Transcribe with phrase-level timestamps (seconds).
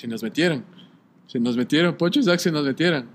[0.00, 0.64] Se nos metieron.
[1.26, 3.06] Se nos metieron, Pocho y Zach se nos metieron.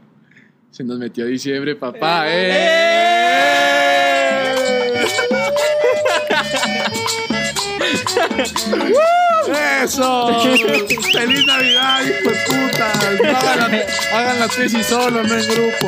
[0.70, 2.26] Se nos metió diciembre, papá.
[2.28, 3.44] ¡Eh!
[9.84, 10.28] ¡Eso!
[11.12, 12.92] ¡Feliz Navidad, hijo de puta!
[12.92, 15.88] Hagan, la, hagan la tesis solo, no en grupo.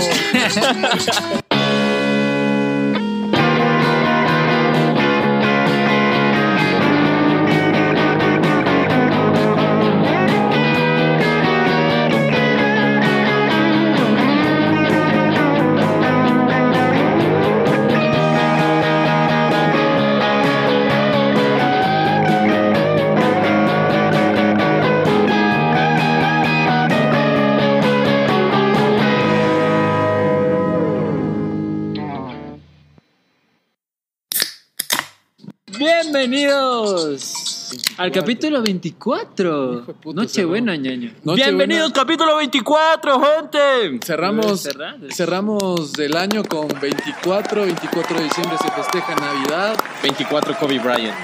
[38.08, 39.74] Al capítulo 24.
[39.74, 41.12] Hijo de puta, Nochebuena, ñaño.
[41.24, 44.06] Bienvenidos, capítulo 24, gente.
[44.06, 44.68] Cerramos,
[45.10, 49.78] cerramos el año con 24, 24 de diciembre se festeja Navidad.
[50.02, 51.16] 24 Kobe Bryant.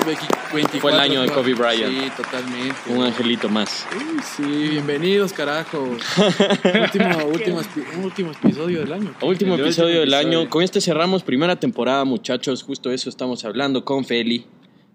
[0.53, 1.89] 24, Fue el año de Kobe Bryant.
[1.89, 2.75] Sí, totalmente.
[2.89, 3.87] Un angelito más.
[3.95, 5.79] Uy, sí, bienvenidos, carajo.
[6.83, 7.61] último, último,
[8.03, 9.13] último episodio del año.
[9.21, 10.39] Último episodio último del episodio.
[10.39, 10.49] año.
[10.49, 12.61] Con este cerramos primera temporada, muchachos.
[12.61, 14.45] Justo eso estamos hablando con Feli.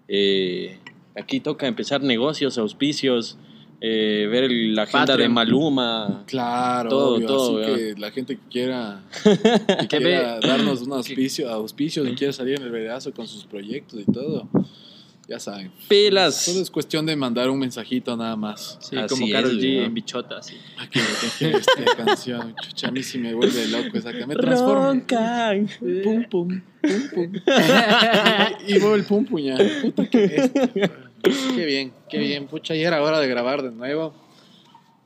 [0.07, 0.79] Eh,
[1.15, 3.37] aquí toca empezar negocios, auspicios,
[3.81, 5.21] eh, ver el- la agenda Patreon.
[5.21, 6.23] de Maluma.
[6.27, 9.01] Claro, Todo, obvio, todo, así que la gente que quiera,
[9.89, 14.01] que quiera darnos un auspicio, auspicios y quiera salir en el veredazo con sus proyectos
[14.01, 14.49] y todo,
[15.29, 15.71] ya saben.
[15.87, 16.35] Pilas.
[16.43, 18.77] Solo es cuestión de mandar un mensajito nada más.
[18.81, 19.85] Sí, Así como es, Karol G ¿no?
[19.85, 20.55] en bichota, así.
[20.79, 20.99] Aquí
[21.39, 24.85] esta canción, chucha, a mí sí me vuelve loco esa que me transforma.
[24.87, 25.69] Roncan.
[26.03, 27.31] Pum, pum, pum, pum.
[28.67, 29.57] y, y vuelve el pum, puña.
[29.81, 30.61] Puta que esto.
[31.55, 32.47] Qué bien, qué bien.
[32.47, 34.13] Pucha, ya era hora de grabar de nuevo.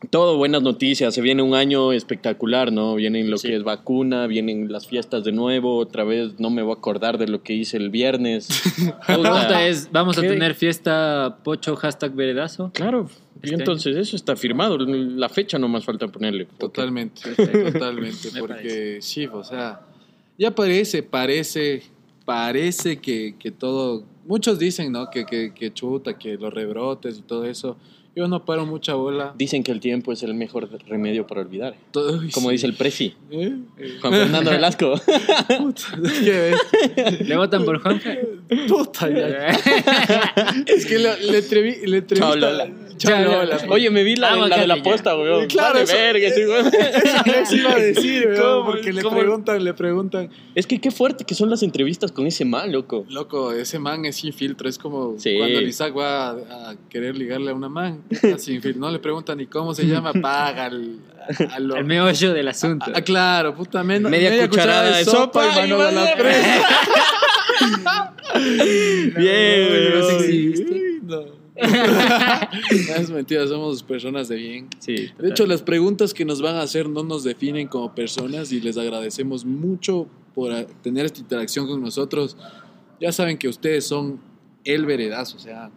[0.09, 2.95] Todo buenas noticias, se viene un año espectacular, ¿no?
[2.95, 3.47] Vienen lo Sí.
[3.47, 7.17] que es vacuna, vienen las fiestas de nuevo, otra vez no me voy a acordar
[7.17, 8.47] de lo que hice el viernes.
[9.07, 12.71] La pregunta es, ¿vamos a tener fiesta pocho hashtag veredazo?
[12.73, 13.09] Claro,
[13.41, 16.47] y entonces eso está firmado, la fecha no más falta ponerle.
[16.57, 17.21] Totalmente,
[17.71, 18.31] totalmente.
[18.33, 19.81] Me Porque sí, o sea,
[20.37, 21.83] ya parece, parece,
[22.25, 24.03] parece que, que todo.
[24.25, 25.09] Muchos dicen, ¿no?
[25.09, 27.77] Que, que, que chuta, que los rebrotes y todo eso.
[28.15, 29.33] Yo no paro mucha bola.
[29.35, 32.53] Dicen que el tiempo es el mejor remedio para olvidar, uy, como sí.
[32.53, 33.55] dice el presi, ¿Eh?
[34.01, 34.93] Juan Fernando Velasco.
[35.57, 36.53] Puta, ¿qué
[36.95, 37.27] ves?
[37.27, 38.19] ¿Le votan por Juanfe?
[38.67, 39.47] Puta, ya.
[40.67, 42.67] Es que le, le, le entrevista.
[43.69, 44.83] Oye, me vi la, la de la ya.
[44.83, 45.47] posta, weón.
[45.47, 46.71] Claro, Vale eso- verga, sí, weón.
[47.41, 48.65] Eso iba a decir, weón, ¿Cómo?
[48.71, 49.17] porque le ¿Cómo?
[49.19, 50.29] preguntan, le preguntan.
[50.55, 53.05] Es que qué fuerte que son las entrevistas con ese man, loco.
[53.09, 55.37] Loco, ese man es sin filtro, es como Sí.
[55.37, 56.31] cuando el Isaac va a,
[56.71, 58.01] a querer ligarle a una man,
[58.37, 60.99] sin filtro, no le preguntan ni cómo se llama, paga al,
[61.59, 62.91] lo- El meollo del asunto.
[62.93, 66.67] Ah, claro, puta, men- Media cucharada de sopa y mano a la presa.
[69.17, 71.03] Bien, weón.
[71.03, 71.42] no.
[71.61, 74.67] No, es mentira, somos personas de bien.
[74.79, 78.51] Sí, De hecho, las preguntas que nos van a hacer no nos definen como personas
[78.51, 82.37] y les agradecemos mucho por tener esta interacción con nosotros.
[82.99, 84.19] Ya saben que ustedes son
[84.63, 85.69] el veredazo, o sea,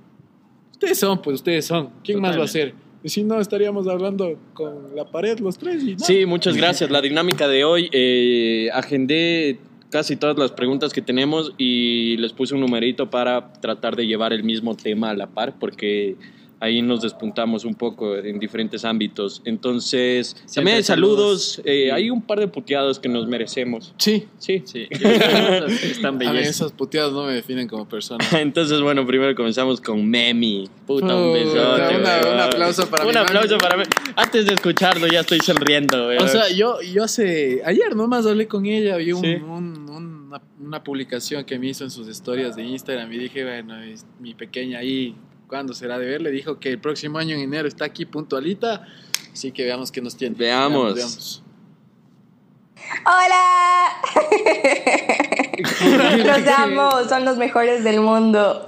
[0.73, 1.91] ustedes son, pues ustedes son.
[2.05, 2.75] ¿Quién más va a ser?
[3.03, 5.83] Y si no, estaríamos hablando con la pared los tres.
[5.85, 6.05] Y no.
[6.05, 6.91] Sí, muchas gracias.
[6.91, 9.59] La dinámica de hoy, eh, agendé
[9.91, 14.33] casi todas las preguntas que tenemos y les puse un numerito para tratar de llevar
[14.33, 16.17] el mismo tema a la par, porque
[16.61, 19.43] ahí nos despuntamos un poco en diferentes ámbitos.
[19.45, 23.93] Entonces, también hay saludos, eh, hay un par de puteados que nos merecemos.
[23.99, 24.27] Sí.
[24.39, 24.63] Sí.
[24.65, 26.49] Sí, están A mí bellas.
[26.49, 28.25] esas puteadas no me definen como persona.
[28.41, 30.69] Entonces, bueno, primero comenzamos con Memi.
[30.87, 31.97] Puta, un besote.
[31.97, 32.35] una- weón.
[32.35, 33.61] un aplauso para Un mi aplauso Memi.
[33.61, 33.83] para mí.
[34.17, 36.09] Antes de escucharlo, ya estoy sonriendo.
[36.09, 36.23] weón.
[36.25, 37.61] O sea, yo, yo hace.
[37.65, 39.35] Ayer nomás hablé con ella, vi un- Sí.
[39.35, 43.45] un- un- una, una publicación que me hizo en sus historias de Instagram y dije,
[43.45, 43.75] bueno,
[44.21, 45.15] mi pequeña ahí,
[45.49, 46.31] ¿cuándo será de verle?
[46.31, 48.87] Dijo que el próximo año en enero está aquí puntualita,
[49.33, 50.37] así que veamos qué nos tiene.
[50.37, 50.95] Veamos.
[50.95, 51.43] veamos.
[53.05, 53.89] ¡Hola!
[56.25, 58.67] Los amo, son los mejores del mundo.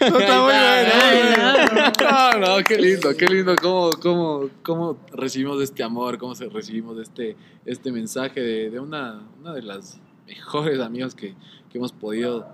[0.00, 1.92] No, está muy bueno.
[2.00, 6.98] No, no, qué lindo, qué lindo cómo, cómo, cómo recibimos este amor, cómo se recibimos
[6.98, 11.34] este, este mensaje de, de una, una de las mejores amigas que,
[11.70, 12.46] que hemos podido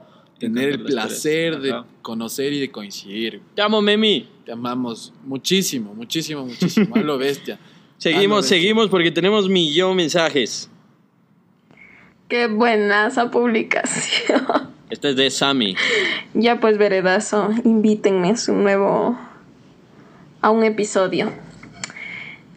[0.43, 1.87] tener el placer de ajá.
[2.03, 3.41] conocer y de coincidir.
[3.55, 4.29] Te amo, Memi.
[4.45, 6.97] Te amamos muchísimo, muchísimo, muchísimo.
[6.97, 7.61] A lo bestia.
[7.99, 8.59] Seguimos, bestia.
[8.59, 10.69] seguimos porque tenemos millón mensajes.
[12.29, 14.43] Qué buena esa publicación.
[14.91, 15.75] Este es de Sammy.
[16.35, 19.19] Ya pues, veredazo, invítenme a su nuevo
[20.43, 21.33] a un episodio.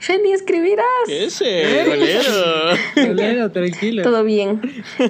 [0.06, 0.86] Fendi, escribirás.
[1.08, 2.78] Ese, golero.
[3.08, 4.04] Golero, tranquilo.
[4.04, 4.62] Todo bien.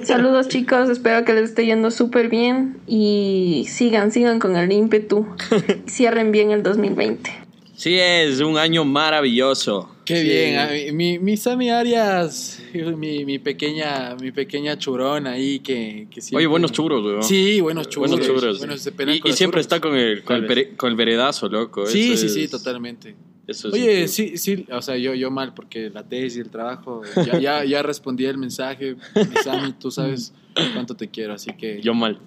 [0.04, 5.26] Saludos chicos, espero que les esté yendo súper bien y sigan, sigan con el ímpetu.
[5.86, 7.30] Cierren bien el 2020.
[7.76, 9.90] Sí, es un año maravilloso.
[10.06, 10.28] Qué Sí.
[10.28, 16.06] bien, a mí- mi, mi Sammy Arias, mi, mi pequeña, mi pequeña churón ahí que,
[16.10, 17.22] que siempre- Oye, buenos churros, weón.
[17.22, 18.12] Sí, buenos churros.
[18.12, 18.58] Buenos churros.
[18.60, 19.60] Buenos, y y siempre churros.
[19.60, 21.84] está con el, con, el pere- con el veredazo, loco.
[21.86, 23.14] Sí, Eso sí, es- sí, totalmente.
[23.46, 24.08] Eso es Oye, increíble.
[24.08, 27.64] sí, sí, o sea, yo, yo mal porque la tesis y el trabajo, ya, ya,
[27.64, 28.96] ya respondí el mensaje,
[29.44, 30.32] Sammy, tú sabes
[30.74, 32.18] cuánto te quiero, así que Yo mal.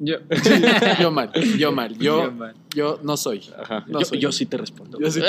[0.00, 0.16] Yo.
[1.00, 2.54] yo mal, yo mal, yo, Yo mal.
[2.74, 3.42] Yo no soy.
[3.58, 3.84] Ajá.
[3.86, 4.18] No yo, soy.
[4.18, 4.98] yo sí te respondo.
[5.00, 5.20] Yo sí,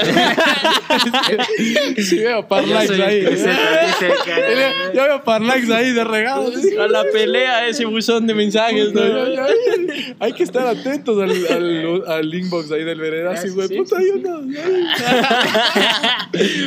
[2.04, 3.24] sí veo Yo parlax ahí.
[4.94, 6.52] Yo veo parlax ahí de regalo.
[6.82, 9.02] A la pelea, ese buzón de mensajes, ¿no?
[9.06, 9.44] No.
[10.20, 13.68] Hay que estar atentos al, al, al inbox ahí del veredazo, güey.
[13.68, 14.42] sí, Puta, sí, no.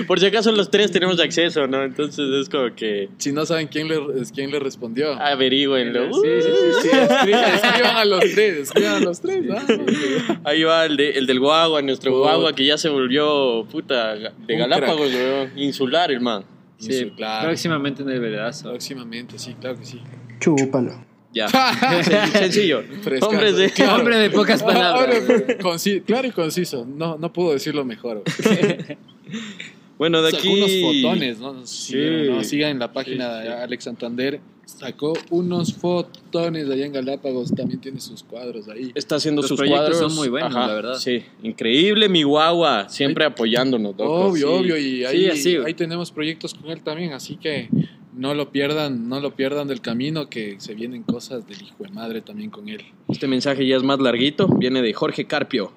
[0.07, 1.83] Por si acaso los tres tenemos acceso, ¿no?
[1.85, 3.99] Entonces es como que Si no saben quién le,
[4.35, 5.13] quién le respondió.
[5.15, 6.13] averigüenlo.
[6.15, 6.89] Sí, sí, sí.
[6.89, 9.45] Sí, escriban, escriban a los tres, escriban a los tres.
[9.51, 10.41] ¿ah?
[10.45, 12.21] Ahí va el, de- el del guagua, nuestro Puta.
[12.35, 15.51] guagua que ya se volvió puta de Un Galápagos, weón.
[15.57, 16.45] Insular, el man.
[16.79, 17.49] Sí, Sí, claro.
[17.49, 18.69] próximamente en el veredazo.
[18.71, 20.01] Próximamente, sí, claro que sí.
[20.39, 21.05] Chúpalo.
[21.35, 21.49] Ya.
[22.03, 22.83] Sen- Sencillo.
[22.83, 23.71] De.
[23.75, 23.97] Claro.
[23.97, 25.23] Hombre de pocas palabras.
[25.29, 26.87] Ahora, conci- claro y conciso.
[26.87, 28.23] No, no puedo decirlo mejor.
[29.99, 30.49] Bueno, de aquí.
[30.49, 30.71] unos
[31.03, 31.67] fotones, ¿no?
[31.67, 31.97] Sí.
[32.31, 32.45] ¿no?
[32.45, 33.49] Sigan en la página Sí, sí.
[33.49, 34.41] de Alex Santander.
[34.69, 37.55] Sacó unos fotones allá en Galápagos.
[37.55, 38.93] También tiene sus cuadros ahí.
[38.95, 39.97] Está haciendo Los sus cuadros.
[39.99, 40.95] son muy buenos, la verdad.
[40.99, 44.27] Sí, increíble mi guagua, siempre apoyándonos, loco.
[44.27, 44.55] Obvio, Sí.
[44.65, 44.77] obvio.
[44.77, 45.69] Y ahí, Sí, así, güey.
[45.69, 47.15] ahí tenemos proyectos con él también.
[47.15, 47.71] Así que
[48.15, 50.29] no lo pierdan, no lo pierdan del camino.
[50.29, 52.83] Que se vienen cosas del hijo de madre también con él.
[53.09, 55.73] Este mensaje ya es más larguito, viene de Jorge Carpio.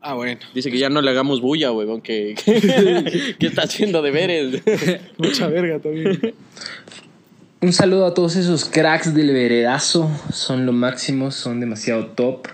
[0.00, 0.40] Ah, bueno.
[0.54, 4.62] Dice que ya no le hagamos bulla, huevón, que, que, que está haciendo deberes.
[5.18, 6.34] Mucha verga también.
[7.64, 10.10] Un saludo a todos esos cracks del veredazo.
[10.30, 12.48] Son lo máximo, son demasiado top.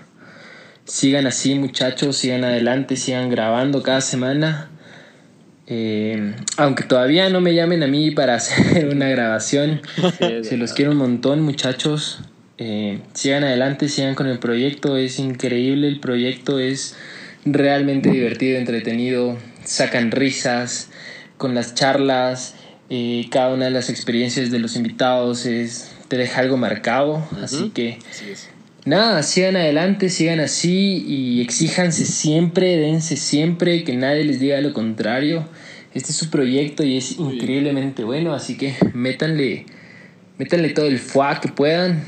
[0.85, 4.69] Sigan así, muchachos, sigan adelante, sigan grabando cada semana.
[5.67, 9.81] Eh, aunque todavía no me llamen a mí para hacer una grabación,
[10.43, 12.21] se los quiero un montón, muchachos.
[12.57, 14.95] Eh, sigan adelante, sigan con el proyecto.
[14.95, 16.95] Es increíble el proyecto, es
[17.43, 19.37] realmente divertido, entretenido.
[19.65, 20.89] Sacan risas
[21.35, 22.55] con las charlas.
[22.93, 27.25] Eh, cada una de las experiencias de los invitados es, te deja algo marcado.
[27.41, 28.49] Así que Así es.
[28.83, 34.73] Nada, sigan adelante, sigan así y exíjanse siempre, dense siempre, que nadie les diga lo
[34.73, 35.47] contrario.
[35.93, 37.43] Este es su proyecto y es Muy bien.
[37.43, 39.65] increíblemente bueno, así que métanle,
[40.37, 42.03] métanle todo el fuá que puedan.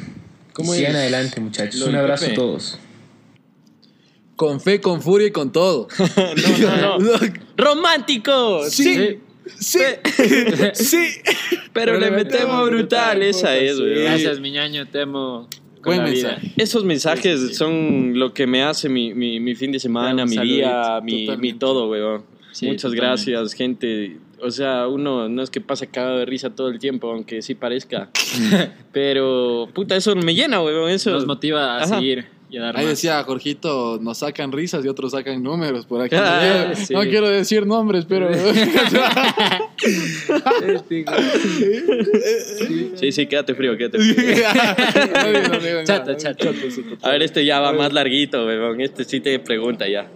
[0.52, 1.80] ¿Cómo y sigan adelante, muchachos.
[1.80, 2.34] lo Un abrazo Pepe?
[2.34, 2.80] a todos.
[4.36, 5.88] Con fe, con furia y con todo.
[6.60, 7.20] no, no.
[7.56, 8.68] ¡Romántico!
[8.70, 8.84] Sí.
[8.84, 9.20] Sí.
[10.74, 11.08] Sí.
[11.74, 13.82] Pero le metemos brutal, esa es, Sí.
[13.82, 14.04] güey.
[14.04, 15.48] Gracias, mi ñaño, te amo.
[15.82, 16.28] Con Buen la vida.
[16.30, 16.54] mensaje.
[16.58, 20.56] Esos mensajes son lo que me hace mi, mi, mi fin de semana, mi saludito,
[20.56, 22.24] día, mi, mi todo, weón.
[22.54, 23.32] Sí, Muchas totalmente.
[23.32, 24.18] gracias, gente.
[24.40, 27.56] O sea, uno no es que pase cagado de risa todo el tiempo, aunque sí
[27.56, 28.10] parezca.
[28.94, 30.90] Pero, puta, eso me llena, weón.
[30.90, 31.12] Eso.
[31.12, 31.96] Nos motiva a Ajá.
[31.96, 32.92] seguir y a dar Ahí más.
[32.92, 36.16] decía Jorgito, nos sacan risas y otros sacan números por aquí.
[36.20, 36.94] Ah, no, sí.
[36.94, 38.30] no quiero decir nombres, pero
[42.96, 44.36] Sí, sí, quédate frío, quédate frío.
[45.84, 46.16] Chato.
[46.20, 48.82] sí, A ver, este ya va más larguito, weón.
[48.82, 50.08] Este sí te pregunta ya.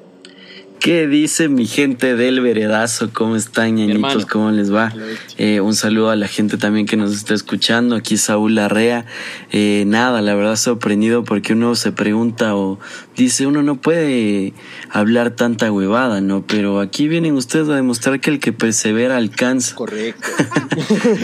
[0.80, 3.10] ¿Qué dice mi gente del veredazo?
[3.12, 4.26] ¿Cómo están, ñañitos?
[4.26, 4.94] ¿Cómo les va?
[5.38, 7.96] Eh, un saludo a la gente también que nos está escuchando.
[7.96, 9.06] Aquí Saúl Larrea.
[9.52, 12.80] Eh, nada, la verdad sorprendido porque uno se pregunta o
[13.16, 14.54] dice, uno no puede
[15.00, 16.44] hablar tanta huevada, ¿no?
[16.48, 19.76] Pero aquí vienen ustedes a demostrar que el que persevera alcanza.
[19.76, 20.28] Correcto.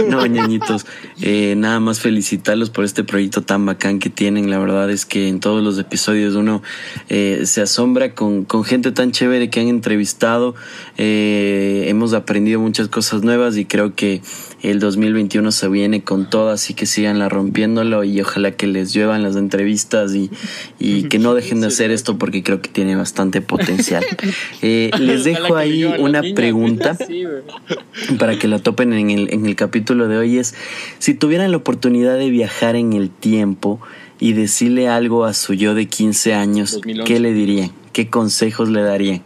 [0.09, 0.85] No, ñañitos,
[1.21, 4.49] eh, nada más felicitarlos por este proyecto tan bacán que tienen.
[4.49, 6.63] La verdad es que en todos los episodios uno
[7.09, 10.55] eh, se asombra con, con gente tan chévere que han entrevistado.
[10.97, 14.21] Eh, hemos aprendido muchas cosas nuevas y creo que
[14.63, 19.21] el 2021 se viene con todo, así que síganla rompiéndolo y ojalá que les lluevan
[19.21, 20.31] las entrevistas y,
[20.79, 24.03] y que no dejen de hacer esto porque creo que tiene bastante potencial.
[24.61, 26.97] Eh, les dejo ahí una pregunta
[28.19, 30.55] para que la topen en el, en el capítulo de hoy es,
[30.99, 33.81] si tuvieran la oportunidad de viajar en el tiempo
[34.19, 37.13] y decirle algo a su yo de 15 años, 2011.
[37.13, 37.71] ¿qué le dirían?
[37.91, 39.21] ¿Qué consejos le darían?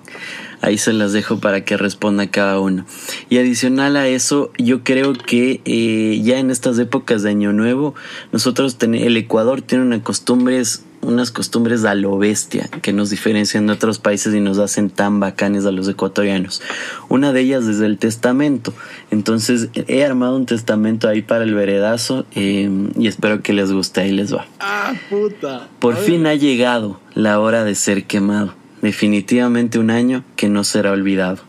[0.61, 2.85] Ahí se las dejo para que responda cada uno.
[3.29, 7.93] Y adicional a eso, yo creo que eh, ya en estas épocas de Año Nuevo,
[8.31, 13.11] nosotros ten- el Ecuador tiene una costumbre, es unas costumbres a lo bestia que nos
[13.11, 16.61] diferencian de otros países y nos hacen tan bacanes a los ecuatorianos.
[17.07, 18.73] Una de ellas es el testamento.
[19.11, 24.01] Entonces he armado un testamento ahí para el veredazo eh, y espero que les guste.
[24.01, 24.47] Ahí les va.
[24.59, 25.69] Ah, puta.
[25.79, 28.53] Por fin ha llegado la hora de ser quemado.
[28.87, 31.39] Definitivamente un año que no será olvidado.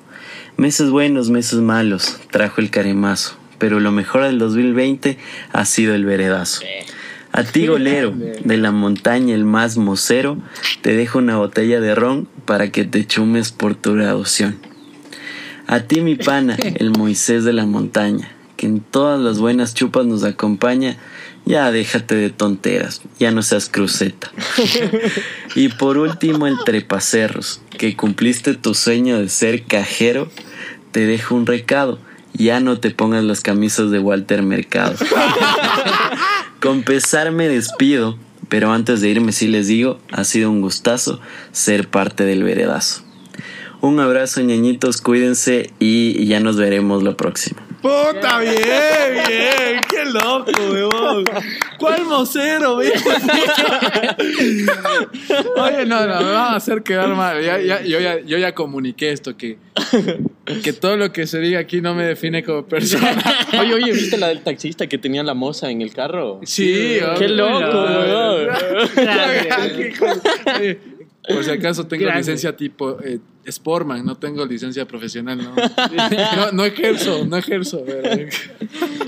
[0.56, 3.36] Meses buenos, meses malos, trajo el caremazo.
[3.58, 5.16] Pero lo mejor del 2020
[5.52, 6.62] ha sido el veredazo.
[7.30, 10.36] A ti, golero, de la montaña el más mocero,
[10.82, 14.58] te dejo una botella de ron para que te chumes por tu graduación.
[15.68, 20.06] A ti, mi pana, el Moisés de la montaña, que en todas las buenas chupas
[20.06, 20.96] nos acompaña,
[21.48, 24.30] ya déjate de tonteras, ya no seas cruceta.
[25.54, 30.30] Y por último, el trepacerros, que cumpliste tu sueño de ser cajero,
[30.92, 31.98] te dejo un recado,
[32.34, 34.94] ya no te pongas las camisas de Walter Mercado.
[36.60, 41.18] Con pesar me despido, pero antes de irme sí les digo, ha sido un gustazo
[41.50, 43.02] ser parte del veredazo.
[43.80, 47.67] Un abrazo, ñañitos, cuídense y ya nos veremos la próxima.
[47.88, 48.54] Puta, bien,
[49.28, 49.80] bien.
[49.88, 51.24] Qué loco, weón.
[51.78, 52.92] ¿Cuál mocero, weón?
[55.56, 57.42] Oye, no, no, me van a hacer quedar mal.
[57.42, 59.58] Ya, ya- yo, ya, yo ya comuniqué esto, que,
[60.62, 63.16] que todo lo que se diga aquí no me define como persona.
[63.60, 66.40] Oye, oye, ¿viste la del taxista que tenía la moza en el carro?
[66.44, 68.48] Sí, Qué loco, weón.
[71.28, 72.20] Por si acaso tengo Grande.
[72.20, 75.54] licencia tipo eh, Sportman, no tengo licencia profesional, no.
[76.36, 77.82] No, no ejerzo, no ejerzo.
[77.86, 78.28] pero-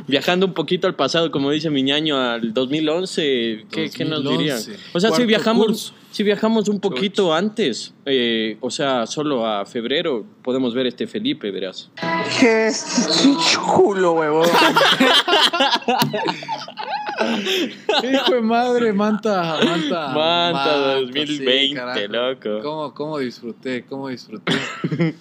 [0.07, 4.71] Viajando un poquito al pasado, como dice mi ñaño, al 2011, ¿qué, qué nos 2011.
[4.71, 4.81] dirían?
[4.93, 5.95] O sea, si viajamos, curso.
[6.11, 11.51] Si viajamos un poquito antes, eh, o sea, solo a febrero, podemos ver este Felipe,
[11.51, 11.91] verás.
[12.39, 12.71] Qué
[13.53, 14.49] chulo, huevón.
[18.03, 20.09] Hijo de madre, Manta, Manta.
[20.09, 22.01] Manta sí, 2020, carajo.
[22.09, 22.61] loco.
[22.63, 24.55] ¿Cómo, cómo disfruté, cómo disfruté.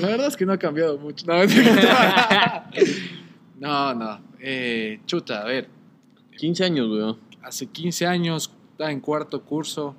[0.00, 1.26] La verdad es que no ha cambiado mucho.
[1.26, 1.44] No,
[3.58, 4.20] no, no.
[4.40, 5.68] Eh, chuta, a ver.
[6.38, 7.18] 15 años, weón.
[7.42, 9.94] Hace 15 años, estaba en cuarto curso.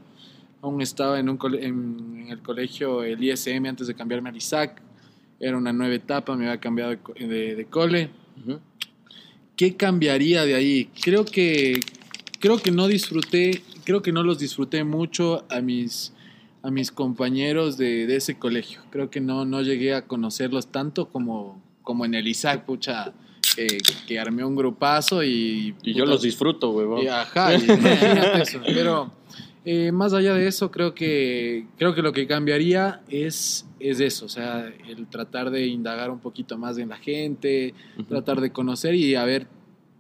[0.64, 4.82] Aún estaba en, un en, en el colegio, el ISM, antes de cambiarme al ISAC.
[5.40, 8.10] Era una nueva etapa, me había cambiado de, de- de cole.
[9.56, 10.90] ¿Qué cambiaría de ahí?
[11.04, 11.80] Creo que
[12.40, 16.14] creo que no disfruté, creo que no los disfruté mucho a mis
[16.64, 18.82] a mis compañeros de, de ese colegio.
[18.90, 23.12] Creo que no, no llegué a conocerlos tanto como, como en el ISAC, pucha,
[23.58, 25.76] eh, que armé un grupazo y...
[25.84, 27.04] Y yo los disfruto, weón.
[27.04, 27.66] y ajá, y
[28.42, 28.62] eso.
[28.66, 29.12] Pero
[29.66, 34.26] eh, más allá de eso, creo que, creo que lo que cambiaría es, es eso,
[34.26, 37.74] o sea, el tratar de indagar un poquito más en la gente,
[38.10, 39.48] tratar de conocer y haber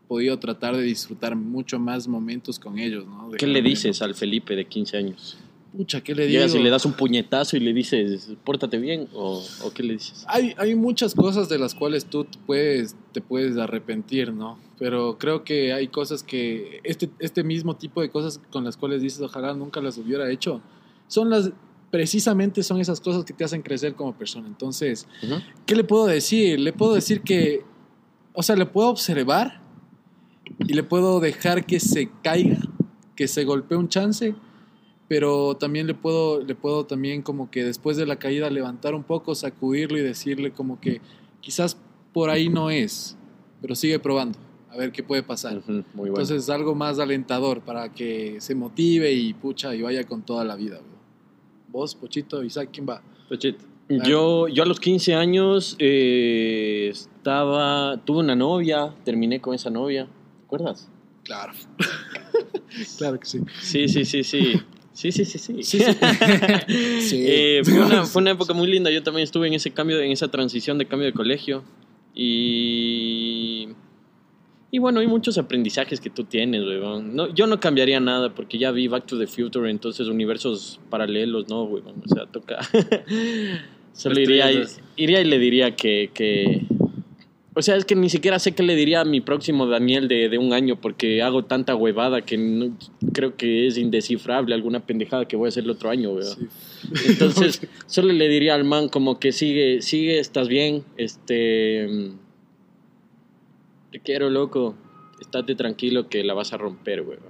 [0.08, 3.30] podido tratar de disfrutar mucho más momentos con ellos, ¿no?
[3.30, 5.38] De ¿Qué le dices al Felipe de 15 años?
[5.76, 6.40] Pucha, ¿qué le digo?
[6.40, 9.94] Llegas y le das un puñetazo y le dices, pórtate bien, o, o qué le
[9.94, 10.24] dices?
[10.28, 14.60] Hay, hay muchas cosas de las cuales tú puedes, te puedes arrepentir, ¿no?
[14.78, 19.02] Pero creo que hay cosas que, este, este mismo tipo de cosas con las cuales
[19.02, 20.62] dices, ojalá nunca las hubiera hecho,
[21.08, 21.52] son las,
[21.94, 24.48] precisamente son esas cosas que te hacen crecer como persona.
[24.48, 25.08] Entonces.
[25.68, 26.60] ¿qué le puedo decir?
[26.60, 27.64] Le puedo decir que,
[28.34, 29.62] o sea, le puedo observar
[30.58, 32.58] y le puedo dejar que se caiga,
[33.16, 34.34] que se golpee un chance,
[35.08, 39.04] pero también le puedo, le puedo también como que después de la caída levantar un
[39.04, 41.02] poco, sacudirlo y decirle como que
[41.42, 41.78] quizás
[42.14, 43.18] por ahí no es,
[43.62, 45.62] pero sigue probando, a ver qué puede pasar.
[45.68, 46.08] Muy bueno.
[46.20, 50.56] Entonces algo más alentador para que se motive y pucha y vaya con toda la
[50.56, 50.78] vida.
[50.78, 50.94] bro.
[51.70, 53.02] Vos, Pochito, Isaac, ¿quién va?
[53.28, 53.66] Pochito.
[53.90, 60.06] Yo, yo a los 15 años eh, estaba, tuve una novia, terminé con esa novia,
[60.06, 60.90] ¿te acuerdas?
[61.24, 61.54] Claro.
[62.98, 63.40] claro que sí.
[63.62, 64.54] Sí, sí, sí, sí.
[65.04, 65.64] Sí, sí, sí, sí.
[65.64, 65.86] Sí, sí.
[67.02, 67.26] Sí.
[67.28, 68.90] Eh, fue, una, fue una época muy linda.
[68.90, 71.66] Yo también estuve en ese cambio, en esa transición de cambio de colegio.
[72.16, 73.68] Y.
[74.72, 77.18] Y bueno, hay muchos aprendizajes que tú tienes, weón.
[77.18, 81.50] No, yo no cambiaría nada porque ya vi Back to the Future, entonces universos paralelos,
[81.50, 82.02] no, weón.
[82.02, 82.60] O sea, toca.
[83.92, 84.64] Solo iría y,
[84.96, 86.66] iría y le diría que, que.
[87.56, 90.28] O sea, es que ni siquiera sé qué le diría a mi próximo Daniel de,
[90.28, 92.76] de un año porque hago tanta huevada que no-
[93.14, 96.36] creo que es indescifrable alguna pendejada que voy a hacer el otro año, weón.
[96.36, 96.48] Sí.
[97.10, 101.88] Entonces, solo le diría al man como que sigue, sigue, estás bien, este...
[101.90, 102.18] mm,
[103.92, 104.76] Te quiero, loco.
[105.22, 107.22] Estate tranquilo que la vas a romper, weón.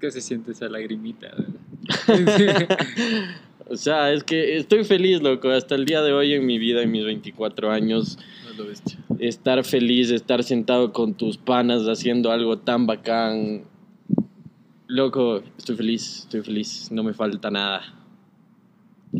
[0.00, 1.28] ¿Qué se siente esa lagrimita?
[1.28, 2.78] verdad?
[3.68, 5.48] O sea, es que estoy feliz, loco.
[5.50, 8.18] Hasta el día de hoy en mi vida, en mis 24 años,
[8.60, 8.98] lo bestia.
[9.18, 13.64] estar feliz, estar sentado con tus panas haciendo algo tan bacán.
[14.86, 17.82] Loco, estoy feliz, estoy feliz, no me falta nada.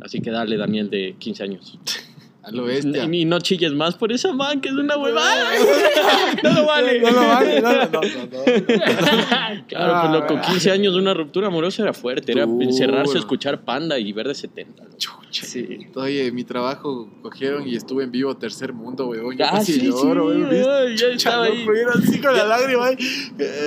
[0.02, 1.78] Así que dale, Daniel, de 15 años.
[2.42, 3.04] A lo bestia.
[3.04, 5.50] Y no chilles más por esa man, que es una huevada.
[6.42, 7.00] no lo vale.
[7.00, 8.40] No lo vale, no, no, no, no.
[9.68, 12.32] Claro, pues loco, 15 años de una ruptura amorosa era fuerte.
[12.32, 12.62] Era Duro.
[12.64, 14.82] encerrarse a escuchar Panda y ver de 70.
[14.85, 14.97] loco.
[15.30, 15.87] Sí.
[15.94, 19.37] Oye, mi trabajo cogieron y estuve en vivo Tercer Mundo, weón.
[19.37, 20.50] Yo Ah, casi sí, lloro, sí, weón.
[20.50, 21.66] ya Chucha, estaba ahí.
[21.94, 22.87] así con la lágrima.
[22.87, 22.97] ay.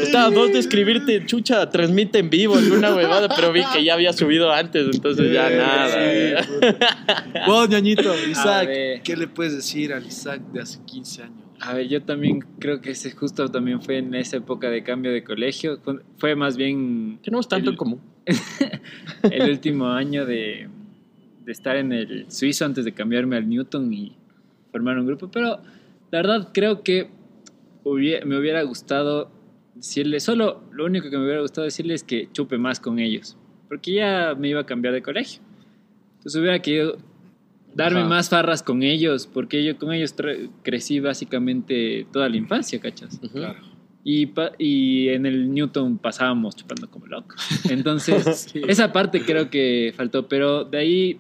[0.03, 4.11] Estaba dos de escribirte, chucha, transmite en vivo alguna huevada, pero vi que ya había
[4.11, 6.43] subido antes, entonces ya Sí, nada.
[6.43, 6.49] sí,
[7.47, 9.01] Vos, ñañito, Isaac, ver.
[9.03, 11.39] ¿qué le puedes decir al Isaac de hace 15 años?
[11.59, 15.11] A ver, yo también creo que ese justo también fue en esa época de cambio
[15.11, 15.79] de colegio.
[16.17, 18.01] Fue- más bien Tenemos tanto El- en común.
[19.31, 20.67] el último año de,
[21.45, 24.15] de estar en el suizo antes de cambiarme al Newton y
[24.71, 25.29] formar un grupo.
[25.29, 25.59] Pero
[26.11, 27.09] la verdad creo que
[27.85, 29.29] me hubiera gustado
[29.75, 33.37] decirle, solo lo único que me hubiera gustado decirle es que chupe más con ellos.
[33.67, 35.41] Porque ya me iba a cambiar de colegio.
[36.17, 36.97] Entonces hubiera querido
[37.75, 38.09] darme Ajá.
[38.09, 40.13] más farras con ellos, porque yo con ellos
[40.63, 43.19] crecí básicamente toda la infancia, ¿cachas?
[43.31, 43.59] Claro.
[44.03, 47.37] Y, y en el Newton pasábamos chupando como locos.
[47.69, 48.61] Entonces, Sí.
[48.67, 51.19] esa parte creo que faltó, pero de ahí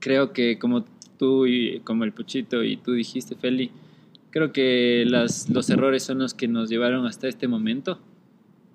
[0.00, 0.84] creo que como
[1.18, 3.70] tú y como el Puchito y tú dijiste, Feli,
[4.30, 8.00] creo que las, los errores son los que nos llevaron hasta este momento.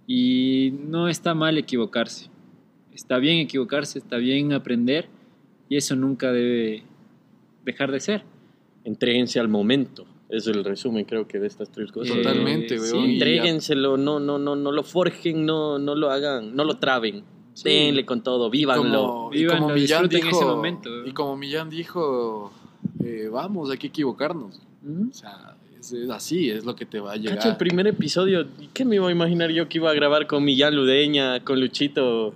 [0.07, 2.29] Y no está mal equivocarse.
[2.93, 5.07] Está bien equivocarse, está bien aprender
[5.69, 6.83] y eso nunca debe
[7.63, 8.23] dejar de ser.
[8.83, 10.05] Entréguense al momento.
[10.29, 12.15] Es el resumen, creo que, de estas tres cosas.
[12.15, 13.05] Eh, Totalmente, sí, weón.
[13.05, 16.77] y ya- Entréguenselo, no, no, no, no lo forjen, no, no lo hagan, no lo
[16.77, 17.23] traben.
[17.53, 17.67] Sí.
[17.69, 18.83] Denle con todo, vívanlo.
[19.07, 22.51] Como, y como Millán dijo, ese momento, y como Millán dijo,
[23.03, 24.61] eh, vamos, hay que equivocarnos.
[24.83, 25.09] ¿Mm?
[25.09, 27.37] O sea, es, es así, es lo que te va a llegar.
[27.37, 30.43] Cacho, el primer episodio, ¿qué me iba a imaginar yo que iba a grabar con
[30.45, 32.33] Millán Ludeña, con Luchito?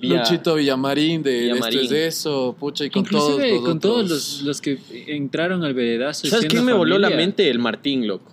[0.00, 4.08] Villa- Luchito Villamarín de, esto es eso, pucha, y con todos Inclusive los con todos
[4.10, 6.26] los, los que entraron al veredazo.
[6.26, 7.48] ¿Sabes quién me voló la mente?
[7.48, 8.30] El Martín, loco.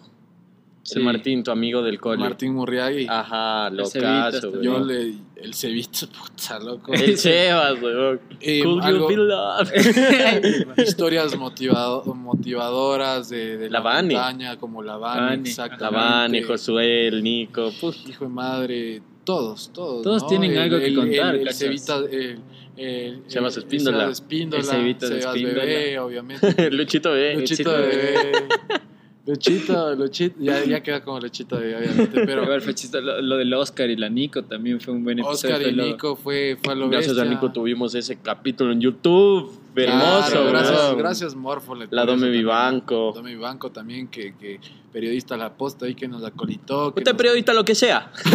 [0.83, 0.97] Sí.
[0.97, 2.17] El Martín, tu amigo del cole.
[2.17, 3.05] Martín Murriagui.
[3.07, 4.63] Ajá, locazo, también.
[4.63, 5.13] Yo le.
[5.35, 6.91] El ceviche, puta, loco.
[6.93, 8.19] El Sebas, weón.
[8.39, 10.77] Eh, Could you algo- be loved?
[10.83, 15.95] Historias motivado- motivadoras de, de la, La montaña, como la Vane, Vane, La exactamente.
[15.97, 17.71] Vane, Josué, el Nico.
[17.79, 17.95] Puf.
[18.09, 20.03] Hijo de madre, todos, todos.
[20.03, 20.27] Todos ¿no?
[20.27, 21.53] tienen algo que contar, El.
[21.53, 22.39] Cevita, el,
[22.77, 24.09] el, Sebas Espíndola.
[24.09, 25.65] Espíndola, El Cevita de Sebas Espíndola.
[25.65, 26.71] Bebé, obviamente.
[26.71, 27.35] Luchito, eh.
[27.37, 28.21] Luchito Bebé.
[29.27, 32.21] Luchito, Luchito, ya, ya queda como Luchito Bebé, obviamente.
[32.25, 33.03] Pero fue chistoso.
[33.03, 35.55] Lo, lo del Oscar y la Nico también fue un buen episodio.
[35.55, 37.35] Oscar y Nico fue, fue a lo Gracias a bestia.
[37.35, 39.60] Nico tuvimos ese capítulo en YouTube.
[39.73, 41.87] Hermoso, Claro, gracias, gracias Morfole.
[41.91, 42.29] La Dome.
[42.29, 43.11] Vivanco.
[43.15, 44.59] Dome Vivanco también, que, que
[44.91, 46.93] periodista la posta ahí que nos la colitó.
[46.93, 48.11] que Usted nos- periodista, lo que sea.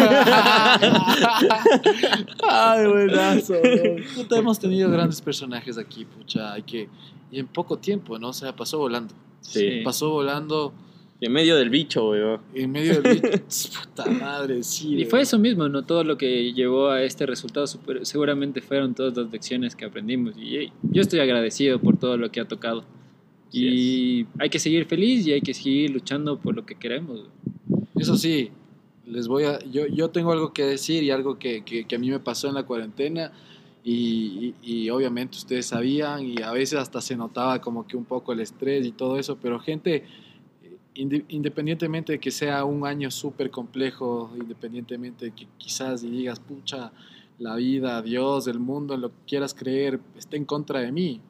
[2.49, 3.55] Ay, buenazo.
[4.14, 6.53] Puta, hemos tenido grandes personajes aquí, pucha.
[6.53, 6.88] Hay que.
[7.31, 8.29] Y en poco tiempo, ¿no?
[8.29, 9.12] O sea, pasó volando.
[9.40, 9.81] Sí.
[9.85, 10.72] Pasó volando
[11.21, 12.41] en medio del bicho, weón.
[12.55, 13.21] en medio del.
[13.87, 14.89] Puta madre, sí.
[14.93, 15.11] Y weón.
[15.11, 15.85] fue eso mismo, ¿no?
[15.85, 20.35] Todo lo que llevó a este resultado super- seguramente fueron todas las lecciones que aprendimos.
[20.37, 22.85] Y hey, yo estoy agradecido por todo lo que ha tocado.
[23.53, 27.21] Y hay que seguir feliz y hay que seguir luchando por lo que queremos.
[27.95, 28.51] Eso sí,
[29.07, 29.59] les voy a.
[29.71, 32.49] Yo, yo tengo algo que decir y algo que, que, que a mí me pasó
[32.49, 33.33] en la cuarentena.
[33.85, 38.05] Y, y- y obviamente ustedes sabían, y a veces hasta se notaba como que un
[38.05, 40.05] poco el estrés y todo eso, pero gente,
[40.97, 46.93] independientemente de que sea un año súper complejo, independientemente de que quizás y digas, pucha,
[47.39, 51.21] la vida, Dios, el mundo, lo que quieras creer, está en contra de mí.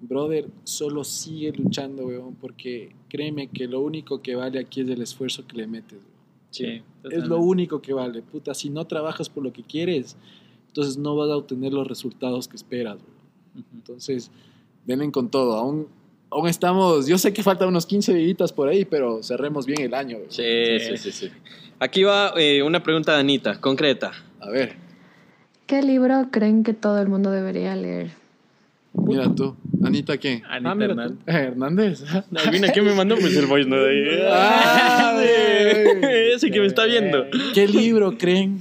[0.00, 5.02] Brother, solo sigue luchando, weón, porque créeme que lo único que vale aquí es el
[5.02, 5.98] esfuerzo que le metes.
[5.98, 6.10] weón.
[6.50, 8.22] Sí, Es lo único que vale.
[8.22, 10.16] Puta, si no trabajas por lo que quieres,
[10.68, 12.96] entonces no vas a obtener los resultados que esperas.
[12.96, 13.66] weón.
[13.74, 14.30] Entonces,
[14.86, 15.54] denle con todo.
[15.54, 15.88] Aún,
[16.30, 19.94] aún estamos, yo sé que faltan unos 15 viditas por ahí, pero cerremos bien el
[19.94, 20.18] año.
[20.28, 20.42] Sí,
[20.80, 21.30] sí, sí, sí.
[21.78, 24.12] Aquí va eh, una pregunta de Anita, concreta.
[24.40, 24.74] A ver,
[25.66, 28.10] ¿Qué libro creen que todo el mundo debería leer?
[28.92, 29.54] mira tú.
[29.84, 30.42] Anita, ¿quién?
[30.48, 31.18] Anita Ah, Hernández.
[31.26, 32.04] Hernández.
[32.36, 33.68] Adivina qué me mandó, pues el voice.
[34.28, 35.16] Ah,
[36.34, 37.24] Ese que me está viendo.
[37.54, 38.60] ¿Qué libro creen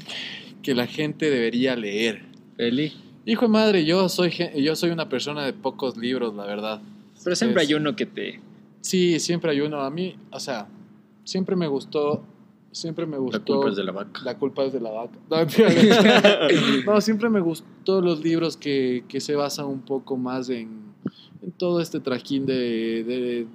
[0.62, 2.22] que la gente debería leer?
[2.58, 2.94] Feli.
[3.26, 6.80] Hijo de madre, yo soy, yo soy una persona de pocos libros, la verdad.
[7.24, 8.40] Pero siempre Es- hay uno que te...
[8.82, 9.82] Sí, siempre hay uno.
[9.82, 10.68] A mí, o sea,
[11.26, 12.24] siempre me gustó,
[12.72, 13.38] siempre me gustó.
[13.40, 14.22] La culpa es de la vaca.
[14.24, 15.20] La culpa es de la vaca.
[16.86, 20.70] No, siempre me gustó los libros que, que se basan un poco más en,
[21.42, 23.48] en todo este trajín de, de,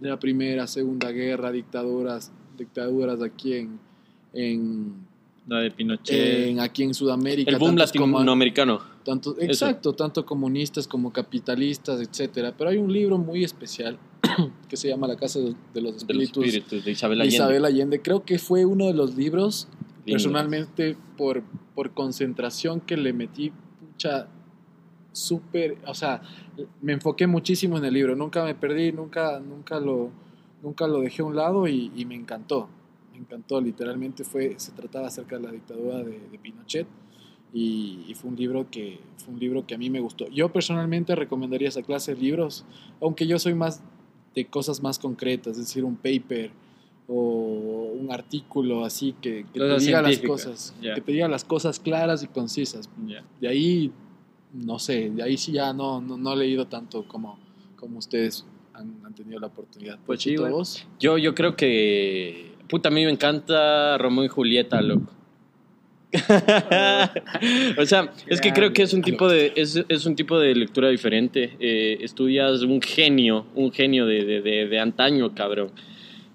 [0.00, 3.78] de la primera, segunda guerra, dictaduras, dictaduras aquí en,
[4.34, 5.05] en,
[5.46, 6.48] La de Pinochet.
[6.48, 7.50] en- aquí en Sudamérica.
[7.50, 8.80] El boom latinoamericano.
[9.04, 12.52] tanto, exacto, tanto comunistas como capitalistas, etcétera.
[12.56, 13.96] Pero hay un libro muy especial
[14.68, 17.36] que se llama La Casa de los De los Espíritus espíritus de Isabel de Allende.
[17.36, 18.02] Isabel Allende.
[18.02, 19.68] Creo que fue uno de los libros,
[20.04, 20.12] Lindo.
[20.12, 21.42] personalmente, por,
[21.76, 24.26] por concentración que le metí, pucha,
[25.12, 26.20] súper, o sea,
[26.82, 30.10] me enfoqué muchísimo en el libro, nunca me perdí, nunca, nunca, lo,
[30.62, 32.68] nunca lo dejé a un lado y, y me encantó,
[33.18, 36.86] encantó, literalmente fue, se trataba acerca de la dictadura de, de Pinochet
[37.52, 40.28] y, y fue un libro que fue un libro que a mí me gustó.
[40.28, 42.64] Yo personalmente recomendaría esa clase de libros,
[43.00, 43.82] aunque yo soy más
[44.34, 46.50] de cosas más concretas, es decir, un paper
[47.08, 50.94] o un artículo así que, que te diga las cosas, ya.
[50.94, 52.90] que te diga las cosas claras y concisas.
[53.06, 53.24] Ya.
[53.40, 53.92] De ahí,
[54.52, 57.38] no sé, de ahí sí ya no, no, no he leído tanto como,
[57.76, 59.98] como ustedes han, han tenido la oportunidad.
[60.04, 60.36] Pues sí.
[60.36, 60.86] ¿vos?
[60.98, 62.55] Yo, yo creo que.
[62.68, 65.12] Puta, a mí me encanta Romeo y Julieta, loco.
[67.78, 70.54] o sea, es que creo que es un tipo de, es, es un tipo de
[70.54, 71.56] lectura diferente.
[71.60, 75.70] Eh, estudias un genio, un genio de, de, de, antaño, cabrón.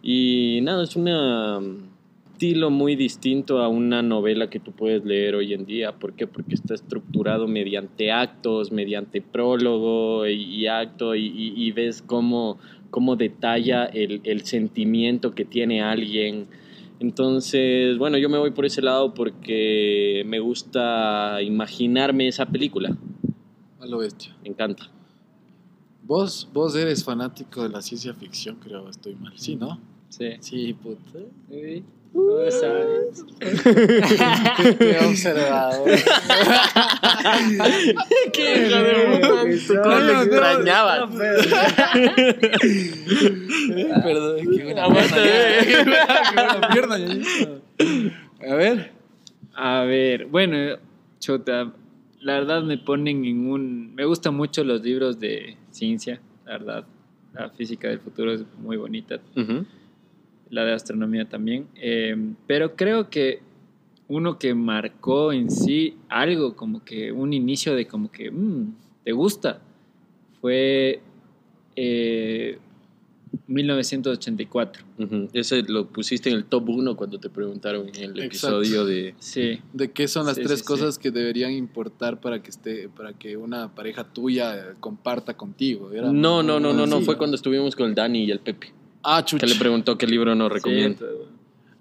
[0.04, 1.92] Y nada, es un
[2.34, 5.94] estilo muy distinto a una novela que tú puedes leer hoy en día.
[5.94, 6.28] ¿Por qué?
[6.28, 12.60] Porque está estructurado mediante actos, mediante prólogo y, acto, y ves cómo,
[12.92, 16.46] cómo detalla el, el sentimiento que tiene alguien.
[17.00, 22.96] Entonces, bueno, yo me voy por ese lado porque me gusta imaginarme esa película.
[23.80, 24.36] A lo bestia.
[24.44, 24.92] Me encanta.
[26.04, 29.34] Vos, vos eres fanático de la ciencia ficción, creo, estoy mal.
[29.36, 29.80] Sí, ¿no?
[30.10, 30.34] Sí.
[30.42, 31.20] Sí, puta.
[31.50, 31.84] Sí.
[32.14, 33.24] ¿Cómo sabes?
[33.40, 35.90] Qué observador.
[38.34, 38.94] ¡Qué hijo de
[39.68, 39.82] puta!
[39.84, 41.10] No, extrañaba.
[44.04, 45.66] Perdón, qué buena pierna, ya.
[45.66, 45.76] Qué
[46.36, 48.52] buena pierna, ya.
[48.52, 48.92] A ver.
[49.54, 50.78] A ver, bueno,
[51.20, 51.72] Chota,
[52.22, 53.94] la verdad me ponen en un...
[53.96, 56.86] Me gustan mucho los libros de ciencia, la verdad.
[57.34, 59.66] La física del futuro es muy bonita, Ujú.
[60.52, 61.68] La de astronomía también.
[61.76, 63.40] Eh, pero creo que
[64.08, 69.12] uno que marcó en sí algo, como que un inicio de como que, mm, ¿te
[69.14, 69.62] gusta?
[70.42, 71.02] Fue
[71.76, 72.60] eh,
[73.48, 74.84] 1984.
[74.98, 75.30] Ujú.
[75.34, 78.24] Ese lo pusiste en el top 1 cuando te preguntaron en el Exacto.
[78.62, 79.16] episodio de...
[79.20, 79.60] Sí.
[79.74, 80.68] ¿De qué son las Sí, tres sí, sí.
[80.68, 85.92] cosas que deberían importar para que esté, para que una pareja tuya comparta contigo?
[85.92, 88.74] Era No, no, no, no, no, fue cuando estuvimos con el Dani y el Pepe.
[89.04, 89.46] Ah, chucha.
[89.46, 90.98] Que le preguntó qué libro nos recomienda.
[91.00, 91.06] Sí.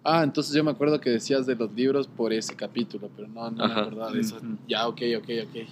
[0.02, 3.50] Ah, entonces yo me acuerdo que decías de los libros por ese capítulo, pero no,
[3.50, 3.74] no Ajá.
[3.74, 4.40] me acordaba de eso.
[4.66, 5.68] Ya, ok, ok, ok.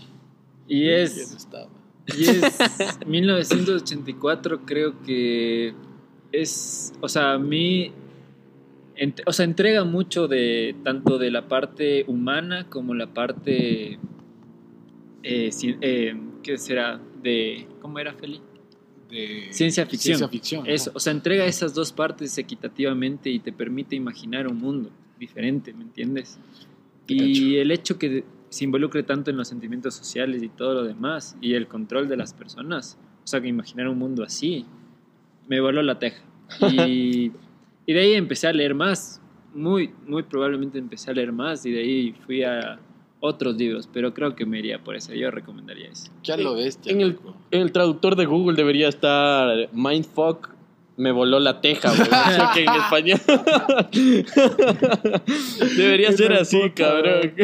[0.69, 1.37] Y es...
[2.17, 5.75] Y es 1984, creo que
[6.33, 7.91] es, o sea, a mí,
[8.97, 13.99] ent- o sea, entrega mucho de tanto de la parte humana como la parte,
[15.23, 17.01] eh, eh, ¿qué será?
[17.23, 18.41] De, ¿cómo era, Feli?
[19.11, 20.19] De Ciencia ficción.
[20.19, 20.67] Ciencia ficción.
[20.67, 25.73] Eso, o sea, entrega esas dos partes equitativamente y te permite imaginar un mundo diferente,
[25.73, 26.39] ¿me entiendes?
[27.07, 31.37] Y el hecho que se involucre tanto en los sentimientos sociales y todo lo demás,
[31.41, 34.67] y el control de las personas, o sea, que imaginar un mundo así,
[35.49, 36.23] me voló la teja.
[36.71, 37.33] Y,
[37.87, 39.21] y de ahí empecé a leer más,
[39.55, 42.79] muy, muy probablemente empecé a leer más, y de ahí fui a
[43.21, 46.11] otros libros, pero creo que me iría por eso, yo recomendaría eso.
[46.23, 46.93] Ya lo bestia.
[46.93, 47.19] En el,
[47.51, 50.59] en el traductor de Google debería estar Mindfuck
[50.99, 52.03] me voló la teja, güey.
[52.03, 53.21] O sea, que en español.
[55.77, 57.35] debería ser así, cabrón.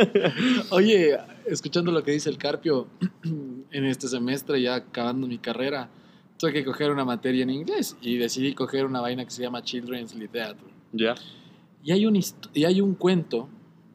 [0.70, 2.86] Oye, escuchando lo que dice el Carpio,
[3.72, 5.90] en este semestre, ya acabando mi carrera,
[6.38, 9.62] tuve que coger una materia en inglés y decidí coger una vaina que se llama
[9.62, 10.72] Children's Literature.
[10.92, 11.16] ya.
[11.82, 12.18] Y hay un,
[12.54, 13.50] y hay un cuento,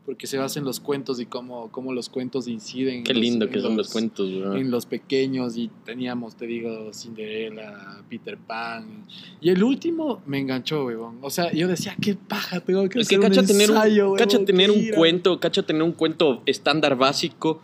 [0.09, 3.03] porque se basa en los cuentos y cómo, cómo los cuentos inciden.
[3.03, 4.61] Qué los- lindo en que son los cuentos, güey.
[4.61, 9.05] En los pequeños y teníamos, te digo, Cinderella, Peter Pan.
[9.39, 11.19] Y el último me enganchó, weón.
[11.21, 14.11] O sea, yo decía, qué paja, tengo que Es que hacer un cacha tener, ensayo,
[14.13, 17.61] un, cacha huevón, tener un cuento, cacha tener un cuento estándar básico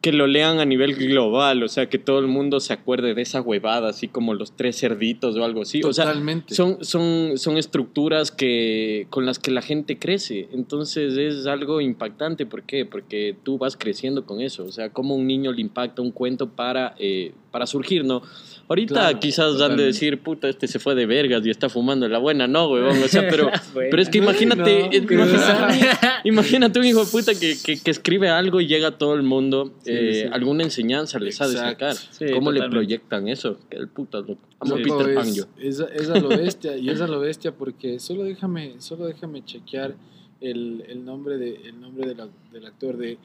[0.00, 3.20] que lo lean a nivel global, o sea, que todo el mundo se acuerde de
[3.20, 5.82] esa huevada, así como los tres cerditos o algo así.
[5.82, 6.54] O sea, Totalmente.
[6.54, 10.48] son, son, son estructuras que, con las que la gente crece.
[10.52, 12.46] Entonces es algo impactante.
[12.46, 12.86] ¿Por qué?
[12.86, 14.64] Porque tú vas creciendo con eso.
[14.64, 18.22] O sea, como un niño le impacta un cuento para, eh, para surgir, ¿no?
[18.68, 22.06] Ahorita Claro, quizás han de decir, puta, este se fue de vergas y está fumando
[22.08, 22.46] la buena.
[22.46, 23.02] No, huevón.
[23.02, 25.26] O sea, pero, pero es que imagínate, No, pero-
[26.24, 29.22] imagínate, un hijo de puta que, que, que escribe algo y llega a todo el
[29.22, 29.72] mundo.
[29.84, 30.30] Sí, eh, sí.
[30.32, 31.94] Alguna enseñanza les ha de sacar.
[31.96, 32.68] Sí, ¿Cómo le totalmente.
[32.70, 33.58] proyectan eso?
[33.68, 34.38] Que el puta, loco.
[34.60, 35.44] Amo Peter Pan yo.
[35.58, 39.44] es, es a lo bestia, y es a lo bestia porque solo déjame, solo déjame
[39.44, 39.94] chequear
[40.40, 43.18] el, el nombre, de, el nombre de la- del actor de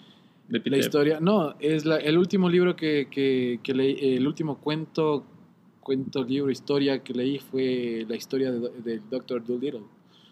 [0.47, 1.19] De la historia.
[1.19, 5.25] No, es la- el último libro que, que, que leí, el último cuento,
[5.81, 9.81] cuento, libro, historia que leí fue la historia de- del Doctor Dolittle.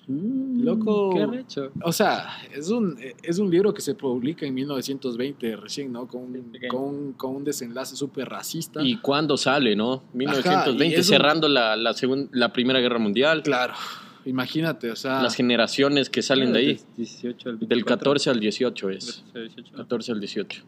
[0.07, 1.11] Loco.
[1.11, 1.71] Mm, Qué arrecho.
[1.83, 6.07] O sea, es un, es un libro que se publica en 1920 recién, ¿no?
[6.07, 6.33] Con,
[6.69, 8.81] con, un- con un desenlace súper racista.
[8.83, 10.03] ¿Y cuándo sale, no?
[10.13, 13.43] 1920, y es un- cerrando la, la, segun- la Primera Guerra Mundial.
[13.43, 13.73] Claro,
[14.25, 15.21] imagínate, o sea...
[15.21, 16.79] Las generaciones que salen de ahí.
[16.97, 17.97] 18 al Del 24.
[17.97, 19.23] 14 al 18 es.
[19.33, 19.77] 18, ¿no?
[19.77, 20.63] 14 al 18.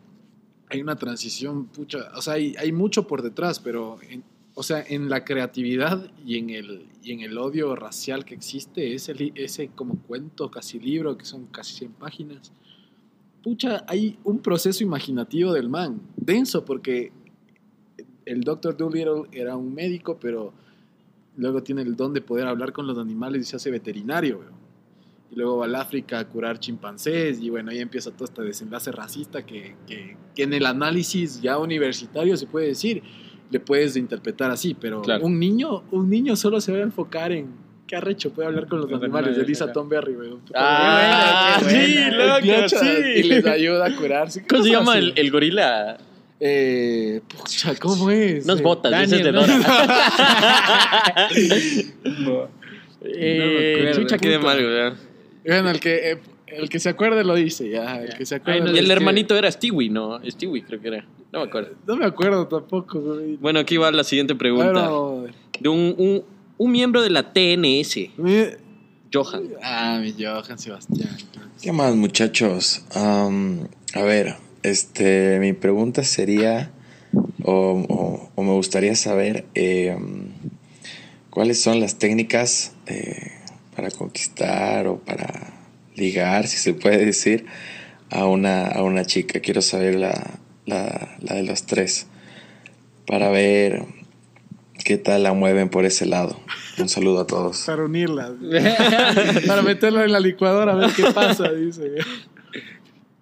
[0.70, 4.24] hay una transición, pucha, o sea, hay, hay mucho por detrás, pero, en-
[4.56, 8.94] o sea, en la creatividad y en el, y en el odio racial que existe,
[8.94, 12.52] ese, ese como cuento, casi libro, que son casi 100 páginas,
[13.44, 17.12] pucha, hay un proceso imaginativo del man, denso, porque
[18.26, 18.76] el Dr.
[18.76, 20.54] Dolittle era un médico, pero
[21.38, 24.66] luego tiene el don de poder hablar con los animales y se hace veterinario, weón.
[25.32, 28.92] Y luego va al África a curar chimpancés y bueno, ahí empieza todo este desenlace
[28.92, 33.02] racista que, que, que en el análisis ya universitario se puede decir,
[33.50, 35.26] le puedes interpretar así, pero Claro.
[35.26, 37.50] un niño un niño solo se va a enfocar en
[37.88, 39.72] qué arrecho puede hablar con los animales, de animales, Lisa.
[39.74, 40.42] Tomberry, weón.
[40.56, 42.88] Ah, buena, sí, loco, sí.
[43.18, 44.46] Y les ayuda a curarse.
[44.48, 45.98] ¿Cómo se llama el gorila?
[46.40, 48.44] Eh, pucha, ¿cómo es?
[48.46, 49.42] Unas Eh, botas, es de Daniel, ¿no?
[49.42, 51.30] Dora.
[53.02, 54.48] eh, acuerdo, chucha, qué de puta.
[54.48, 54.94] mal, güey.
[55.46, 56.18] Bueno, el que, eh,
[56.48, 58.02] el que se acuerde lo dice, ya.
[58.02, 58.54] El que se acuerde.
[58.54, 58.94] Ay, no, lo Y el dice.
[58.94, 60.20] hermanito era Stewie, ¿no?
[60.30, 61.06] Stewie creo que era.
[61.32, 61.70] No me acuerdo.
[61.86, 63.36] No me acuerdo tampoco, güey.
[63.38, 64.72] Bueno, aquí va la siguiente pregunta.
[64.90, 65.28] Bueno,
[65.60, 66.24] De un, un,
[66.58, 68.46] un miembro de la TNS, mi-
[69.14, 69.44] Johan.
[69.62, 71.10] Ah, mi Johan Sebastián.
[71.62, 72.84] ¿Qué más, muchachos?
[72.94, 74.36] Am, a ver,
[74.70, 76.72] este, mi pregunta sería,
[77.44, 79.96] o, o- o me gustaría saber, eh,
[81.30, 83.32] cuáles son las técnicas eh,
[83.76, 85.54] para conquistar o para
[85.96, 87.46] ligar, si se puede decir,
[88.10, 89.40] a una, a una chica.
[89.40, 92.08] Quiero saber la, la, la de los tres,
[93.08, 93.84] para ver
[94.84, 96.40] qué tal la mueven por ese lado.
[96.78, 97.64] Un saludo a todos.
[97.66, 98.32] Para unirlas.
[99.48, 101.92] para meterlo en la licuadora a ver qué pasa, dice.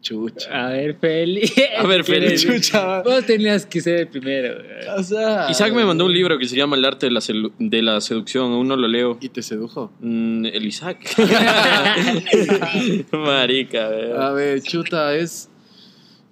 [0.04, 0.66] Chucha.
[0.66, 1.50] A ver, Feli.
[1.78, 2.38] A ver, Feli.
[2.38, 3.02] Chucha.
[3.02, 4.56] Vos tenías que ser el primero.
[4.56, 5.00] güey.
[5.00, 5.48] O sea.
[5.50, 7.22] Isaac me mandó un libro que se llama El arte de la,
[7.58, 8.52] de la seducción.
[8.52, 9.18] Aún no lo leo.
[9.22, 9.94] Y te sedujo.
[10.02, 11.00] Mm, el Isaac.
[13.12, 14.22] Marica, weón.
[14.22, 15.50] A ver, chuta, es.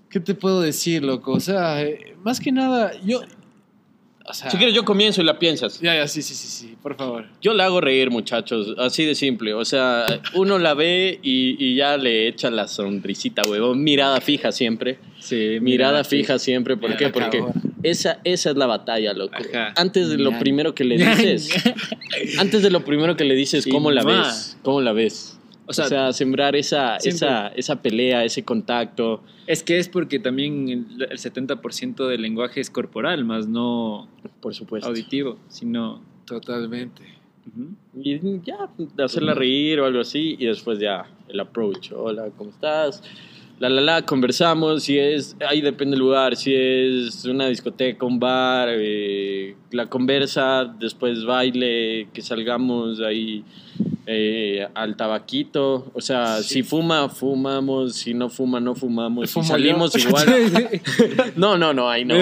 [0.10, 1.32] ¿Qué te puedo decir, loco?
[1.32, 3.22] O sea, eh, más que nada, yo.
[4.32, 4.50] O sea.
[4.50, 5.80] Si quieres, yo comienzo y la piensas.
[5.82, 7.26] Ya, ya, sí, sí, sí, sí, por favor.
[7.42, 9.54] Yo la hago reír, muchachos, así de simple.
[9.54, 13.84] O sea, uno la ve y, y ya le echa la sonrisita, huevón.
[13.84, 15.00] Mirada fija siempre.
[15.20, 16.78] Sí, Mirada fija siempre.
[16.78, 17.10] ¿Por qué?
[17.10, 17.44] Porque
[17.84, 19.36] esa, esa es la batalla, loco.
[19.36, 19.74] Ajá.
[19.76, 21.50] Antes de lo primero que le dices,
[22.40, 24.58] antes de lo primero que le dices, ¿cómo la ves?
[24.64, 25.38] ¿Cómo la ves?
[25.72, 29.24] O O sea, sea, sembrar esa, siempre- esa, esa pelea, ese contacto.
[29.48, 34.08] Es que es porque también el, el 70% del lenguaje es corporal, más no
[34.42, 34.88] Por supuesto.
[34.90, 36.02] auditivo, sino...
[36.26, 37.04] Totalmente.
[37.48, 37.70] Ujú.
[38.02, 38.70] Y ya,
[39.04, 41.92] hacerla reír o algo así, y después ya, el approach.
[41.94, 43.04] Hola, ¿cómo estás?
[43.60, 48.20] La, la, la, conversamos, si es, ahí depende del lugar, si es una discoteca, un
[48.20, 53.44] bar, eh, la conversa, después baile, que salgamos ahí
[54.14, 59.94] eh, al tabaquito, o sea, si fuma, fumamos, si no fuma, no fumamos, si salimos
[59.94, 60.10] yo.
[60.10, 60.82] igual.
[61.38, 62.16] No, no, no, ahí no.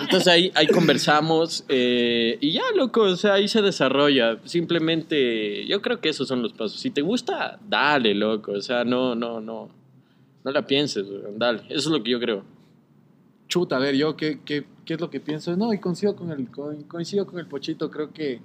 [0.00, 4.38] Entonces ahí, ahí conversamos eh, y ya, loco, o sea, ahí se desarrolla.
[4.44, 6.80] Simplemente, yo creo que esos son los pasos.
[6.80, 9.68] Si te gusta, dale, loco, o sea, no, no, no,
[10.44, 11.60] no la pienses, dale.
[11.68, 12.44] Eso es lo que yo creo.
[13.48, 15.56] Chuta, a ver, yo qué, qué, qué es lo que pienso.
[15.56, 18.40] No, y coincido con el, co- coincido con el Pochito, creo que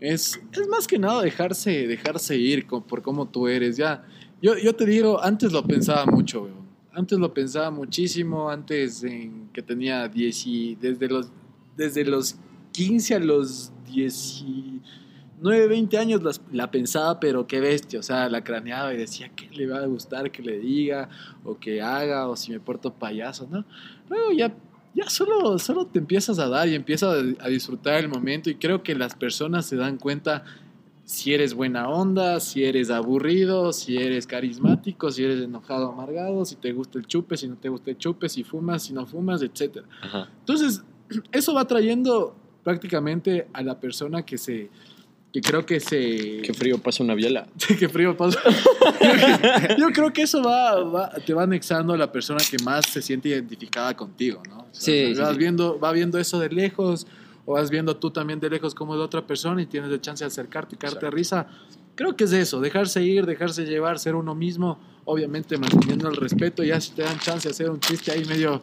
[0.00, 3.76] es, es más que nada dejarse, dejarse ir por cómo tú eres.
[3.76, 4.04] Ya,
[4.42, 6.48] yo, yo te digo, antes lo pensaba mucho.
[6.92, 11.30] Antes lo pensaba muchísimo, antes en que tenía 10 y desde los,
[11.76, 12.36] desde los
[12.72, 18.94] 15 a los 19, 20 años la pensaba, pero qué bestia, o sea, la craneaba
[18.94, 21.10] y decía, ¿qué le va a gustar que le diga
[21.44, 23.64] o que haga o si me porto payaso, ¿no?
[24.08, 24.54] Luego ya,
[24.96, 28.82] ya solo, solo te empiezas a dar y empiezas a, disfrutar el momento y creo
[28.82, 30.42] que las personas se dan cuenta
[31.04, 36.56] si eres buena onda, si eres aburrido, si eres carismático, si eres enojado, amargado, si
[36.56, 39.42] te gusta el chupe, si no te gusta el chupe, si fumas, si no fumas,
[39.42, 39.84] etc.
[40.00, 40.30] Ajá.
[40.40, 40.82] Entonces,
[41.30, 44.70] eso va trayendo prácticamente a la persona que se...
[45.40, 46.40] que creo que se...
[46.42, 47.46] Qué frío pasa una biela.
[47.78, 48.40] Qué frío pasa.
[49.78, 53.02] Yo creo que eso va, va- te va anexando a la persona que más se
[53.02, 54.58] siente identificada contigo, ¿no?
[54.60, 54.80] O sea,
[55.12, 55.38] Sí, vas sí.
[55.38, 57.06] viendo, va viendo eso de lejos,
[57.44, 60.00] o vas viendo tú también de lejos cómo es la otra persona y tienes la
[60.00, 61.46] chance de acercarte y cagarte de risa.
[61.94, 66.62] creo que es eso, dejarse ir, dejarse llevar, ser uno mismo, obviamente manteniendo el respeto,
[66.64, 68.60] ya si te dan chance de hacer un chiste ahí medio,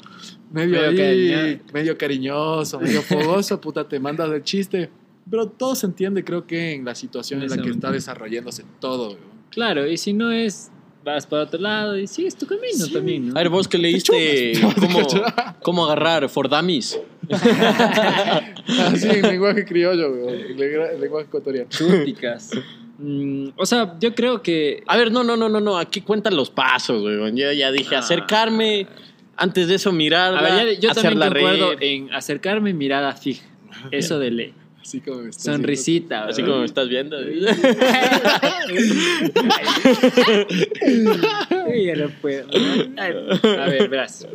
[0.51, 4.89] medio, Medio ahí, cariño- medio cariñoso, medio fogoso, puta, te mandas el chiste.
[5.29, 9.09] Pero todo se entiende, creo que en la situación en, la que está desarrollándose todo.
[9.09, 9.19] weón.
[9.49, 10.69] Claro, y si no es,
[11.05, 13.35] vas para otro lado y sigues tu camino también, ¿no?
[13.35, 14.99] A ver, vos que leíste cómo,
[15.61, 16.99] cómo agarrar Fordamis.
[18.91, 21.69] Así, en lenguaje criollo, weón, en lengu- en lenguaje ecuatoriano.
[21.69, 22.51] Chúticas.
[22.97, 25.77] Mm, o sea, yo creo que A ver, no, no, no, no, no.
[25.77, 27.35] Aquí cuentan los pasos, weón.
[27.35, 27.99] Yo ya dije, Ah.
[27.99, 28.87] acercarme.
[29.35, 29.91] Antes de eso,
[30.73, 31.77] ya- yo hacer también la concuerdo red.
[31.81, 33.43] en acercarme mirada fija.
[33.91, 34.53] Eso de ley.
[34.83, 36.25] Así como me estás Sonrisita.
[36.25, 36.51] Así weón.
[36.51, 37.17] como me estás viendo.
[41.67, 42.45] Ay, ya no puedo.
[42.97, 43.13] Ay,
[43.59, 44.27] A ver, verás.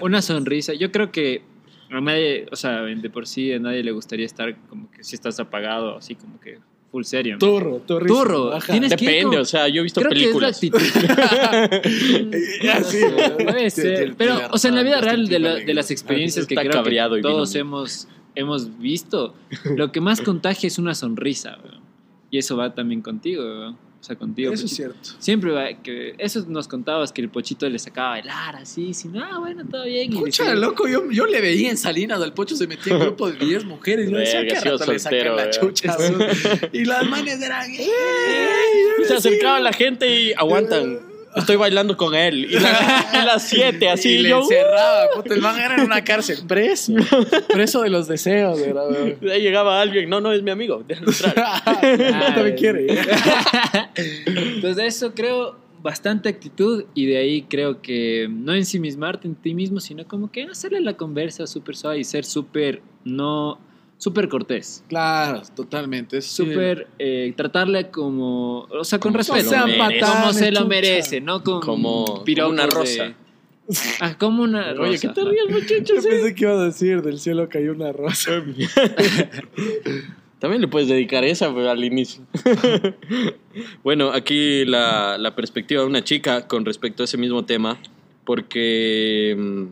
[0.00, 0.72] Una sonrisa.
[0.74, 1.42] Yo creo que
[1.90, 5.14] a nadie, o sea, de por sí a nadie le gustaría estar como que si
[5.14, 6.58] estás apagado, así como que
[6.90, 7.34] full serio.
[7.34, 7.38] ¿no?
[7.38, 7.76] Turro.
[7.86, 8.58] Turro.
[8.66, 10.58] Tienes ir Depende, o sea, yo he visto Creo películas.
[10.58, 12.38] que es la actitud.
[12.62, 13.36] Ya, sí, No sé, ¿verdad?
[13.44, 14.14] puede ser.
[14.16, 16.82] Pero, o sea, en la vida Justin real de, la- de las experiencias que creo
[16.82, 21.58] que todos hemos, hemos visto, lo que más contagia es una sonrisa.
[21.64, 21.80] weón.
[22.30, 23.42] Y eso va también contigo.
[23.42, 23.78] weón.
[23.98, 24.52] O sea, contigo.
[24.52, 24.92] Eso es Pochito.
[24.92, 25.20] cierto.
[25.20, 29.16] Siempre va, que eso nos contabas que el pochito le sacaba a bailar así, sin
[29.16, 30.12] ah, bueno, todo bien.
[30.12, 33.00] y Escucha, decía- loco, yo, yo le veía en Salinas, el pocho se metía en
[33.00, 34.08] grupo de 10 mujeres.
[34.08, 35.90] Y yo decía, Verga, ¿qué sí, rato le sacan la chucha?
[35.92, 36.24] azul?
[36.72, 37.68] y las manes eran...
[37.68, 37.88] "Ey,
[39.08, 41.00] Se acercaba la gente y aguantan.
[41.36, 42.46] Estoy bailando con él.
[42.50, 44.10] Y, la- y las siete, así.
[44.14, 45.10] y le yo, encerraba.
[45.14, 46.38] Puta, el man era en una cárcel.
[46.48, 46.94] Preso.
[47.48, 48.90] Preso de los deseos, ¿verdad?
[48.90, 49.16] weón?
[49.20, 50.08] de ahí llegaba alguien.
[50.08, 50.82] No, no, es mi amigo.
[50.86, 51.34] Déjalo entrar.
[52.34, 52.86] También quiere.
[53.96, 59.54] Entonces, de eso creo bastante actitud y de ahí creo que no ensimismarte en ti
[59.54, 63.60] mismo, sino como que hacerle la conversa súper suave y ser súper, no,
[63.98, 64.82] súper cortés.
[64.88, 66.22] Claro, totalmente.
[66.22, 69.50] Súper, eh, tratarle como, o sea, con Como respeto.
[69.50, 73.14] se como se lo merece, no con Como- una de- rosa.
[74.00, 74.88] Ah, como una rosa.
[74.90, 76.04] Oye, ¿qué te ríes, muchachos?
[76.04, 78.30] Yo pensé que iba a decir, del cielo cayó una rosa.
[80.38, 82.22] También le puedes dedicar esa al inicio.
[83.82, 87.78] bueno, aquí la, la perspectiva de una chica con respecto a ese mismo tema,
[88.24, 89.64] porque mm,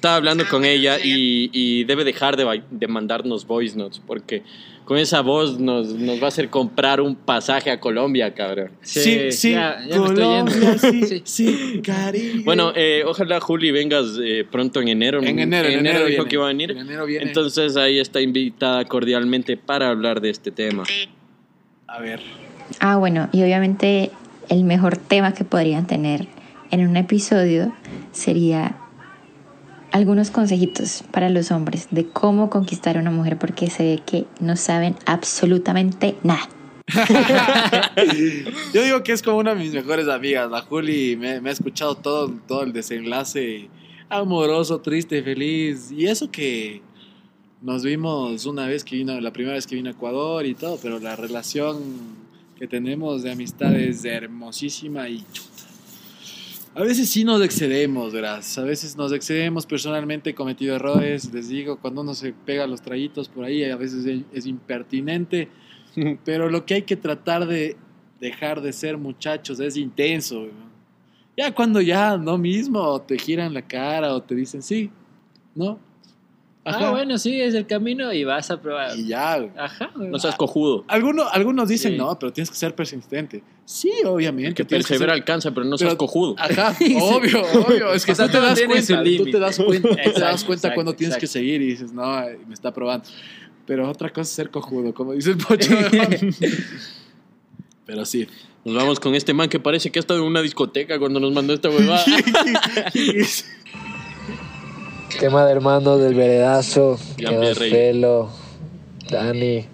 [0.00, 4.42] estaba hablando con ella y, y debe dejar de, mandarnos voice notes, porque
[4.86, 8.70] con esa voz nos, nos va a hacer comprar un pasaje a Colombia, cabrón.
[8.80, 10.78] Sí, ya, ya me estoy yendo.
[10.78, 11.22] sí, Sí.
[11.26, 12.44] sí, Caribe.
[12.46, 15.22] Bueno, eh, ojalá Juli vengas eh, pronto en enero.
[15.22, 16.28] en enero, en enero, dijo viene.
[16.30, 16.70] que iba a venir.
[16.70, 17.26] En enero viene.
[17.26, 20.84] Entonces ahí está invitada cordialmente para hablar de este tema.
[21.86, 22.20] a ver.
[22.78, 24.10] Ah, bueno, y obviamente
[24.48, 26.26] el mejor tema que podrían tener
[26.70, 27.74] en un episodio
[28.12, 28.79] sería
[29.92, 34.26] algunos consejitos para los hombres de cómo conquistar a una mujer porque se ve que
[34.40, 36.48] no saben absolutamente nada.
[38.74, 40.50] Yo digo que es como una de mis mejores amigas.
[40.50, 43.68] La Juli me, ha escuchado todo, todo el desenlace
[44.08, 45.90] amoroso, triste, feliz.
[45.92, 46.82] Y eso que
[47.62, 50.78] nos vimos una vez que vino, la primera vez que vino a Ecuador y todo,
[50.82, 51.78] pero la relación
[52.58, 55.24] que tenemos de amistad es hermosísima y.
[56.74, 58.42] A veces sí nos excedemos, ¿verdad?
[58.56, 59.66] A veces nos excedemos.
[59.66, 61.32] Personalmente he cometido errores.
[61.32, 65.48] Les digo, cuando uno se pega los traguitos por ahí, a veces es- impertinente.
[66.24, 67.76] Pero lo que hay que tratar de
[68.20, 70.46] dejar de ser muchachos es intenso.
[71.36, 74.90] Ya cuando ya no mismo te giran la cara o te dicen sí,
[75.54, 75.78] ¿no?
[76.78, 78.96] Ah, bueno, sí, es el camino y vas a probar.
[78.98, 79.38] Y ya.
[79.38, 79.50] güey.
[79.56, 80.08] Ajá, güey.
[80.08, 80.84] No seas cojudo.
[80.88, 81.98] Algunos, algunos dicen Sí.
[81.98, 83.42] no, pero tienes que ser persistente.
[83.64, 84.54] Sí, obviamente.
[84.54, 86.34] Que tienes que persevera ser- alcanza, pero no Pero- seas cojudo.
[86.38, 87.92] Ajá, obvio, obvio.
[87.92, 90.06] Es que O sea, tú te das cuenta, tú te das cuenta, tú te das
[90.06, 91.32] Exacto, cuenta exacto, cuando tienes que exacto.
[91.38, 93.08] seguir y dices, no, me está probando.
[93.66, 95.70] Pero otra cosa es ser cojudo, como dice el pocho.
[97.86, 98.26] Pero sí.
[98.64, 101.32] Nos vamos con este man que parece que ha estado en una discoteca cuando nos
[101.32, 102.04] mandó esta huevada.
[105.20, 106.96] Tema de hermano del veredazo.
[107.70, 108.30] Pelo,
[109.10, 109.66] Dani.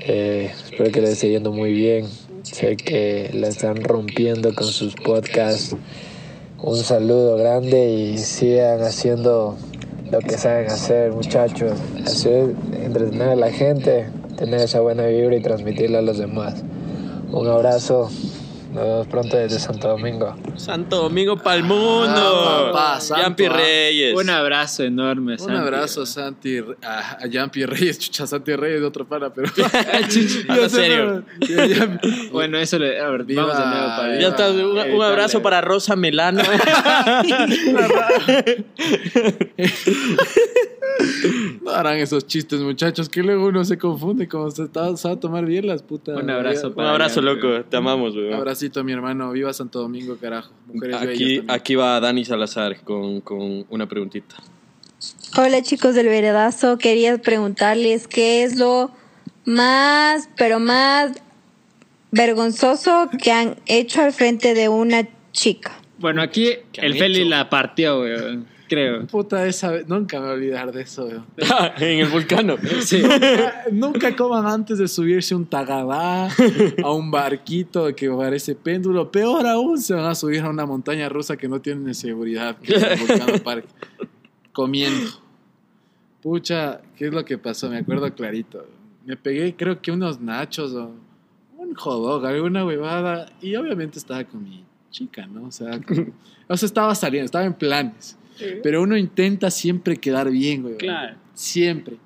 [0.00, 2.06] Eh, espero que les esté yendo muy bien.
[2.40, 5.76] Sé que la están rompiendo con sus podcasts.
[6.62, 9.58] Un saludo grande y sigan haciendo
[10.10, 11.74] lo que saben hacer, muchachos.
[12.02, 14.06] Hacer, entretener a la gente,
[14.38, 16.64] tener esa buena vibra y transmitirla a los demás.
[17.32, 18.08] Un abrazo.
[18.76, 20.36] Nos vemos pronto desde Santo Domingo.
[20.56, 22.74] Santo Domingo pa'l mundo.
[22.76, 23.52] Ah, Yampi ah.
[23.54, 24.14] Reyes.
[24.14, 25.32] Un abrazo enorme.
[25.32, 25.54] Un Santi.
[25.54, 29.50] abrazo, Santi, a, a Jampi Reyes, chucha, Santi Reyes de otro pana, pero...
[30.48, 31.24] Habla serio.
[32.30, 33.00] Bueno, eso le.
[33.00, 34.20] A ver, Viva- vamos de nuevo para.
[34.20, 36.42] Ya está, un, un abrazo para Rosa Melano.
[41.62, 45.44] No harán esos chistes, muchachos, que luego uno se confunde como se está, sabe tomar
[45.44, 46.16] bien las putas.
[46.22, 47.64] Un abrazo Un para abrazo, allá, loco.
[47.68, 48.34] Te amamos, Un weón.
[48.34, 49.32] abracito a mi hermano.
[49.32, 50.52] Viva Santo Domingo, carajo.
[50.72, 54.36] Mujeres bellas Aquí, aquí va Dani Salazar con, con una preguntita.
[55.36, 58.90] Hola chicos del Veredazo, quería preguntarles qué es lo
[59.44, 61.12] más, pero más
[62.10, 65.72] vergonzoso que han hecho al frente de una chica.
[65.98, 68.46] Bueno, aquí ¿Qué han el Feli la partió, weón.
[68.68, 69.06] Creo.
[69.06, 71.24] Puta, esa vez, nunca me voy a olvidar de eso, weón.
[71.78, 72.56] en el vulcano.
[72.80, 73.00] Sí.
[73.02, 76.28] Nunca, nunca coman antes de subirse un tagadá,
[76.82, 79.10] a un barquito que parece péndulo.
[79.10, 82.74] Peor aún, se van a subir a una montaña rusa que no tienen seguridad, que
[82.74, 83.66] es el Volcano Park,
[84.52, 85.10] comiendo.
[86.22, 87.70] Pucha, ¿qué es lo que pasó?
[87.70, 88.66] Me acuerdo clarito.
[89.04, 90.90] Me pegué, creo que unos nachos o
[91.58, 93.30] un hot dog, alguna huevada.
[93.40, 95.46] Y obviamente estaba con mi chica, ¿no?
[95.46, 96.06] O sea, como-
[96.48, 98.16] o sea, estaba saliendo, estaba en planes.
[98.62, 100.76] Pero uno intenta siempre quedar bien, güey.
[100.76, 101.16] Claro.
[101.34, 101.96] Siempre.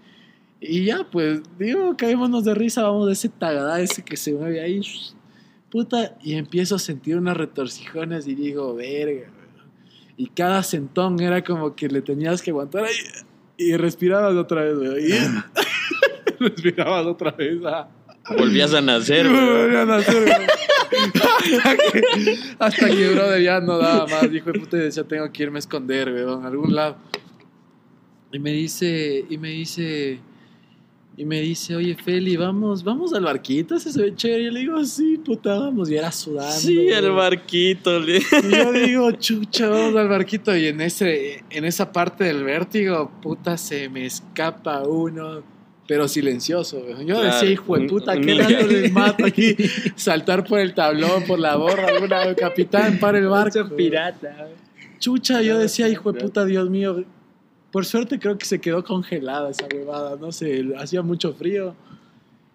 [0.61, 4.61] Y ya, pues, digo, caémonos de risa, vamos de ese tagadá ese que se mueve
[4.61, 4.81] ahí.
[5.70, 9.41] Puta, y empiezo a sentir unas retorcijones y digo, verga, güey.
[10.16, 12.95] Y cada sentón era como que le tenías que aguantar ahí.
[13.57, 15.12] Y respirabas otra vez, güey.
[15.12, 15.14] Y
[16.41, 17.59] respirabas otra vez.
[17.64, 17.89] ah.
[18.37, 19.62] Volvías a nacer, Y me weón.
[19.62, 20.31] volvían a güey.
[21.55, 24.31] hasta, que, hasta que, brother, ya no daba más.
[24.31, 26.97] Dijo, puta, y decía, tengo que irme a esconder, weón, a algún lado.
[28.33, 30.20] Y me dice, y me dice,
[31.16, 34.43] y me dice, oye, Feli, vamos, vamos al barquito, ese se ve chévere.
[34.43, 35.91] Y yo le digo, sí, puta, vamos.
[35.91, 36.53] Y era sudando.
[36.53, 37.99] Sí, el barquito.
[37.99, 40.57] le- Y yo digo, chucha, vamos al barquito.
[40.57, 45.43] Y en, ese, en esa parte del vértigo, puta, se me escapa uno,
[45.91, 46.86] pero silencioso.
[47.01, 49.57] Yo Claro, decía, hijo de puta, ¿qué rato les mato aquí?
[49.97, 53.74] Saltar por el tablón, por la borra, alguna capitán, para el barco.
[53.74, 54.51] pirata.
[55.01, 57.05] Chucha, yo decía, hijo de puta, Dios mío.
[57.72, 61.74] Por suerte creo que se quedó congelada esa huevada, no sé, hacía mucho frío.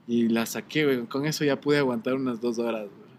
[0.08, 1.06] Y la saqué, güey.
[1.06, 3.10] Con eso ya pude aguantar unas dos horas, güey.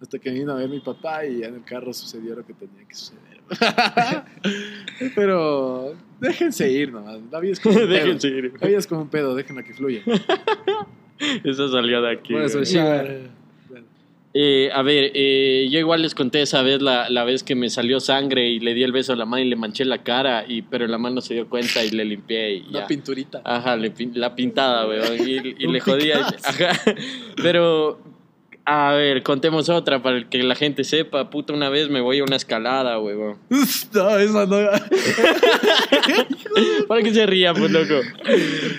[0.00, 2.52] Hasta que vino a ver mi papá y ya en el carro sucedió lo que
[2.54, 3.25] tenía que suceder.
[5.14, 7.18] Pero déjense ir nomás.
[7.30, 7.92] La vida es como un pedo.
[7.94, 8.52] Déjense ir.
[8.60, 10.02] La vida es como un pedo, déjenla que fluya.
[11.44, 12.34] Esa salió de aquí.
[14.38, 17.70] Eh, a ver, eh, yo igual les conté esa vez la, la vez que me
[17.70, 20.44] salió sangre y le di el beso a la mano y le manché la cara,
[20.46, 22.86] y, pero la mano se dio cuenta y le limpié y ya.
[22.86, 23.40] pinturita.
[23.44, 25.26] Ajá, le la pintada, weón.
[25.26, 26.26] Y, y le jodía.
[26.44, 26.78] Ajá.
[27.42, 27.98] Pero,
[28.68, 31.30] a ver, contemos otra para que la gente sepa.
[31.30, 33.36] Puta, una vez me voy a una escalada, weón.
[33.94, 34.56] No, esa no.
[36.88, 38.00] Para que se ría, pues, loco.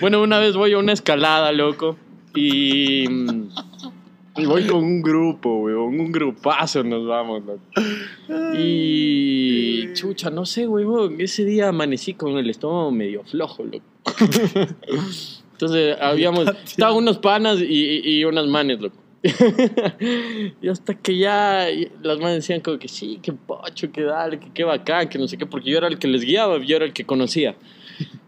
[0.00, 1.96] Bueno, una vez voy a una escalada, loco.
[2.34, 3.06] Y.
[3.08, 3.48] mm,
[4.36, 5.98] Y voy con un grupo, weón.
[5.98, 7.62] Un grupazo nos vamos, loco.
[8.58, 9.90] Y.
[9.94, 11.18] Chucha, no sé, weón.
[11.18, 13.84] Ese día amanecí con el estómago medio flojo, loco.
[15.52, 16.46] Entonces, habíamos.
[16.66, 17.64] Estaban unos panas y,
[18.04, 18.96] y, y unas manes, loco.
[20.62, 21.66] y hasta que ya
[22.02, 25.26] las manes decían como que sí, que pocho, que dale, que qué bacán, que no
[25.26, 27.56] sé qué, porque yo era el que les guiaba, yo era el que conocía.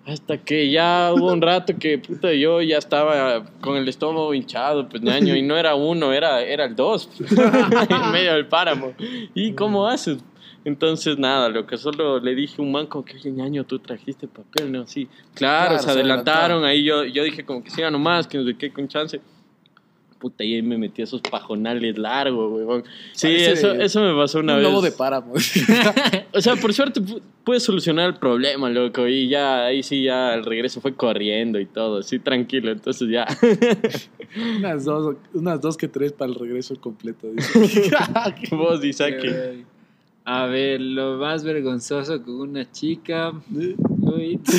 [0.04, 4.88] Hasta que ya hubo un rato que puta, yo ya estaba con el estómago hinchado,
[4.88, 8.92] pues ñaño, y no era uno, era, era el dos, en medio del páramo.
[9.34, 10.18] ¿Y cómo haces?
[10.64, 13.78] Entonces, nada, lo que solo le dije a un man como que, oye, ñaño, tú
[13.78, 14.86] trajiste papel, ¿no?
[14.86, 18.36] Sí, claro, Claro, se se adelantaron, ahí yo, yo dije como que siga nomás, que
[18.38, 19.20] no sé qué, con chance.
[20.20, 22.84] Puta, y ahí me metí esos pajonales largos, weón.
[23.12, 24.68] Sí, eso, eso me pasó una un vez.
[24.68, 25.32] lobo de páramo.
[26.32, 29.08] O sea, por suerte pu- pude solucionar el problema, loco.
[29.08, 32.02] Y ya, ahí sí, ya el regreso fue corriendo y todo.
[32.02, 32.70] Sí, tranquilo.
[32.70, 33.26] Entonces ya.
[34.58, 37.26] unas, dos, unas dos que tres para el regreso completo.
[37.32, 37.90] dice.
[38.52, 39.28] Vos, Isaki.
[40.24, 43.32] A ver, lo más vergonzoso con una chica.
[44.14, 44.40] Uy.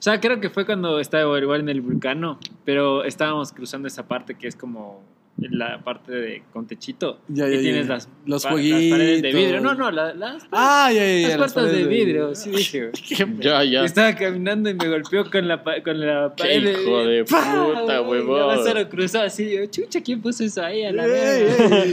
[0.00, 4.08] O sea, creo que fue cuando estaba igual en el vulcano, pero estábamos cruzando esa
[4.08, 5.02] parte que es como
[5.36, 7.18] la parte de con techito.
[7.28, 7.94] Ya, y tienes ya.
[7.94, 9.60] las, Los pa- las paredes de vidrio.
[9.60, 11.28] No, no, la- las, Ah, ya, ya, ya.
[11.28, 12.34] las las puertas de vidrio.
[12.34, 12.90] Sí, dije.
[13.40, 13.84] Ya, ya.
[13.84, 16.80] Estaba caminando y me golpeó con la, con la Qué pared.
[16.82, 18.56] hijo de puta, huevón.
[18.56, 19.50] Ya solo cruzó así.
[19.50, 21.84] Yo, chucha, ¿quién puso eso ahí a la verga?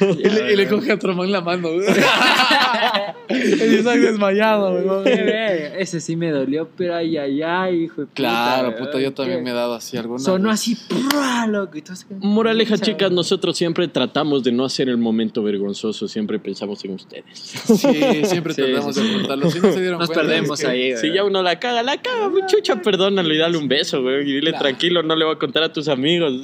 [0.18, 1.68] Y le, y le coge a otro man la mano.
[1.72, 1.86] güey.
[3.28, 5.76] El Isaac desmayado, verga.
[5.78, 8.14] Ese sí me dolió, pero ay, ay, ay, hijo de puta.
[8.14, 10.18] Claro, puta, yo también Qué- me he dado así alguna.
[10.20, 10.60] Sonó vez.
[10.60, 11.46] así, ¡prua!
[11.46, 11.76] loco.
[11.78, 11.82] y
[12.20, 16.06] Moraleja, chicas, nosotros siempre tratamos de no hacer el momento vergonzoso.
[16.06, 17.24] Siempre pensamos en ustedes.
[17.34, 19.14] Sí, siempre Sí, tratamos sí, de sí.
[19.14, 19.50] ocultarlo.
[19.50, 21.14] Si no se dieron Nos cuenta, perdemos es que- ahí, Si güey.
[21.14, 24.20] ya uno la caga, la caga, muchacha, perdónalo y dale un beso, güey.
[24.28, 24.64] Y dile Claro.
[24.64, 26.42] tranquilo, no le voy a contar a tus amigos.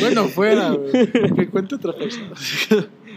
[0.00, 1.10] Bueno, fuera, güey.
[1.34, 2.30] Que cuente otra persona.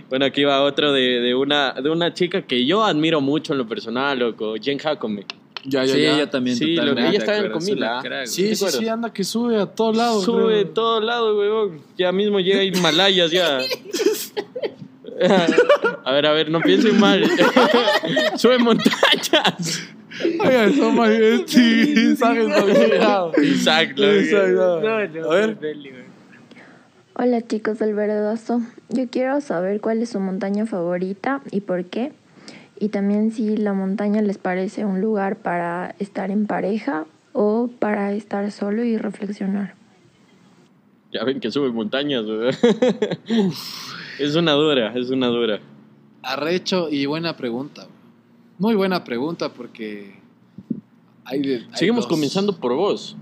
[0.10, 3.60] Bueno, aquí va otro de, de una, de una chica que yo admiro mucho en
[3.60, 5.26] lo personal, loco, Jen Jacome.
[5.66, 6.18] Ya, ya, Sí, ya.
[6.20, 8.00] yo también Sí, lo- ella estaba en es Comila.
[8.02, 10.24] crack, Sí, ¿Te sí, sí, anda que sube a todos lados.
[10.24, 11.82] Sube de todos lados, weón.
[11.98, 13.60] Ya mismo llega a Himalayas, ya.
[16.06, 17.24] A ver, a ver, no piensen mal.
[18.38, 19.84] Sube montañas.
[20.40, 23.32] Oiga, eso más bien, sí, sabes, no, cuidado.
[23.38, 24.04] Exacto.
[24.10, 24.74] Exacto.
[25.32, 25.58] A ver.
[27.20, 32.12] Hola chicos del Verdazo, yo quiero saber cuál es su montaña favorita y por qué.
[32.80, 38.14] Y también si la montaña les parece un lugar para estar en pareja o para
[38.14, 39.74] estar solo y reflexionar.
[41.12, 42.24] Ya ven que sube montañas.
[44.20, 45.60] Es una dura, es una dura.
[46.22, 47.88] Arrecho y buena pregunta.
[48.60, 50.20] Muy buena pregunta porque
[51.24, 52.14] hay de, hay Seguimos dos.
[52.14, 53.16] comenzando por vos.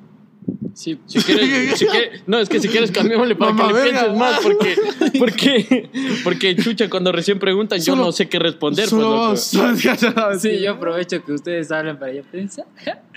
[0.75, 3.79] Sí, Si quieres, si quieres- no, es que si quieres cambiémosle para Mamá que le
[3.81, 3.99] verga.
[4.01, 4.75] pienses más, porque,
[5.19, 5.89] porque,
[6.25, 8.85] porque chucha, cuando recién preguntan, yo Solo- no sé qué responder.
[8.87, 10.37] Solo pues, solo-.
[10.37, 12.65] Sí, yo aprovecho que ustedes hablan para yo pensar.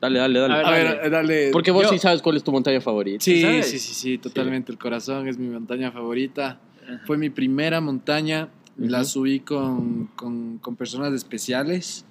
[0.00, 0.54] Dale, dale, dale.
[0.54, 1.50] A ver, dale.
[1.50, 3.24] Porque vos Yo- sí sabes cuál es tu montaña favorita.
[3.24, 3.70] Sí, ¿sabes?
[3.70, 4.70] sí, sí, sí, totalmente.
[4.70, 6.60] El corazón es mi montaña favorita.
[7.06, 8.48] Fue mi primera montaña.
[8.76, 9.08] La Ujú.
[9.08, 12.04] subí con, con, con personas especiales.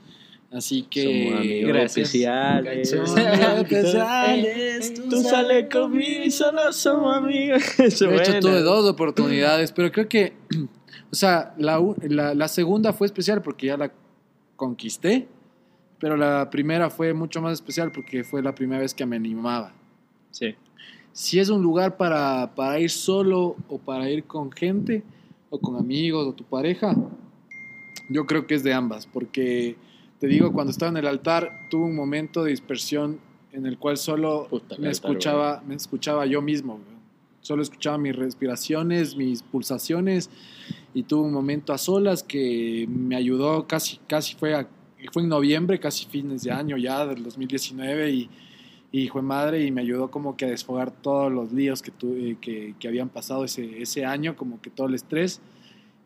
[0.53, 1.03] Así que.
[1.25, 1.97] Somos amigos Gracias.
[1.97, 2.89] especiales.
[2.89, 4.93] Somos especiales.
[5.09, 7.63] Tú sales conmigo y solo somos amigos.
[7.77, 8.39] De hecho, buena.
[8.39, 10.33] tuve dos oportunidades, pero creo que,
[11.11, 13.91] o sea, la, la, la segunda fue especial porque ya la
[14.55, 15.27] conquisté,
[15.99, 19.73] pero la primera fue mucho más especial porque fue la primera vez que me animaba.
[20.29, 20.55] Sí.
[21.13, 25.03] Si es un lugar para, para ir solo o para ir con gente
[25.49, 26.95] o con amigos o tu pareja,
[28.09, 29.75] yo creo que es de ambas, porque
[30.23, 33.19] te digo, cuando estaba en el altar tuve un momento de dispersión
[33.51, 36.79] en el cual solo Puta, me altar, escuchaba, me escuchaba yo mismo.
[37.41, 40.29] Solo escuchaba mis respiraciones, mis pulsaciones
[40.93, 44.65] y tuve un momento a solas que me ayudó casi, casi fue, a-
[45.11, 48.29] fue en noviembre, casi fines de año ya del 2019 y,
[48.93, 52.37] y fue madre y me ayudó como que a desfogar todos los líos que, tuve,
[52.39, 55.41] que, que habían pasado ese, ese año, como que todo el estrés.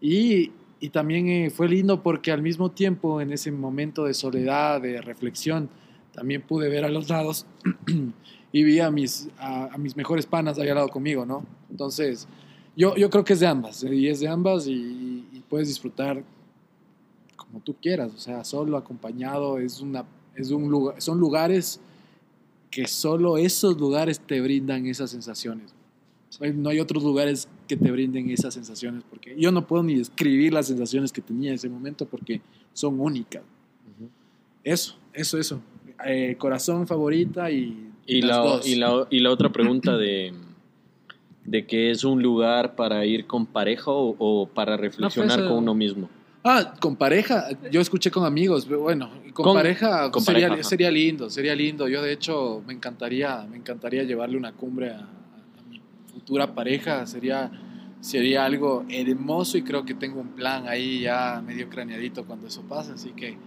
[0.01, 4.81] Y, y también eh, fue lindo porque al mismo tiempo, en ese momento de soledad,
[4.81, 5.69] de reflexión,
[6.13, 7.45] también pude ver a los lados
[8.51, 11.45] y vi a mis, a, mis mejores panas ahí al lado conmigo, ¿no?
[11.69, 12.27] Entonces,
[12.75, 15.67] yo, yo creo que es de ambas, eh, y es de ambas y, y puedes
[15.67, 16.23] disfrutar
[17.35, 20.05] como tú quieras, o sea, solo, acompañado, es una,
[20.35, 21.79] es un lugar, son lugares
[22.69, 25.73] que solo esos lugares te brindan esas sensaciones.
[26.55, 30.53] No hay otros lugares que te brinden esas sensaciones, porque yo no puedo ni describir
[30.53, 32.41] las sensaciones que tenía en ese momento porque
[32.73, 33.43] son únicas.
[34.63, 35.61] Eso, eso, eso.
[36.05, 38.67] Eh, corazón favorita y, Y las la, dos.
[38.67, 40.33] y, la, y la otra pregunta de,
[41.45, 45.57] de que es un lugar para ir con pareja o, o para reflexionar eso- con
[45.59, 46.09] uno mismo.
[46.43, 50.69] Ah, con pareja, yo escuché con amigos, pero bueno, con, Con- pareja, con sería, pareja,
[50.69, 51.89] sería lindo, sería lindo.
[51.89, 55.09] Yo de hecho me encantaría, me encantaría llevarle una cumbre a,
[56.27, 57.49] futura pareja, sería,
[58.01, 62.63] sería algo hermoso y creo que tengo un plan ahí ya medio craneadito cuando eso
[62.63, 63.37] pase, así que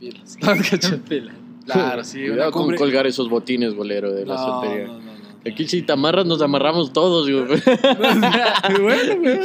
[0.00, 0.36] pilas.
[1.64, 4.86] Claro, sí, una Cuidado con colgar esos botines, bolero, de la No, soltería.
[4.86, 5.13] no, no,
[5.46, 7.28] Aquí si te amarras, nos amarramos todos.
[7.30, 7.44] güey.
[8.80, 9.40] bueno,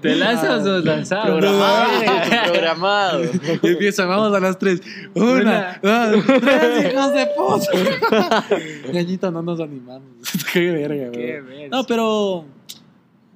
[0.00, 1.26] ¿Te lanzas o lanzamos?
[1.38, 1.90] Programado,
[2.44, 3.24] programado.
[3.62, 4.80] Y empieza, vamos a las tres.
[5.14, 8.44] Una, dos, tres, hijos de puta.
[8.92, 10.10] Ñañita, no nos animamos.
[10.52, 11.58] Qué verga, Qué güey.
[11.60, 11.76] verga.
[11.76, 12.44] No, pero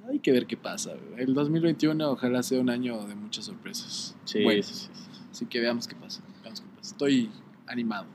[0.09, 0.91] hay que ver qué pasa.
[1.11, 1.23] güey.
[1.23, 4.13] El 2021 ojalá sea un año de muchas sorpresas.
[4.25, 5.19] Sí, Bueno, sí, sí, sí.
[5.31, 6.21] Así que veamos qué pasa.
[6.41, 6.91] Veamos qué pasa.
[6.91, 7.29] Estoy
[7.67, 8.07] animado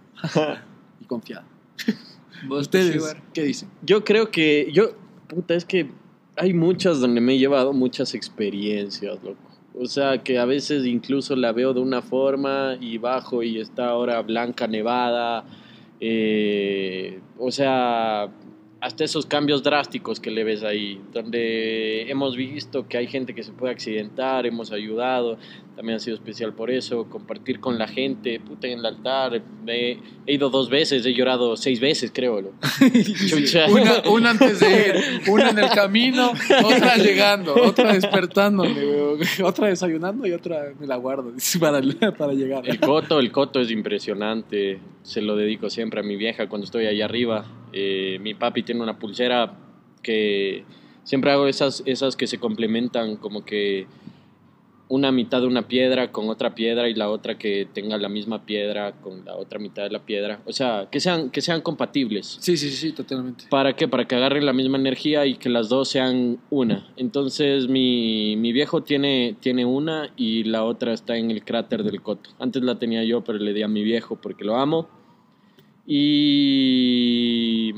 [1.00, 1.46] y confiado.
[2.49, 3.68] ¿Vos, ¿Ustedes qué dicen?
[3.82, 4.91] Yo creo que, yo,
[5.28, 5.91] puta, es que
[6.37, 9.39] hay muchas donde me he llevado muchas experiencias, loco.
[9.78, 13.89] O sea, que a veces incluso la veo de una forma y bajo y está
[13.89, 15.45] ahora blanca, nevada.
[16.01, 18.28] eh, o sea,
[18.87, 23.43] hasta esos cambios drásticos que le ves ahí, donde hemos visto que hay gente que
[23.43, 25.39] se puede accidentar, hemos ayudado,
[25.74, 29.99] también ha sido especial por eso, compartir con la gente, puta, en el altar, me-
[30.26, 32.41] he ido dos veces, he llorado seis veces, creo.
[32.41, 32.55] loco.
[33.28, 33.66] Chucha.
[33.68, 36.30] Una, una antes de ir, una en el camino,
[36.64, 38.80] otra llegando, otra despertándome,
[39.43, 41.80] otra desayunando y otra me la guardo para,
[42.16, 42.68] para llegar.
[42.68, 44.78] El coto, el coto es impresionante.
[45.03, 47.45] Se lo dedico siempre a mi vieja cuando estoy allá arriba.
[47.78, 49.52] Eh, mi papi tiene una pulsera
[50.02, 50.64] que
[51.04, 53.86] siempre hago esas, esas que se complementan, como que
[54.88, 58.46] una mitad de una piedra con otra piedra y la otra que tenga la misma
[58.46, 60.40] piedra con la otra mitad de la piedra.
[60.46, 62.38] O sea, que sean, que sean compatibles.
[62.40, 63.44] Sí, sí, sí, totalmente.
[63.50, 63.88] ¿Para qué?
[63.88, 66.88] Para que agarren la misma energía y que las dos sean una.
[66.96, 72.00] Entonces mi, mi viejo tiene, tiene una y la otra está en el cráter del
[72.00, 72.30] Coto.
[72.38, 74.88] Antes la tenía yo, pero le di a mi viejo porque lo amo.
[75.87, 77.72] Y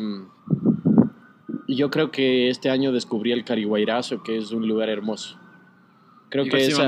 [1.69, 5.37] yo creo que este año descubrí el Cariguairazo, que es un lugar hermoso.
[6.31, 6.87] Creo que esa,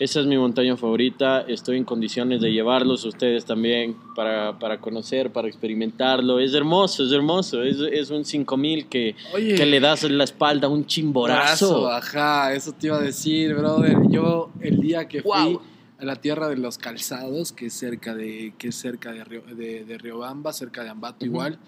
[0.00, 1.42] esa es mi montaña favorita.
[1.42, 6.40] Estoy en condiciones de llevarlos ustedes también para, para conocer, para experimentarlo.
[6.40, 7.62] Es hermoso, es hermoso.
[7.62, 9.54] Es, es un 5000 que, Oye.
[9.54, 11.82] que le das en la espalda un chimborazo.
[11.82, 13.96] Brazo, Ajá, eso te iba a decir, brother.
[14.10, 15.62] Yo el día que fui Wow.
[16.02, 19.42] A la tierra de los calzados, que es cerca de, que es cerca de, Río,
[19.42, 21.58] de, de Riobamba, cerca de Ambato igual,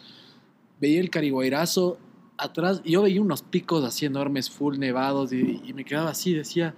[0.80, 1.98] veía el cariguairazo
[2.36, 6.34] atrás y yo veía unos picos así enormes, full nevados y, y me quedaba así,
[6.34, 6.74] decía,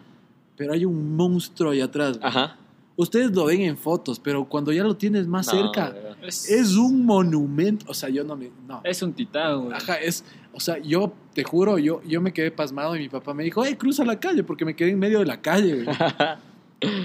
[0.57, 2.19] pero hay un monstruo ahí atrás.
[2.19, 2.29] güey".
[2.29, 2.59] Ajá.
[2.99, 5.95] Ustedes lo ven en fotos, pero cuando ya lo tienes más No, cerca.
[6.23, 7.85] Es, es un monumento.
[7.89, 8.51] O sea, yo no me...
[8.67, 8.81] No.
[8.85, 9.77] es un titán, güey.
[9.77, 13.35] Ajá, es, o sea, yo te juro, yo, yo me quedé pasmado y mi papá
[13.35, 15.97] me dijo, hey, cruza la calle, porque me quedé en medio de la calle, güey.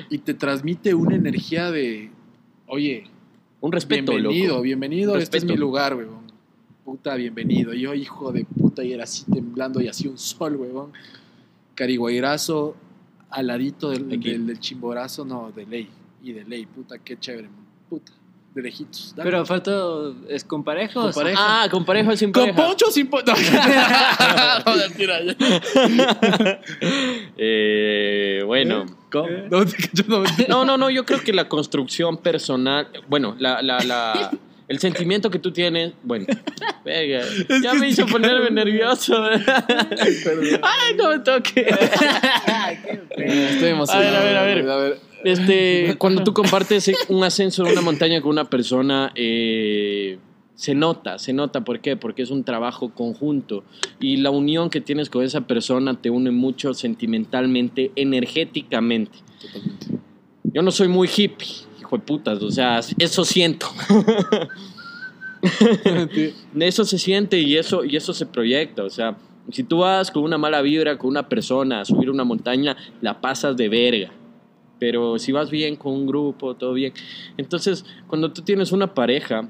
[0.09, 2.11] y te transmite una energía de,
[2.67, 3.05] oye,
[3.61, 4.61] Un respeto, bienvenido, loco.
[4.63, 6.21] bienvenido, este es mi lugar, weón.
[6.83, 7.73] Puta, bienvenido.
[7.73, 10.91] Yo, hijo de puta, y era así temblando y así un sol, weón.
[11.75, 12.75] Cariguairazo,
[13.29, 15.89] al ladito del, del, del chimborazo, no, de ley.
[16.23, 17.49] Y de ley, puta, qué chévere,
[17.89, 18.11] puta.
[18.53, 19.13] De lejitos.
[19.15, 19.29] Dale.
[19.31, 21.13] Pero faltó, ¿es con parejos?
[21.15, 21.63] Con pareja.
[21.63, 22.67] Ah, con pareja o sin Con pareja.
[22.67, 23.31] poncho o sin poncho.
[24.65, 25.35] No, mentira, ya.
[27.37, 28.85] Eh, bueno.
[29.11, 30.23] Cacho, no.
[30.47, 34.31] No, no, no, yo creo que la construcción personal, bueno, la, la, la,
[34.67, 36.25] el sentimiento que tú tienes, bueno,
[36.85, 37.25] venga,
[37.61, 39.21] ya me hizo ponerme nervioso.
[39.23, 41.67] Ay, no me toque.
[43.17, 44.17] Estoy emocionado.
[44.17, 44.69] A ver, a ver, a ver.
[44.69, 45.11] A ver.
[45.23, 50.17] Este, cuando tú compartes un ascenso en una montaña con una persona, eh,
[50.61, 51.61] se nota, se nota.
[51.63, 51.97] ¿Por qué?
[51.97, 53.63] Porque es un trabajo conjunto
[53.99, 59.17] y la unión que tienes con esa persona te une mucho sentimentalmente, energéticamente.
[60.43, 61.47] Yo no soy muy hippie,
[61.79, 63.71] hijo de putas, o sea, eso siento.
[66.59, 69.17] eso se siente y eso, y eso se proyecta, o sea,
[69.49, 73.19] si tú vas con una mala vibra, con una persona a subir una montaña, la
[73.19, 74.11] pasas de verga.
[74.77, 76.93] Pero si vas bien con un grupo, todo bien.
[77.37, 79.49] Entonces, cuando tú tienes una pareja,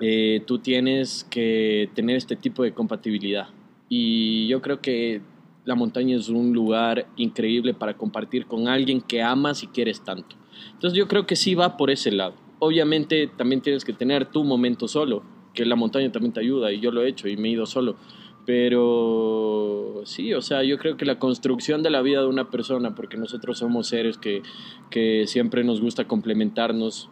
[0.00, 3.48] eh, tú tienes que tener este tipo de compatibilidad.
[3.88, 5.20] Y yo creo que
[5.64, 10.36] la montaña es un lugar increíble para compartir con alguien que amas y quieres tanto.
[10.72, 12.34] Entonces yo creo que sí va por ese lado.
[12.58, 15.22] Obviamente también tienes que tener tu momento solo,
[15.52, 17.66] que la montaña también te ayuda y yo lo he hecho y me he ido
[17.66, 17.96] solo.
[18.46, 22.94] Pero sí, o sea, yo creo que la construcción de la vida de una persona,
[22.94, 24.42] porque nosotros somos seres que,
[24.90, 27.08] que siempre nos gusta complementarnos,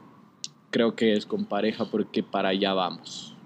[0.72, 3.36] creo que es con pareja porque para allá vamos.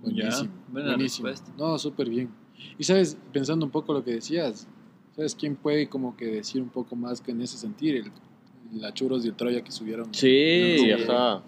[0.00, 0.50] Buenísimo.
[0.68, 1.28] buena buenísimo.
[1.58, 2.30] No, súper bien.
[2.78, 4.66] Y sabes, pensando un poco lo que decías,
[5.14, 7.96] ¿sabes quién puede como que decir un poco más que en ese sentir?
[7.96, 8.12] El,
[8.80, 10.14] la Churos y el Troya que subieron.
[10.14, 11.42] Sí, ajá.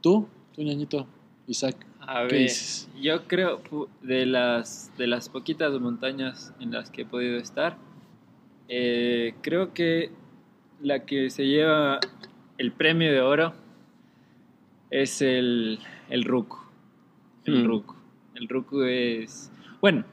[0.00, 0.26] ¿Tú?
[0.54, 1.06] ¿Tú, ñañito?
[1.46, 1.76] Isaac.
[2.00, 2.88] A ¿Qué ver, dices?
[3.00, 3.60] yo creo
[4.02, 7.76] de las, de las poquitas montañas en las que he podido estar,
[8.68, 10.10] eh, creo que
[10.80, 12.00] la que se lleva
[12.56, 13.52] el premio de oro
[14.90, 15.78] es el,
[16.08, 16.64] el Ruco.
[17.44, 17.66] El Hmm.
[17.66, 17.96] Ruco.
[18.34, 19.50] El Ruco es...
[19.80, 20.04] Bueno,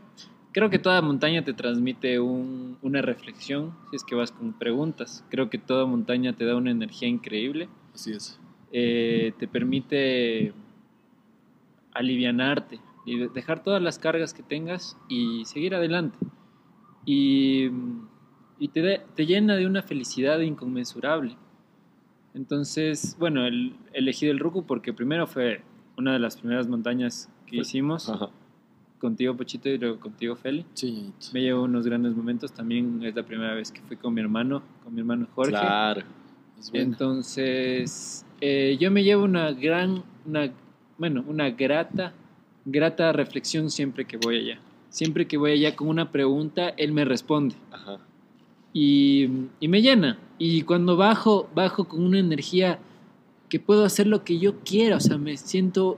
[0.51, 5.23] creo que toda montaña te transmite un- una reflexión si es que vas con preguntas.
[5.29, 8.39] Creo que toda montaña te da una energía increíble Así es.
[8.71, 10.53] eh, te permite
[11.93, 16.17] alivianarte y de- dejar todas las cargas que tengas y seguir adelante.
[17.05, 17.69] Y,
[18.59, 21.37] y te, de- te llena de una felicidad inconmensurable.
[22.35, 25.61] Entonces, bueno, el, elegí el Ruku porque primero fue
[25.97, 28.29] una de las primeras montañas que hicimos Ajá.
[28.99, 30.65] contigo, Pochito, y luego contigo, Feli.
[30.73, 31.13] Sí.
[31.33, 32.51] Me llevo unos grandes momentos.
[32.51, 35.51] También es la primera vez que fui con mi hermano, con mi hermano Jorge.
[35.51, 36.01] Claro.
[36.59, 36.85] Es bueno.
[36.85, 40.51] Entonces, eh, yo me llevo una gran, una,
[40.97, 42.13] bueno, una grata,
[42.65, 44.59] grata reflexión siempre que voy allá.
[44.89, 47.99] Siempre que voy allá con una pregunta, él me responde Ajá.
[48.75, 49.29] Y,
[49.61, 50.19] y me llena.
[50.37, 52.77] Y cuando bajo, bajo con una energía
[53.47, 55.97] que puedo hacer lo que yo quiera, o sea, me siento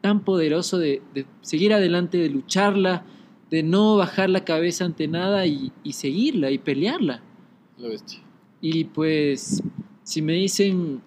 [0.00, 3.04] tan poderoso de, de seguir adelante, de lucharla,
[3.52, 7.22] de no bajar la cabeza ante nada y, y seguirla y pelearla.
[7.78, 8.20] Lo bestia.
[8.60, 9.62] Y pues,
[10.02, 11.00] si me dicen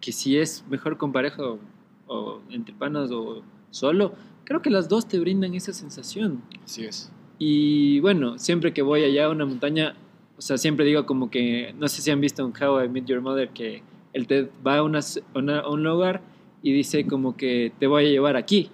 [0.00, 1.60] que si es mejor con pareja o,
[2.08, 6.42] o entre panas o solo, creo que las dos te brindan esa sensación.
[6.64, 7.12] Así es.
[7.44, 9.96] Y bueno, siempre que voy allá a una montaña,
[10.38, 13.06] o sea, siempre digo como que, no sé si han visto en How I Met
[13.06, 13.82] Your Mother, que
[14.12, 15.00] el Ted va a, una,
[15.34, 16.22] una- a un lugar
[16.62, 18.70] y dice como que te voy a llevar aquí.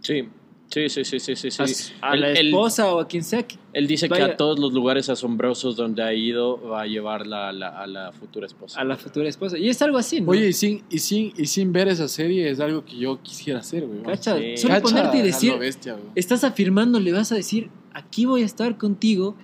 [0.00, 0.24] Sí,
[0.66, 1.50] sí, sí, sí, sí, sí.
[1.50, 1.92] sí.
[2.00, 3.44] A, Él- la él- esposa o a quien sea.
[3.46, 4.32] que- Él dice que Vaya.
[4.32, 8.10] a todos los lugares asombrosos donde ha ido va a llevar la, la- a la
[8.10, 8.80] futura esposa.
[8.80, 9.56] A la futura esposa.
[9.58, 10.30] Y es algo así, ¿no?
[10.32, 13.60] Oye, y sin, y, sin, y sin ver esa serie es algo que yo quisiera
[13.60, 14.02] hacer, güey.
[14.02, 14.56] Cacha, Sí.
[14.56, 17.68] solo Cacha, ponerte y decir, bestia, estás afirmando, le vas a decir,
[17.98, 19.34] aquí voy a estar contigo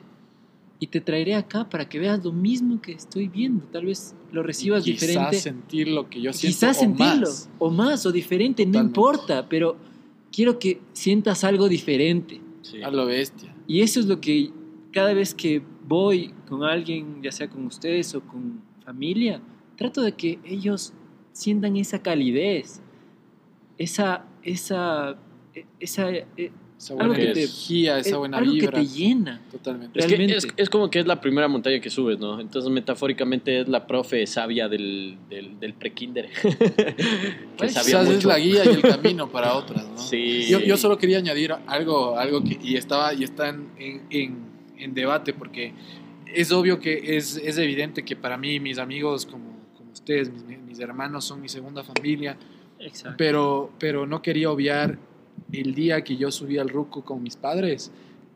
[0.81, 3.65] y te traeré acá para que veas lo mismo que estoy viendo.
[3.67, 5.37] Tal vez lo recibas Quizás diferente.
[5.39, 6.55] sentir lo que yo siento.
[6.55, 7.51] Quizás o sentirlo, más.
[7.59, 9.77] o más, o diferente, no importa, pero
[10.33, 12.41] quiero que sientas algo diferente.
[12.63, 12.83] Sí.
[12.83, 13.55] A lo bestia.
[13.67, 14.51] Y eso es lo que
[14.93, 19.41] cada vez que voy con alguien, ya sea con ustedes o con familia,
[19.77, 20.93] trato de que ellos
[21.33, 22.81] sientan esa calidez,
[23.79, 25.17] esa, esa,
[25.55, 26.53] e-
[26.85, 28.71] esa, Esa Algo buena que te- energía, esa eh, buena algo vibra.
[28.71, 29.41] que te llena.
[29.51, 29.99] Totalmente.
[29.99, 32.41] Es, que es, es como que es la primera montaña que subes, ¿no?
[32.41, 36.29] Entonces, metafóricamente es la profe sabia del, del, del pre-kinder.
[36.43, 39.99] sabía Quizás es la guía y el camino para otras, ¿no?
[39.99, 40.47] Sí.
[40.49, 44.45] Yo, yo solo quería añadir algo, algo que y estaba y está en, en- en-
[44.77, 45.73] en debate porque
[46.27, 50.59] es obvio que es, es evidente que para mí mis amigos como, como ustedes, mis,
[50.59, 52.37] mis hermanos son mi segunda familia,
[52.81, 53.15] Exacto.
[53.17, 54.99] pero, pero no quería obviar
[55.53, 57.91] el día que yo subí al Ruco con mis padres,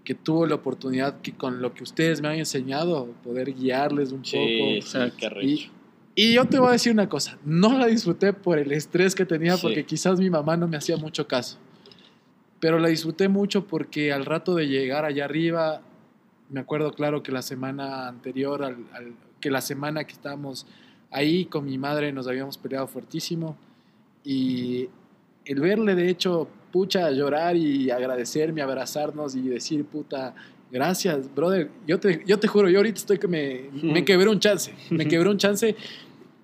[0.04, 4.24] que tuvo la oportunidad que con lo que ustedes me han enseñado, poder guiarles un
[4.24, 4.86] Sí, poco.
[4.86, 5.70] sí, qué Y, arrecho.
[6.14, 9.26] y yo te voy a decir una cosa, no la disfruté por el estrés que
[9.26, 9.62] tenía, Sí.
[9.62, 11.58] porque quizás mi mamá no me hacía mucho caso.
[12.60, 15.80] Pero la disfruté mucho porque al rato de llegar allá arriba,
[16.50, 20.66] me acuerdo claro que la semana anterior, al, al- que la semana que estábamos
[21.10, 23.56] ahí con mi madre nos habíamos peleado fuertísimo.
[24.24, 24.88] Y
[25.44, 30.34] el verle, de hecho, pucha, llorar y agradecerme, abrazarnos y decir, puta,
[30.70, 31.70] gracias, brother.
[31.86, 34.74] Yo te, yo te juro, yo ahorita estoy que me, me quebré un chance.
[34.90, 35.74] Me quebré un chance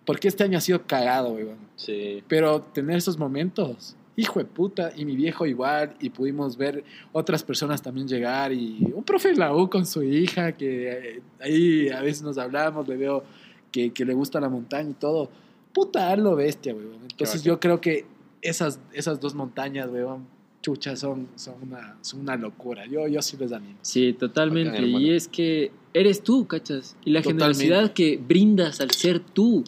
[0.04, 1.56] porque este año ha sido cagado, weón.
[1.76, 2.22] Sí.
[2.28, 7.42] Pero tener esos momentos, hijo de puta, y mi viejo igual, y pudimos ver otras
[7.42, 11.88] personas también llegar, y un profe de la U con su hija, que eh, ahí
[11.88, 13.24] a veces nos hablamos, le veo
[13.72, 15.28] que, que le gusta la montaña y todo.
[15.72, 16.98] Puta, lo bestia, weón.
[17.02, 18.06] Entonces yo creo que
[18.44, 20.26] esas, esas dos montañas, weón,
[20.62, 22.86] chuchas, son, son, una, son una locura.
[22.86, 23.78] Yo, yo sí les animo.
[23.82, 24.80] Sí, totalmente.
[24.86, 26.96] Y es que eres tú, ¿cachas?
[27.04, 27.54] Y la Totalmente.
[27.64, 29.64] generosidad que brindas al ser tú,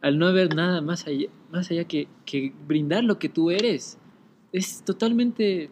[0.00, 3.96] al no haber nada más allá, más allá que, que brindar lo que tú eres,
[4.52, 5.70] es totalmente...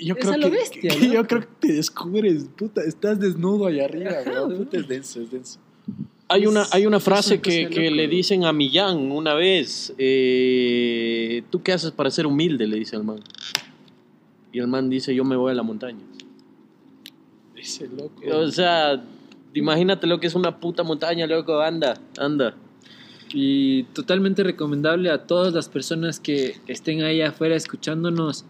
[0.00, 1.14] Yo creo que, bestia, que- ¿no?
[1.14, 4.56] yo creo que te descubres, puta, estás desnudo allá arriba, weón.
[4.58, 5.58] Puta, es denso, es denso.
[6.30, 9.94] Hay una, hay una frase que, que le dicen a Millán una vez.
[9.96, 12.66] eh, ¿Tú qué haces para ser humilde?
[12.66, 13.20] Le dice el man.
[14.52, 16.00] Y el man dice, yo me voy a la montaña.
[17.56, 18.20] Ese loco.
[18.30, 19.02] O sea,
[19.54, 21.60] imagínate lo que es una puta montaña, loco.
[21.60, 22.54] Anda, anda.
[23.32, 28.44] Y totalmente recomendable a todas las personas que estén ahí afuera escuchándonos,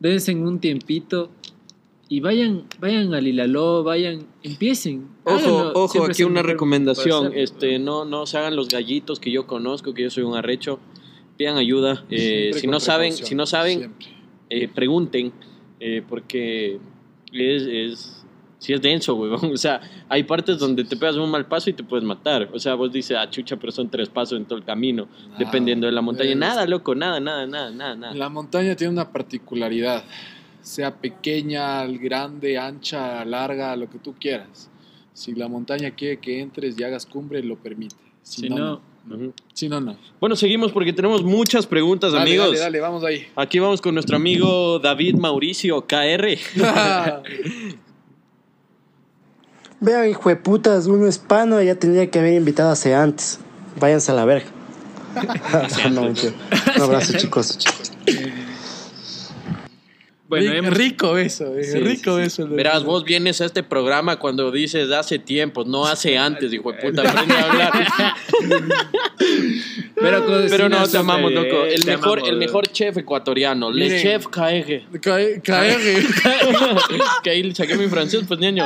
[0.00, 1.30] dense un tiempito
[2.12, 5.08] y vayan, vayan al vayan, empiecen.
[5.24, 5.72] Ojo, háganlo.
[5.72, 7.32] ojo, Siempre aquí una recomendación.
[7.34, 10.78] Este, no, no se hagan los gallitos que yo conozco, que yo soy un arrecho.
[11.38, 12.04] Pidan ayuda.
[12.10, 13.94] Eh, si no saben, si no saben,
[14.50, 15.32] eh, pregunten,
[15.80, 16.78] eh, porque
[17.32, 18.26] es, es,
[18.58, 19.50] sí es denso, weón.
[19.54, 22.50] O sea, hay partes donde te pegas un mal paso y te puedes matar.
[22.52, 25.38] O sea, vos dices, ah, chucha, pero son tres pasos en todo el camino, Nada,
[25.38, 26.34] dependiendo de la montaña.
[26.34, 28.14] Nada, loco, nada, nada, nada, nada, nada.
[28.14, 30.04] La montaña tiene una particularidad,
[30.62, 34.70] sea pequeña, grande, ancha, larga, lo que tú quieras.
[35.12, 37.96] Si la montaña quiere que entres y hagas cumbre, lo permite.
[38.22, 39.16] Si, Si no, no, no.
[39.16, 39.32] Ujú.
[39.52, 39.96] Si no, no.
[40.20, 42.50] Bueno, seguimos porque tenemos muchas preguntas, Dale, amigos.
[42.50, 43.26] Dale, dale, vamos ahí.
[43.36, 46.38] Aquí vamos con nuestro amigo David Mauricio, KR.
[49.80, 53.40] Vean, hijo de putas, uno es pano ya tendría que haber invitado hace antes.
[53.80, 54.46] Váyanse a la verga.
[55.90, 56.02] no.
[56.02, 56.14] Un
[56.80, 57.58] abrazo, chicos.
[60.32, 62.48] Bueno, Ri- hemos- rico eso, eh, Sí, rico sí, eso.
[62.48, 66.78] Verás, vos vienes a este programa cuando dices hace tiempo, no hace antes, hijo de
[66.78, 67.72] puta, aprende a hablar.
[69.94, 71.64] pero, no, te amamos, bien, loco.
[71.66, 74.02] El te mejor, amamos, el mejor chef ecuatoriano, le Miren.
[74.02, 75.00] chef KR.
[75.00, 75.76] Cae- cae-
[77.22, 78.64] que ahí le saqué mi francés, pues, niño.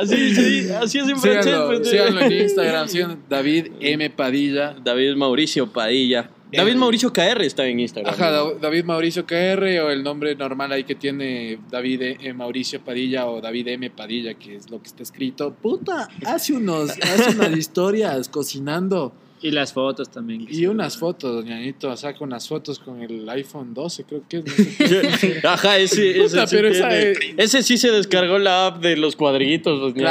[0.00, 1.88] así, sí, así es en francés, Síganlo, pues.
[1.90, 4.10] síganlo en Instagram, sigan David M.
[4.10, 4.74] Padilla.
[4.82, 6.30] David Mauricio Padilla.
[6.52, 8.14] David Mauricio KR está en Instagram.
[8.14, 12.80] Ajá, Da- David Mauricio KR o el nombre normal ahí que tiene David E- Mauricio
[12.80, 13.90] Padilla o David M.
[13.90, 15.52] Padilla, que es lo que está escrito.
[15.52, 19.12] Puta, hace, unos, hace unas historias cocinando.
[19.44, 20.46] Y las fotos también.
[20.50, 24.44] Y unas fotos, ñañito, saca unas fotos con el iPhone 12, creo que es.
[24.46, 25.40] no sé.
[25.46, 28.82] Ajá, ese, ese, Puta, sí pero esa tiene- es- ese sí se descargó la app
[28.82, 29.78] de los cuadritos.
[29.78, 30.10] Los niños.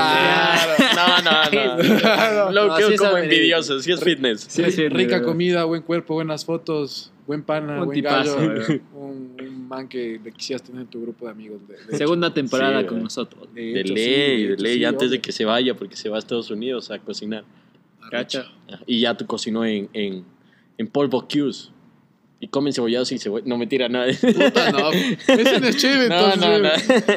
[0.96, 2.52] No, no, no.
[2.52, 4.42] Lo No, quedo sí es como envidioso, sí es fitness.
[4.48, 8.50] Sí, sí, Rica de- comida, buen cuerpo, buenas fotos, buen pana, Un buen tipazo, gallo.
[8.50, 8.82] ¿verdad?
[8.94, 11.60] Un, un man que le quisieras tener en tu grupo de amigos.
[11.68, 12.36] de- de Segunda hecho.
[12.36, 13.04] temporada Sí, con ¿verdad?
[13.04, 13.48] nosotros.
[13.54, 14.06] De De hecho, ley,
[14.44, 15.22] sí, de ley, sí, antes de obvio.
[15.24, 17.44] que se vaya, porque se va a Estados Unidos a cocinar.
[18.18, 18.46] Cacha.
[18.88, 20.24] Y ya te cocinó en, en,
[20.78, 21.70] en Paul Bocuse.
[22.40, 23.46] Y comen cebollados sin cebolla.
[23.48, 24.08] No me tira nada.
[24.20, 24.92] Puta, no.
[25.28, 26.40] Ese no es chévere, No, entonces.
[26.42, 26.70] no, no.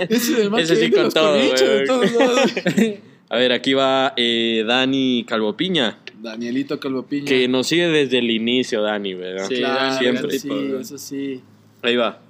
[0.09, 3.01] Ese es el más Ese sí con todo, güey.
[3.29, 5.99] A ver, aquí va eh, Dani Calvopiña.
[6.23, 7.25] Danielito Calvopiña.
[7.27, 9.47] Que nos sigue desde el inicio, Dani, ¿verdad?
[9.49, 10.37] Sí, Claro, siempre.
[10.37, 11.41] eso sí, eso sí.
[11.83, 12.21] Ahí va.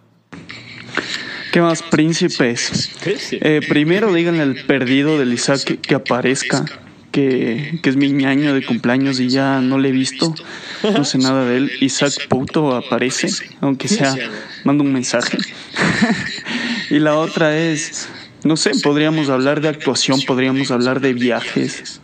[1.53, 2.91] ¿Qué más, príncipes?
[3.33, 6.65] Eh, primero díganle al perdido del Isaac que, que aparezca,
[7.17, 10.35] que, es mi ñaño de cumpleaños y ya no le he visto,
[10.83, 11.73] no sé nada de él.
[11.81, 13.29] Isaac puto aparece,
[13.63, 14.15] aunque sea,
[14.65, 15.39] manda un mensaje.
[16.91, 18.09] y la otra es,
[18.45, 22.01] no sé, podríamos hablar de actuación, podríamos hablar de viajes,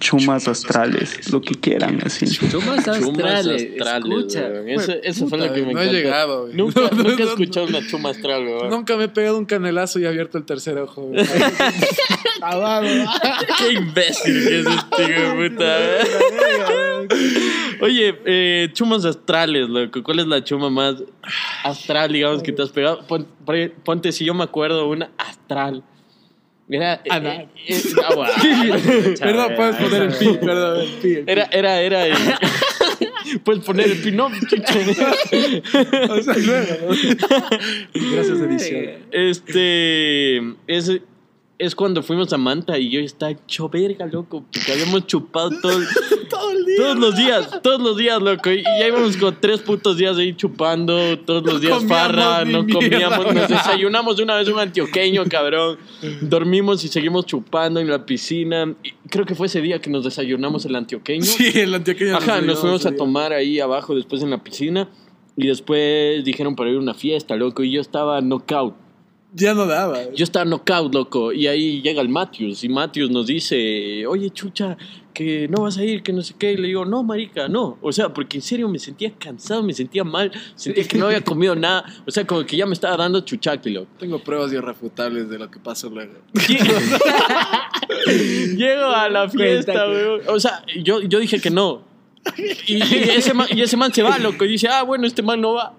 [0.00, 2.26] chumas astrales, lo que quieran, así.
[2.26, 3.04] Chumas astrales.
[3.04, 4.48] Chumas astrales, Escucha.
[4.66, 5.92] Eso, eso fue lo que me no he encantó.
[5.92, 6.54] llegado, güey.
[6.56, 8.70] Nunca, No, no, nunca he no, escuchado una chuma astral, weón.
[8.70, 11.02] Nunca me he pegado un canelazo y he abierto el tercer ojo.
[11.02, 11.24] güey.
[13.58, 15.76] Qué imbécil que es este puta.
[17.80, 20.02] Oye, eh, chumas astrales, loco.
[20.02, 20.96] ¿Cuál es la chuma más
[21.64, 23.06] astral, digamos, que te has pegado?
[23.06, 25.82] Pon- pre- ponte, si yo me acuerdo, una astral.
[26.68, 26.94] Era.
[26.94, 27.34] eh, Ana.
[27.34, 28.26] eh, eh, ah.
[29.20, 31.14] Perdón, puedes poner el pi, perdón, el pi.
[31.14, 31.30] el pi.
[31.32, 32.38] Era, era, era.
[33.44, 34.26] Puedes poner el pin, no.
[36.10, 36.88] O sea, luego.
[37.94, 38.90] Gracias, edición.
[39.10, 40.38] Este.
[40.66, 41.00] Es,
[41.58, 44.44] es cuando fuimos a Manta y yo estaba hecho verga, loco.
[44.52, 45.86] Porque habíamos chupado todo, el-
[46.76, 48.50] Todos los días, todos los días, loco.
[48.50, 51.16] Y ya íbamos con tres putos días ahí chupando.
[51.20, 52.80] Todos los días farra, no mierda.
[53.18, 53.34] comíamos.
[53.34, 55.78] Nos desayunamos una vez un antioqueño, cabrón.
[56.22, 58.74] Dormimos y seguimos chupando en la piscina.
[58.82, 61.22] Y creo que fue ese día que nos desayunamos el antioqueño.
[61.24, 62.16] Sí, el antioqueño.
[62.16, 62.98] Ajá, nos fuimos ese a día.
[62.98, 64.88] tomar ahí abajo después en la piscina.
[65.36, 67.62] Y después dijeron para ir a una fiesta, loco.
[67.62, 68.74] Y yo estaba knockout.
[69.36, 70.12] Ya no daba.
[70.12, 71.32] Yo estaba knockout, loco.
[71.32, 72.62] Y ahí llega el Matthews.
[72.62, 74.76] Y Matthews nos dice, oye, chucha,
[75.12, 76.52] que no vas a ir, que no sé qué.
[76.52, 77.76] Y le digo, no, marica, no.
[77.82, 80.30] O sea, porque en serio me sentía cansado, me sentía mal.
[80.54, 81.84] Sentía que no había comido nada.
[82.06, 83.88] O sea, como que ya me estaba dando chuchaqui, loco.
[83.98, 86.12] Tengo pruebas irrefutables de lo que pasó luego.
[88.06, 90.20] Llego a la fiesta, weón.
[90.28, 91.82] O sea, yo, yo dije que no.
[92.68, 94.44] Y, y ese man, y ese man se va, loco.
[94.44, 95.74] Y dice, ah, bueno, este man no va.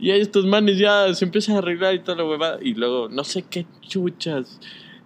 [0.00, 2.58] Y ahí estos manes ya se empiezan a arreglar y toda la huevada.
[2.62, 4.58] Y luego, no sé qué chuchas.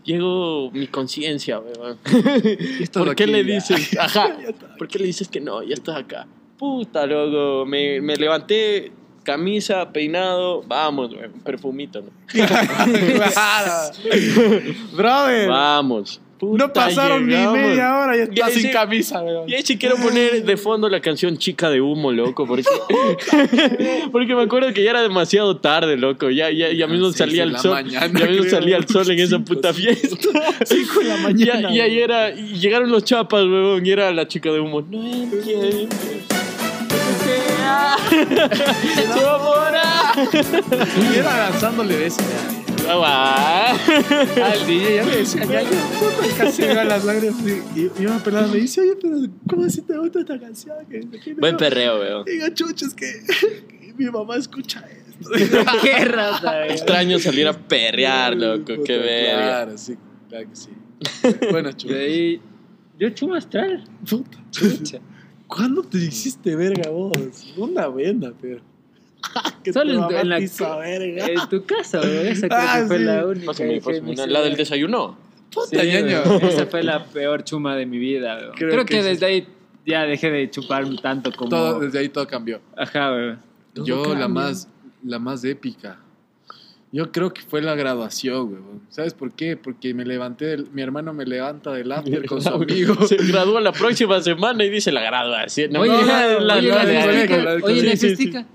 [0.05, 1.99] Llegó mi conciencia, weón.
[2.93, 3.55] ¿Por aquí qué le ya.
[3.55, 3.99] dices?
[3.99, 4.37] Ajá.
[4.79, 5.63] ¿Por qué le dices que no?
[5.63, 6.27] Ya estás acá.
[6.59, 7.67] Puta, loco.
[7.67, 8.93] Me, me levanté,
[9.25, 10.63] camisa, peinado.
[10.63, 11.33] Vamos, weón.
[11.43, 12.11] Perfumito, ¿no?
[14.97, 15.49] Brother.
[15.49, 16.21] Vamos.
[16.41, 17.57] No pasaron llegamos.
[17.59, 19.49] ni media hora y ahí sin sí- camisa, weón.
[19.49, 22.65] Y ahí sí quiero poner de fondo la canción Chica de Humo, loco, porque,
[24.13, 26.31] porque me acuerdo que ya era demasiado tarde, loco.
[26.31, 27.73] Ya, ya, ya mismo seis salía el sol.
[27.73, 29.93] mañana, ya mismo salía el sol en esa Cinco, puta cinco.
[29.93, 30.17] fiesta.
[30.67, 31.71] 5 de la mañana.
[31.71, 34.83] Y, y ahí era, y llegaron los chapas, huevón, y era la chica de humo.
[34.83, 35.89] No entiendo.
[39.15, 39.73] Su amor.
[41.13, 42.25] Y era lanzándole besos.
[42.89, 43.77] Ah.
[44.53, 47.37] Al DJ ya me decía, ya, puta, casi me iban las lágrimas.
[47.77, 49.17] Y, y una pelada me dice, oye, pero
[49.49, 50.77] ¿cómo así te gusta esta canción?
[50.89, 52.25] Que- Buen perreo, weón.
[52.25, 53.07] Digo, chuches, que,
[53.69, 55.31] que mi mamá escucha esto.
[55.83, 58.83] Qué raza, Extraño salir a perrear, loco.
[58.85, 59.43] Qué verga.
[59.43, 59.97] Claro, sí,
[60.29, 60.71] claro que sí.
[61.51, 61.97] Bueno, De chuches.
[61.97, 62.41] ahí,
[62.99, 63.85] yo chuma astral.
[64.09, 64.99] Puta, chucha.
[65.47, 67.13] ¿Cuándo te hiciste verga vos?
[67.57, 68.61] Una venda, pero.
[69.63, 71.27] Que Solo en, la, verga.
[71.27, 72.29] en tu casa, güey.
[72.29, 73.05] Esa creo Ah, que fue sí.
[73.05, 73.47] la única.
[73.47, 75.17] Pásame, pásame La del desayuno.
[75.51, 76.23] Sí, Puta, ñaño.
[76.25, 78.51] güey, Esa fue la peor chuma de mi vida, güey.
[78.57, 79.09] Creo Creo, que que, sí.
[79.11, 79.47] desde ahí
[79.87, 81.49] ya dejé de chupar tanto como.
[81.51, 82.61] Todo, desde ahí todo cambió.
[82.77, 83.35] Ajá, güey.
[83.87, 84.69] Yo Todo la más,
[85.05, 85.99] la más épica.
[86.93, 88.63] Yo creo que fue la graduación, güey.
[88.89, 89.57] ¿Sabes por qué?
[89.57, 92.95] Porque me levanté, del- mi hermano me levanta del after con su amigo.
[93.09, 95.73] Se gradúa la próxima semana y dice la graduación.
[95.73, 98.47] No, Oye, no, la, la- oye, la- la la- la- la-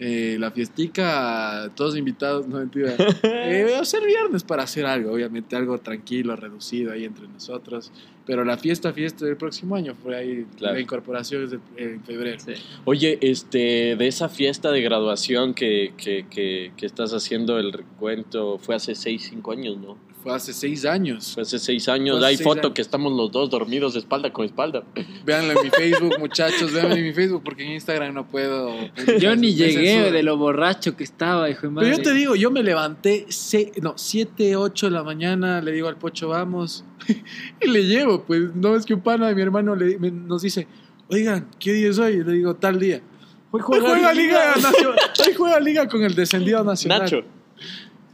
[0.00, 2.94] Eh, la fiestica, todos invitados, no mentira.
[3.46, 7.92] Eh, va a ser viernes para hacer algo, obviamente, algo tranquilo, reducido ahí entre nosotros.
[8.26, 10.74] Pero la fiesta, fiesta del próximo año fue ahí, Claro.
[10.74, 12.38] la incorporación es de- en febrero.
[12.86, 18.58] Oye, este, de esa fiesta de graduación que, que, que, que estás haciendo el recuento,
[18.58, 19.98] fue hace 6, 5 años, ¿no?
[20.24, 21.32] Fue hace seis años.
[21.34, 22.16] Fue hace seis años.
[22.16, 22.72] Hace Hay seis foto años.
[22.72, 24.82] que estamos los dos dormidos espalda con espalda.
[25.24, 26.72] Véanlo en mi Facebook, muchachos.
[26.72, 28.74] Véanlo en mi Facebook porque en Instagram no puedo.
[29.20, 31.88] Yo ni llegué de lo borracho que estaba, hijo de madre.
[31.90, 35.72] Pero yo te digo, yo me levanté, se- no, 7, 8 de la mañana, le
[35.72, 36.84] digo al pocho, vamos.
[37.60, 40.40] y le llevo, pues, no es que un pana de mi hermano le- me- nos
[40.40, 40.66] dice,
[41.10, 42.14] oigan, ¿qué día es hoy?
[42.14, 43.02] Y le digo, tal día.
[43.50, 44.98] Hoy juega, Liga, Nacional.
[45.26, 47.02] Hoy juega Liga con el descendido nacional.
[47.02, 47.22] Nacho.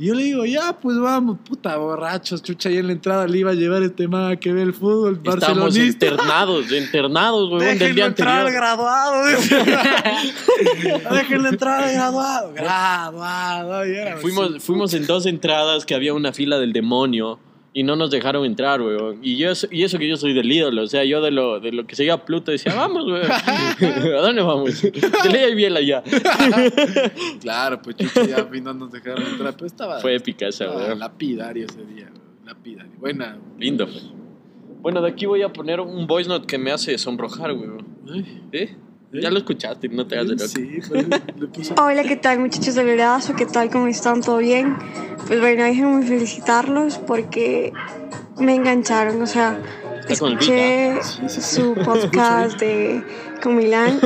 [0.01, 3.37] Y yo le digo, ya, pues vamos, puta, borrachos, chucha, ahí en la entrada le
[3.39, 6.07] iba a llevar este man que ve el fútbol, Estamos barcelonista.
[6.07, 8.61] internados, internados, huevón, del Déjenlo día entrar anterior.
[8.63, 9.25] graduado.
[11.13, 12.53] Déjenlo entrar de graduado.
[12.55, 13.87] Graduado.
[13.87, 14.61] y era Fuimos, así.
[14.61, 17.39] fuimos en dos entradas que había una fila del demonio
[17.73, 19.19] y no nos dejaron entrar, weón.
[19.23, 21.71] Y, yo, y eso que yo soy del ídolo, o sea, yo de lo, de
[21.73, 23.31] lo que seguía Pluto decía, vamos, weón.
[23.31, 24.83] ¿A dónde vamos?
[24.83, 26.03] De ley y biela ya.
[27.41, 29.55] Claro, pues chucha, ya a fin no nos dejaron entrar.
[29.55, 30.01] Pero estaba.
[30.01, 30.99] Fue épica esa, weón.
[30.99, 32.11] lapidario ese día.
[32.13, 32.93] weón, Lapidario.
[32.99, 33.39] Buena.
[33.59, 34.01] Lindo, fue.
[34.81, 37.87] Bueno, de aquí voy a poner un voice note que me hace sonrojar, weón.
[38.53, 38.75] ¿Eh?
[39.13, 40.49] Ya lo escuchaste, no te hagas de loco.
[40.49, 41.07] Sí, pues,
[41.37, 41.75] le puse.
[41.81, 43.35] Hola, ¿qué tal muchachos del Verazo?
[43.35, 43.69] ¿Qué tal?
[43.69, 44.21] ¿Cómo están?
[44.21, 44.77] ¿Todo bien?
[45.27, 47.73] Pues bueno, déjenme felicitarlos porque
[48.39, 49.61] me engancharon, o sea,
[50.09, 53.03] escuché su podcast de
[53.43, 53.99] con Milán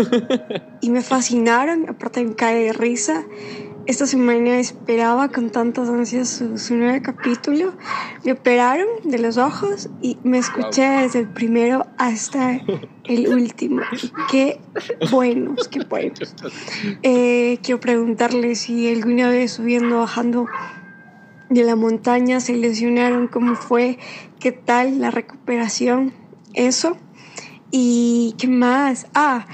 [0.81, 3.25] y me fascinaron, aparte me cae de risa.
[3.87, 7.75] Esta semana esperaba con tantas ansias su, su nuevo capítulo.
[8.25, 12.63] Me operaron de los ojos y me escuché desde el primero hasta
[13.05, 13.83] el último.
[14.31, 14.61] Qué
[15.11, 16.35] buenos, qué buenos.
[17.03, 20.47] Eh, quiero preguntarle si alguna vez subiendo, bajando
[21.51, 23.99] de la montaña se lesionaron, cómo fue,
[24.41, 26.13] qué tal la recuperación,
[26.55, 26.97] eso.
[27.71, 29.07] Y qué más.
[29.15, 29.47] Ah,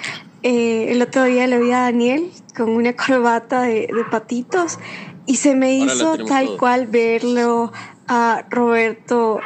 [0.42, 4.78] eh, el otro día le vi a Daniel con una corbata de, de patitos
[5.26, 6.58] y se me hizo tal todos.
[6.58, 7.72] cual verlo
[8.08, 9.40] a Roberto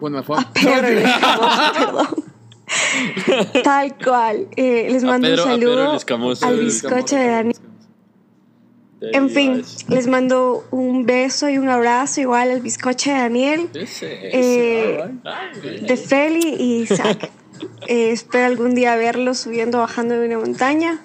[0.00, 0.36] Bueno, fue.
[0.52, 1.10] Pedro,
[1.78, 2.29] perdón.
[3.64, 4.48] Tal cual.
[4.56, 6.46] Eh, les mando Pedro- un saludo escamoso.
[6.46, 7.52] al bizcocho de Dani.
[9.00, 15.00] En fin, les mando un beso y un abrazo igual al bizcocho de Daniel, eh,
[15.82, 17.30] de Feli y Isaac.
[17.88, 21.00] Eh, espero algún día verlos subiendo o bajando de una montaña.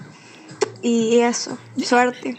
[0.82, 2.36] Y eso, suerte.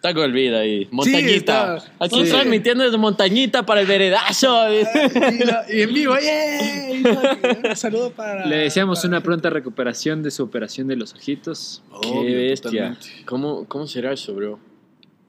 [0.00, 0.88] Está con el vida ahí.
[0.90, 1.76] Montañita.
[1.76, 1.92] está.
[2.02, 2.30] Aquí Sí.
[2.30, 4.66] transmitiendo desde Montañita para el veredazo.
[5.68, 7.02] Y, en vivo, ¡yay!
[7.68, 8.46] Un saludo para.
[8.46, 11.82] Le deseamos una pronta recuperación de su operación de los ojitos.
[12.00, 12.96] Qué bestia.
[13.26, 14.58] ¿Cómo, ¿Cómo será eso, bro?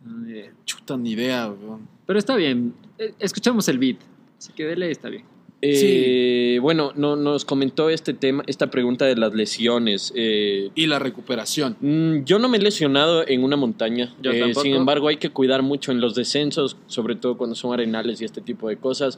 [0.06, 0.54] No, ni idea.
[0.64, 1.90] Chuta, ni idea, weón.
[2.06, 2.74] Pero está bien.
[2.98, 3.98] Eh, Escuchamos el beat.
[4.38, 5.26] Así que dele, está bien.
[5.62, 10.12] Eh, Bueno, no, nos comentó este tema, esta pregunta de las lesiones.
[10.16, 11.76] eh, Y la recuperación.
[11.80, 14.14] Mm, Yo no me he lesionado en una montaña.
[14.22, 17.74] Yo Eh, sin embargo, hay que cuidar mucho en los descensos, sobre todo cuando son
[17.74, 19.18] arenales y este tipo de cosas.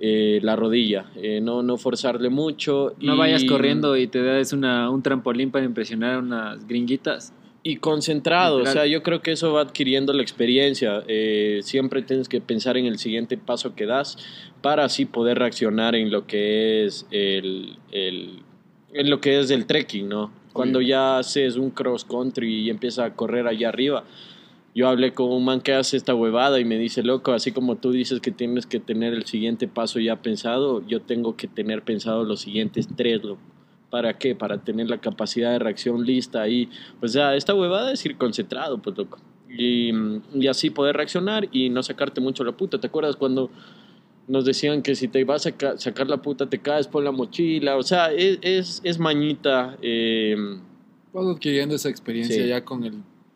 [0.00, 2.94] eh, la rodilla, eh, no, no forzarle mucho.
[3.00, 7.32] No y- vayas corriendo y te des una, un trampolín para impresionar a unas gringuitas.
[7.66, 8.76] Y concentrado, Literal.
[8.76, 11.02] o sea, yo creo que eso va adquiriendo la experiencia.
[11.08, 14.18] Eh, siempre tienes que pensar en el siguiente paso que das
[14.60, 18.40] para así poder reaccionar en lo que es el, el-
[18.92, 20.30] en lo que es el trekking, ¿no?
[20.52, 24.04] Cuando ya haces un cross country y empiezas a correr allá arriba.
[24.74, 27.76] Yo hablé con un man que hace esta huevada y me dice, loco, así como
[27.76, 31.82] tú dices que tienes que tener el siguiente paso ya pensado, yo tengo que tener
[31.82, 33.40] pensado los siguientes tres, loco.
[33.94, 34.34] ¿Para qué?
[34.34, 36.68] Para tener la capacidad de reacción lista ahí.
[37.00, 39.18] O sea, esta huevada es ir concentrado, pues loco.
[39.48, 39.92] Y,
[40.34, 42.80] y así poder reaccionar y no sacarte mucho la puta.
[42.80, 43.52] ¿Te acuerdas cuando
[44.26, 47.12] nos decían que si te ibas a ca- sacar la puta te caes por la
[47.12, 47.76] mochila?
[47.76, 49.76] O sea, es, es, es mañita.
[49.80, 50.34] eh,
[51.12, 52.48] Vas adquiriendo esa experiencia Sí.
[52.48, 52.94] ya con el,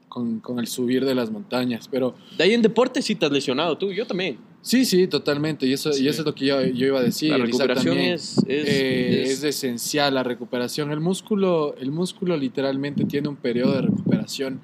[0.09, 1.87] con, con el subir de las montañas.
[1.87, 4.39] Pero de ahí en deporte sí te has lesionado tú, yo también.
[4.69, 5.67] Sí, sí, totalmente.
[5.67, 7.31] Y eso, y eso es lo que yo, yo iba a decir.
[7.31, 8.15] La recuperación también.
[8.15, 10.91] es- es- Eh, es- es esencial la recuperación.
[10.93, 14.61] El músculo, el músculo literalmente tiene un periodo de recuperación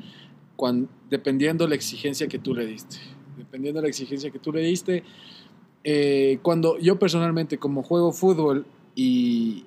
[0.56, 2.96] cuan- dependiendo la exigencia que tú le diste.
[3.38, 5.02] Dependiendo la exigencia que tú le diste.
[5.86, 8.64] eh, cuando yo personalmente, como juego fútbol
[8.96, 9.64] y,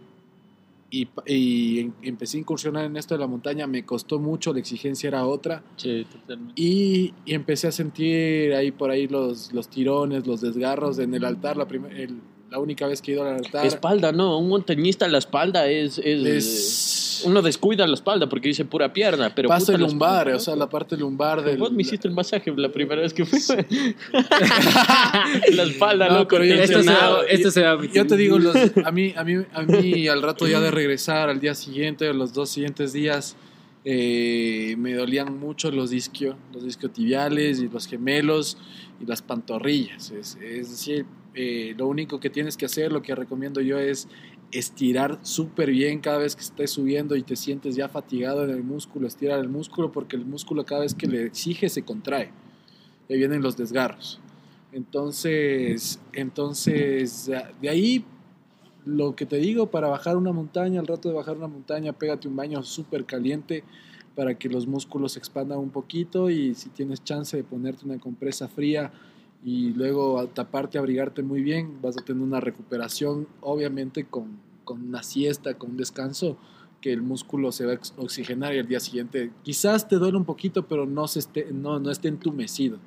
[0.90, 4.60] y, y em- empecé a incursionar en esto de la montaña, me costó mucho, la
[4.60, 5.64] exigencia era otra.
[5.76, 6.54] Sí, totalmente.
[6.62, 11.26] Y, y empecé a sentir ahí por ahí los, los tirones, los desgarros en el
[11.26, 11.58] altar.
[11.58, 13.66] La, el- la única vez que he ido al altar.
[13.66, 15.98] Espalda, no, un montañista la espalda es...
[15.98, 19.50] es, Es- Uno descuida la espalda porque dice pura pierna, pero...
[19.50, 21.58] Paso puta, la lumbar, espalda, o sea, la parte lumbar del.
[21.58, 23.40] Vos me hiciste el masaje la primera vez que fui.
[25.54, 26.28] la espalda, No, loco.
[26.32, 29.24] pero yo- Esto se va- esto se va Yo te digo, los- a, mí, a,
[29.24, 33.36] mí, a mí al rato ya de regresar, al día siguiente, los dos siguientes días,
[33.86, 38.58] eh, me dolían mucho los isquios, los isquiotibiales y los gemelos
[39.02, 40.12] y las pantorrillas.
[40.12, 41.06] Es, es decir,
[41.40, 44.08] eh, lo único que tienes que hacer, lo que recomiendo yo es
[44.52, 48.64] estirar súper bien cada vez que estés subiendo y te sientes ya fatigado en el
[48.64, 52.32] músculo, estirar el músculo porque el músculo cada vez que le exige se contrae.
[53.08, 54.20] Ahí vienen los desgarros.
[54.72, 57.30] Entonces, entonces
[57.62, 58.04] de ahí
[58.84, 62.28] lo que te digo, para bajar una montaña, al rato de bajar una montaña, pégate
[62.28, 63.64] un baño súper caliente
[64.16, 68.00] para que los músculos se expandan un poquito y si tienes chance de ponerte una
[68.00, 68.92] compresa fría
[69.44, 75.04] y luego taparte, abrigarte muy bien, vas a tener una recuperación, obviamente con, con una
[75.04, 76.38] siesta, con un descanso,
[76.82, 80.26] que el músculo se va a oxigenar y al día siguiente quizás te duele un
[80.26, 82.78] poquito, pero no, se esté, no, no esté entumecido.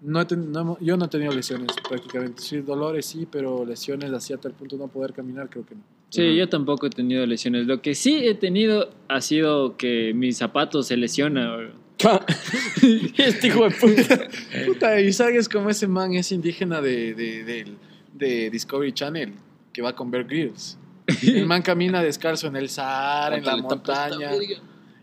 [0.00, 2.42] No he ten- no yo no he tenido lesiones prácticamente.
[2.42, 5.76] Sí, dolores sí, pero lesiones así hasta el punto de no poder caminar, creo que
[5.76, 5.82] no.
[6.10, 7.66] Sí, yo tampoco he tenido lesiones.
[7.66, 11.56] Lo que sí he tenido ha sido que mi zapato se lesiona.
[13.16, 14.28] este hijo de puta.
[14.66, 19.34] Puta, y sabes como ese man es indígena de, de, Discovery Channel,
[19.72, 20.78] que va con Bear Grylls.
[21.22, 24.30] El man camina descalzo en el Sahara, en la montaña,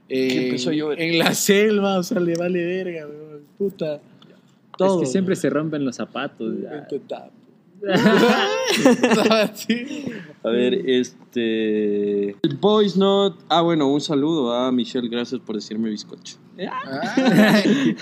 [0.08, 0.56] eh,
[0.98, 3.44] en la selva, o sea, le vale verga, weón.
[3.58, 4.02] Puta.
[4.78, 5.02] Todo.
[5.02, 6.56] es que siempre se rompen los zapatos.
[6.62, 6.88] ya.
[10.44, 12.30] A ver, este.
[12.30, 13.44] El Voice Note.
[13.50, 15.08] Ah, bueno, un saludo a Michelle.
[15.10, 16.38] Gracias por decirme bizcocho.
[16.58, 17.96] Ay,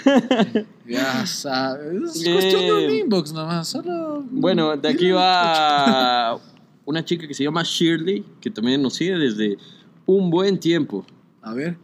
[0.88, 2.16] ya sabes.
[2.16, 3.68] Es cuestión de un inbox nomás.
[3.68, 4.24] Solo.
[4.30, 6.40] Bueno, de aquí va
[6.86, 9.58] una chica que se llama Shirley, que también nos sigue desde
[10.06, 11.06] un buen tiempo.
[11.42, 11.78] A ver.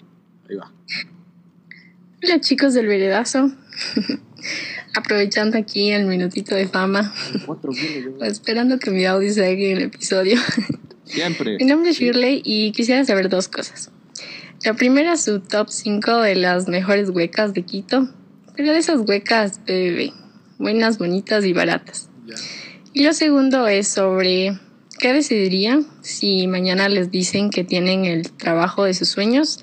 [0.49, 0.71] Ahí va.
[2.23, 3.51] Hola chicos del veredazo.
[4.95, 7.13] Aprovechando aquí el minutito de fama.
[8.21, 10.37] Esperando que mi audio se haga en el episodio.
[11.05, 11.57] Siempre.
[11.57, 13.91] Mi nombre es Shirley y quisiera saber dos cosas.
[14.63, 18.09] La primera, su top 5 de las mejores huecas de Quito.
[18.55, 20.13] Pero de esas huecas BBB.
[20.59, 22.09] Buenas, bonitas y baratas.
[22.93, 24.57] Y lo segundo es sobre
[24.99, 29.59] qué decidirían si mañana les dicen que tienen el trabajo de sus sueños,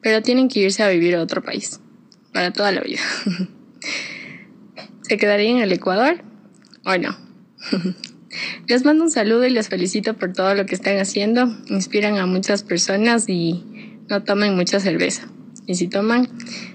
[0.00, 1.80] pero tienen que irse a vivir a otro país.
[2.32, 3.00] Para toda la vida.
[5.02, 6.22] ¿Se quedarían en el Ecuador
[6.84, 7.16] o no?
[8.66, 11.56] Les mando un saludo y les felicito por todo lo que están haciendo.
[11.68, 13.62] Inspiran a muchas personas y
[14.08, 15.28] no tomen mucha cerveza.
[15.66, 16.28] Y si toman,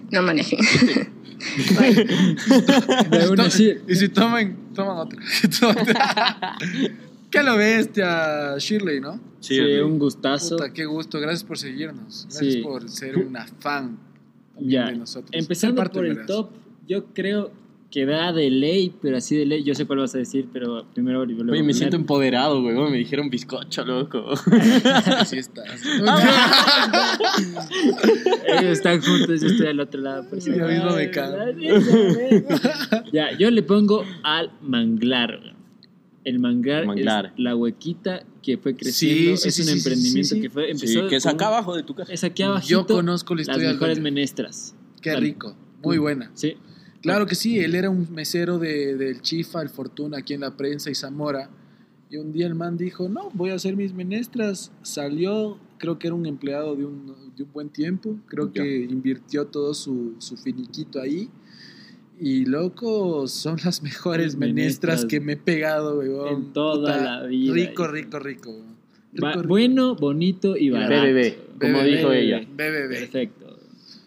[0.10, 0.60] no manejen.
[3.88, 5.20] Y si toman, toman otra.
[7.32, 9.20] ¿Qué lo bestia, Shirley, no?
[9.40, 10.58] Sí, Sí, un gustazo.
[10.58, 11.20] Puta, qué gusto.
[11.20, 12.26] Gracias por seguirnos.
[12.30, 12.62] Gracias Sí.
[12.62, 13.98] por ser una fan
[14.60, 15.30] Ya, de nosotros.
[15.34, 16.50] empezando por el top,
[16.90, 17.52] yo creo
[17.92, 19.64] que da de ley, pero así de ley.
[19.64, 21.76] Yo sé cuál vas a decir, pero primero lo voy a Oye, me poner.
[21.76, 22.76] siento empoderado, güey.
[22.92, 24.26] Me dijeron bizcocho, loco.
[25.18, 25.82] Así estás.
[28.48, 30.28] Ellos están juntos, yo estoy al otro lado.
[30.30, 31.38] Por si mismo me cago.
[33.12, 35.56] Ya, yo le pongo al manglar.
[36.26, 37.28] El manglar, Manglar.
[37.28, 39.38] es la huequita que fue creciendo.
[39.38, 40.42] Sí, sí, es sí, un emprendimiento sí, sí.
[40.42, 40.66] que fue.
[40.66, 42.14] Sí, Empezó que es acá abajo de tu casa.
[42.14, 42.68] Es aquí abajo.
[42.68, 44.76] Yo conozco la historia Las mejores menestras.
[45.02, 45.56] Qué rico.
[45.82, 46.30] Muy buena.
[46.36, 46.58] Sí.
[47.02, 50.56] Claro que sí, él era un mesero de, del Chifa, el Fortuna, aquí en la
[50.58, 51.50] prensa y Zamora.
[52.10, 54.72] Y un día el man dijo, no, voy a hacer mis menestras.
[54.82, 58.18] Salió, creo que era un empleado de un, de un buen tiempo.
[58.28, 61.30] Creo que invirtió todo su, su finiquito ahí.
[62.20, 65.06] Y loco, son las mejores menestras Menestras.
[65.06, 66.28] que me he pegado, weón.
[66.28, 67.54] En toda la vida.
[67.54, 68.52] Rico, rico, rico.
[69.14, 69.48] Rico, rico.
[69.48, 71.02] bueno, bonito y barato.
[71.02, 72.42] BBB, como dijo ella.
[72.42, 72.90] BBB.
[72.90, 73.49] Perfecto.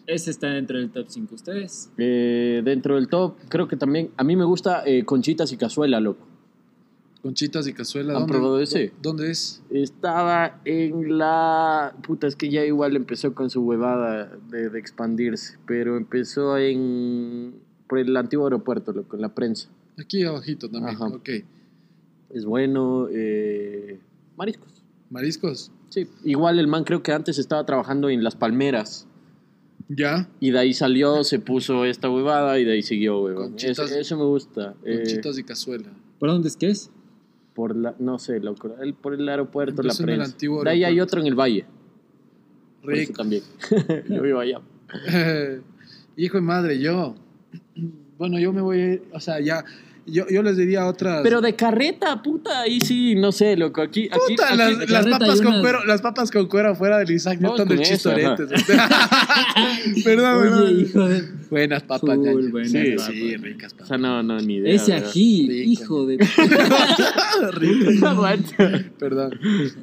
[0.05, 1.35] Ese está dentro del top 5.
[1.35, 1.89] ¿Ustedes?
[1.97, 4.11] Eh, dentro del top, creo que también.
[4.17, 6.27] A mí me gusta eh, conchitas y cazuela, loco.
[7.21, 8.11] Conchitas y cazuela.
[8.13, 8.91] ¿Han ¿dónde- probado ese?
[9.01, 9.63] ¿Dónde es?
[9.69, 11.95] Estaba en la.
[12.05, 15.57] Puta, es que ya igual empezó con su huevada de, de expandirse.
[15.65, 17.55] Pero empezó en.
[17.87, 19.69] Por el antiguo aeropuerto, loco, en la prensa.
[19.97, 20.95] Aquí abajito también.
[20.95, 21.05] Ajá.
[21.07, 21.29] Ok.
[22.31, 23.07] Es bueno.
[23.09, 23.99] eh,
[24.35, 24.83] mariscos.
[25.09, 25.71] ¿Mariscos?
[25.89, 26.07] Sí.
[26.25, 29.07] Igual el man creo que antes estaba trabajando en Las Palmeras.
[29.89, 30.29] Ya.
[30.39, 33.51] Y de ahí salió, se puso esta huevada y de ahí siguió, huevón.
[33.51, 34.73] Conchitas- Eso, eso me gusta.
[34.85, 35.89] Eh, Conchitas y cazuela.
[36.19, 36.89] ¿Por dónde es que es?
[37.53, 40.33] por la, no sé, loco, el- por el aeropuerto, Empezó en la el prensa.
[40.33, 41.03] antiguo De ahí hay aeropuerto.
[41.17, 41.65] otro en el valle.
[42.81, 43.13] Por eso Rico.
[43.13, 43.43] también.
[44.09, 44.59] Yo vivo allá.
[46.17, 47.13] Hijo de madre, yo.
[48.17, 49.63] Bueno, yo me voy a ir, o sea, ya.
[50.05, 51.21] Yo, yo les diría otras.
[51.23, 53.81] Pero de carreta, puta, ahí sí, no sé, loco.
[53.81, 54.57] Aquí, aquí, Puta, aquí-
[54.91, 57.71] las, de papas con unas- cuero, las papas con cuero afuera del Isaac del con
[57.71, 58.49] eso, Chistoretes.
[60.03, 61.23] perdón, Oye, hijo de...
[61.49, 63.11] Buenas papas, Full, buenas sí, papas.
[63.13, 63.87] sí, ricas O papas.
[63.87, 64.73] sea, no, no, ni idea.
[64.73, 65.71] Ese ají, Rico.
[65.83, 66.17] hijo de...
[67.53, 68.25] Rico.
[68.99, 69.39] Perdón.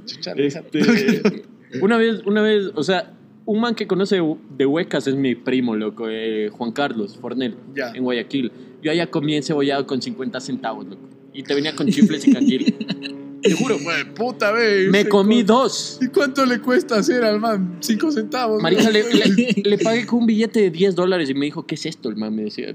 [0.06, 1.42] Chucha, Este,
[1.80, 3.12] una vez, una vez, o sea,
[3.46, 4.20] un man que conoce
[4.56, 7.90] de huecas es mi primo, loco, eh, Juan Carlos Fornel, Ya.
[7.94, 8.52] en Guayaquil.
[8.82, 11.02] Yo allá comí encebollado con 50 centavos, loco.
[11.32, 12.74] Y te venía con chifles y canguil.
[13.42, 13.78] Te juro.
[13.82, 14.88] Güey, puta, ve.
[14.90, 15.98] Me comí co- dos.
[16.02, 17.78] ¿Y cuánto le cuesta hacer al man?
[17.80, 18.60] Cinco centavos.
[18.62, 19.14] Marica, le, güey.
[19.14, 22.10] le- le pagué con un billete de 10 dólares y me dijo, ¿qué es esto?
[22.10, 22.74] El man me decía.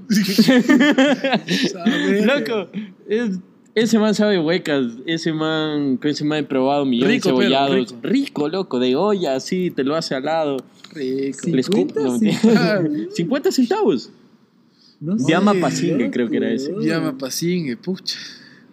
[2.24, 2.68] Loco,
[3.08, 3.38] es-
[3.74, 4.86] ese man sabe huecas.
[5.06, 7.76] Ese man, con ese man he probado millones Rico, de pero cebollados.
[7.76, 7.96] rico.
[8.02, 8.48] Rico.
[8.48, 10.56] loco, de olla, así, te lo hace al lado.
[10.94, 11.46] Rico.
[11.48, 12.00] Le escupo.
[12.00, 12.82] No, mentira.
[13.12, 14.10] 50 centavos.
[15.00, 16.72] Llama Pasingue, creo que era ese.
[16.80, 18.18] Llama Pasingue, pucha.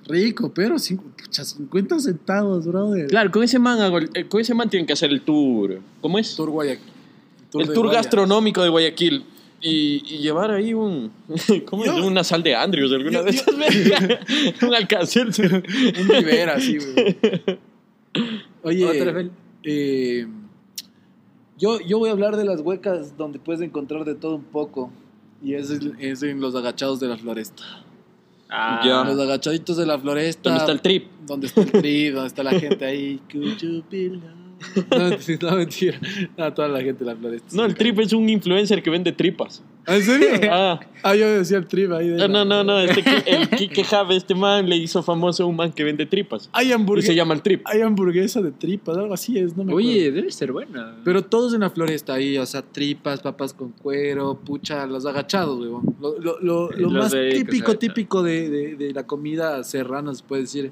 [0.06, 3.08] Rico, pero cinco- pucha, 50 centavos, brother.
[3.08, 3.80] Claro, con ese man,
[4.14, 5.80] eh, con ese man tienen que hacer el tour.
[6.02, 6.36] ¿Cómo es?
[6.36, 6.92] Tour Guayaquil.
[7.54, 8.00] el tour Guaya.
[8.00, 9.26] gastronómico de Guayaquil.
[9.66, 11.10] Y, y llevar ahí un.
[11.66, 11.92] ¿Cómo es?
[11.92, 13.48] Una sal de Andrews, alguna de esas.
[14.62, 15.22] un alcance.
[15.22, 15.30] Un
[16.10, 17.18] Rivera, sí, güey.
[18.64, 19.28] Oye, Otra vez.
[19.64, 20.28] eh,
[21.58, 24.92] yo, yo voy a hablar de las huecas donde puedes encontrar de todo un poco.
[25.44, 27.64] Y es, es en los agachados de la floresta.
[28.50, 29.04] Ah, Ya.
[29.04, 30.50] Los agachaditos de la floresta.
[30.50, 31.08] ¿Dónde está el trip?
[31.26, 32.14] ¿Dónde está el trip?
[32.14, 33.20] ¿Dónde está la gente ahí?
[34.90, 36.00] No, mentira, no, mentira.
[36.38, 37.50] No, toda la gente de la floresta.
[37.56, 39.62] No, el trip es un influencer que vende tripas.
[39.86, 40.28] ¿En serio?
[40.52, 40.80] Ah.
[41.06, 42.08] Ah, yo decía el trip ahí.
[42.08, 42.80] De No, la- no, no, no.
[42.80, 46.06] Este, que- el Kike Jave, este man, le hizo famoso a un man que vende
[46.06, 46.50] tripas.
[46.54, 47.08] Hay Y hamburguesa.
[47.08, 47.62] se llama el trip.
[47.66, 49.90] Hay hamburguesa de tripas, algo así es, no me acuerdo.
[49.90, 50.96] Oye, debe ser buena.
[51.04, 55.60] Pero todos en la floresta ahí, o sea, tripas, papas con cuero, pucha, los agachados,
[55.60, 55.84] weón.
[56.00, 60.24] Lo, lo, lo, lo Los más típico, típico de, de, de la comida serrana, se
[60.24, 60.72] puede decir,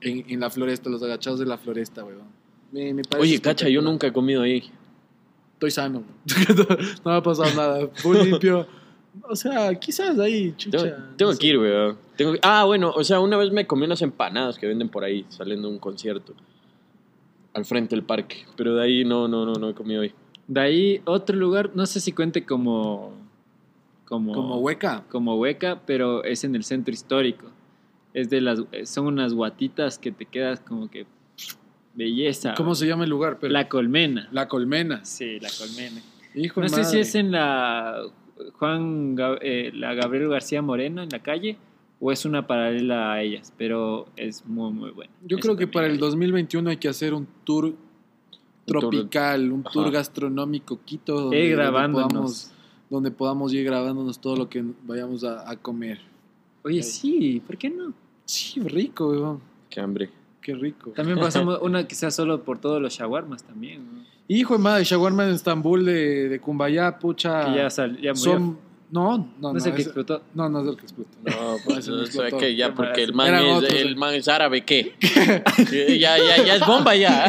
[0.00, 2.22] en, en la floresta, los agachados de la floresta, weón.
[2.72, 4.64] Me, me parece Oye, cacha, yo nunca he comido ahí.
[5.66, 6.02] Estoy sano,
[6.58, 6.64] no,
[7.04, 8.66] no me ha pasado nada, muy limpio.
[9.28, 11.06] O sea, quizás ahí, Tengo, chucha.
[11.16, 11.96] tengo que ir, weón.
[12.16, 15.04] Tengo que- Ah, bueno, o sea, una vez me comí unas empanadas que venden por
[15.04, 16.34] ahí, saliendo de un concierto.
[17.54, 18.44] Al frente del parque.
[18.56, 20.12] Pero de ahí no, no, no, no he comido ahí.
[20.48, 23.12] De ahí, otro lugar, no sé si cuente como.
[24.04, 25.04] Como, Como hueca.
[25.08, 27.46] como hueca, pero es en el centro histórico.
[28.12, 31.06] Es de las, son unas guatitas que te quedas como que.
[31.94, 32.54] Belleza.
[32.56, 33.38] ¿Cómo se llama el lugar?
[33.40, 34.28] Pero, La colmena.
[34.32, 35.04] la colmena.
[35.04, 36.00] Sí, la colmena.
[36.34, 38.02] Hijo No de sé si es en la
[38.58, 41.56] Juan eh, la Gabriel García Moreno en la calle
[42.00, 45.12] o es una paralela a ellas, pero es muy muy buena.
[45.24, 45.98] Yo Eso creo que para el hay.
[45.98, 47.74] 2021 hay que hacer un tour
[48.66, 52.08] tropical, un tour gastronómico Quito, donde, donde grabándonos.
[52.10, 52.52] podamos,
[52.90, 56.00] donde podamos ir grabándonos todo lo que vayamos a, a comer.
[56.64, 57.92] Oye, sí, ¿por qué no?
[58.24, 59.40] Sí, rico, weón.
[59.70, 60.10] Qué hambre.
[60.44, 60.90] Qué rico.
[60.90, 63.82] También pasamos una que sea solo por todos los shawarmas también.
[63.84, 64.04] ¿no?
[64.28, 67.46] Hijo de madre, shawarma en Estambul de, de Cumbayá, pucha.
[67.46, 68.14] Que ya, sal- ya murió.
[68.32, 68.58] son,
[68.90, 69.58] no, no, no, no.
[69.58, 70.22] es el que explotó.
[70.34, 71.10] No, no es el que explotó.
[71.24, 72.38] No, pues, no o sea explotó.
[72.38, 74.94] que ya porque el man, es, otros, el man es árabe, ¿qué?
[75.98, 77.24] ya, ya, ya es bomba ya.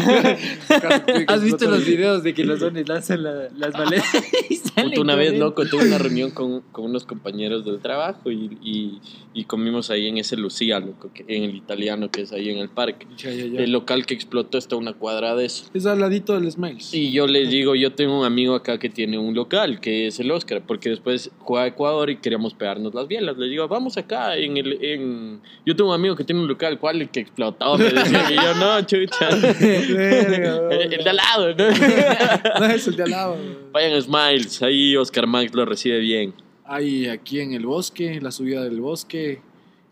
[1.28, 4.06] ¿Has visto los videos de que los dones lanzan la- las maletas?
[4.50, 8.32] y salen Puta, una vez, loco, tuve una reunión con, con unos compañeros del trabajo
[8.32, 9.00] y, y,
[9.34, 12.58] y comimos ahí en ese Lucía, loco, que, en el italiano que es ahí en
[12.60, 13.08] el parque.
[13.18, 13.60] Ya, ya, ya.
[13.62, 15.66] El local que explotó está a una cuadra de eso.
[15.74, 16.94] Es al ladito del Smiles.
[16.94, 20.20] Y yo les digo, yo tengo un amigo acá que tiene un local, que es
[20.20, 23.38] el Oscar, porque después juega a Ecuador y queríamos pegarnos las bielas.
[23.38, 24.84] Les digo, vamos acá en el...
[24.84, 25.42] En...
[25.66, 27.02] Yo tengo un amigo que tiene un local, ¿cuál?
[27.02, 27.78] El que explotó.
[27.78, 29.30] Me decía, y yo, no, chucha.
[29.66, 31.66] El, el de al lado, ¿no?
[32.60, 33.38] No es el de al lado.
[33.72, 36.34] Vayan a Smiles, ahí Oscar Max lo recibe bien.
[36.66, 39.42] Hay aquí en el bosque, la subida del bosque.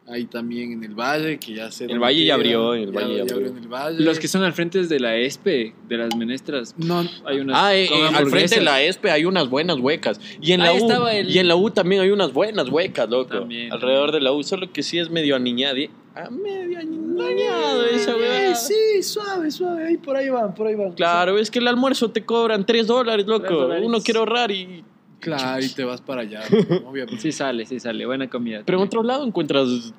[0.06, 1.86] Hay también en el valle, que ya sé.
[1.86, 3.48] El valle ya abrió, el valle ya abrió.
[3.48, 4.00] en el valle.
[4.02, 6.76] Los que son al frente de la ESPE, de las menestras.
[6.78, 10.20] No, hay unas Ah, eh, eh, al frente de la ESPE hay unas buenas huecas.
[10.42, 12.68] Y en, la Ahí U, estaba el- y en la U también hay unas buenas
[12.68, 13.40] huecas, loco.
[13.40, 13.72] También.
[13.72, 15.78] Alrededor de la U, solo que sí es medio aniñado.
[16.16, 18.54] Ah, medio aniñado esa weá.
[18.56, 19.88] Sí, suave, suave.
[19.88, 20.92] Ahí por ahí van, por ahí van.
[20.94, 23.70] Claro, es que el almuerzo te cobran 3 dólares, loco.
[23.82, 24.84] Uno quiere ahorrar y...
[25.24, 26.42] Claro, y te vas para allá,
[26.86, 27.20] obviamente.
[27.22, 28.06] Sí sale, sí sale.
[28.06, 28.62] Buena comida.
[28.66, 29.94] Pero en otro lado encuentras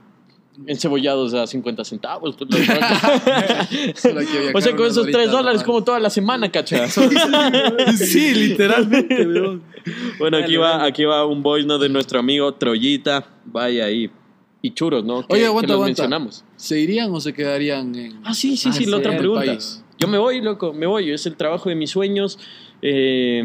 [0.66, 2.36] encebollados a 50 centavos.
[2.36, 2.48] pues,
[4.02, 6.86] que o sea, con esos 3 horitas dólares como toda la semana, cacha.
[7.96, 9.26] Sí, literalmente.
[10.18, 11.78] Bueno, aquí va, aquí va un voice ¿no?
[11.78, 13.26] de nuestro amigo Troyita.
[13.46, 14.10] Vaya ahí.
[14.62, 15.26] Y churros, ¿no?
[15.26, 15.88] Que, Oye, que aguanta, los aguanta.
[16.02, 16.44] mencionamos.
[16.56, 18.20] ¿Se irían o se quedarían en.?
[18.24, 19.44] Ah, sí, sí, Ah, sí, la otra pregunta.
[19.44, 19.84] país.
[19.98, 21.10] Yo me voy, loco, me voy.
[21.10, 22.38] Es el trabajo de mis sueños.
[22.80, 23.42] Eh,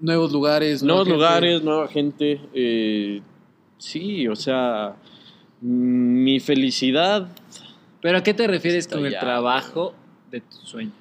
[0.00, 0.82] Nuevos lugares.
[0.82, 1.40] nuevos nueva gente.
[1.50, 2.40] lugares, nueva gente.
[2.54, 3.22] eh,
[3.78, 4.96] sí, o sea,
[5.60, 7.28] mi felicidad.
[8.00, 9.94] ¿Pero a qué te refieres con el trabajo
[10.30, 10.92] de tus sueños?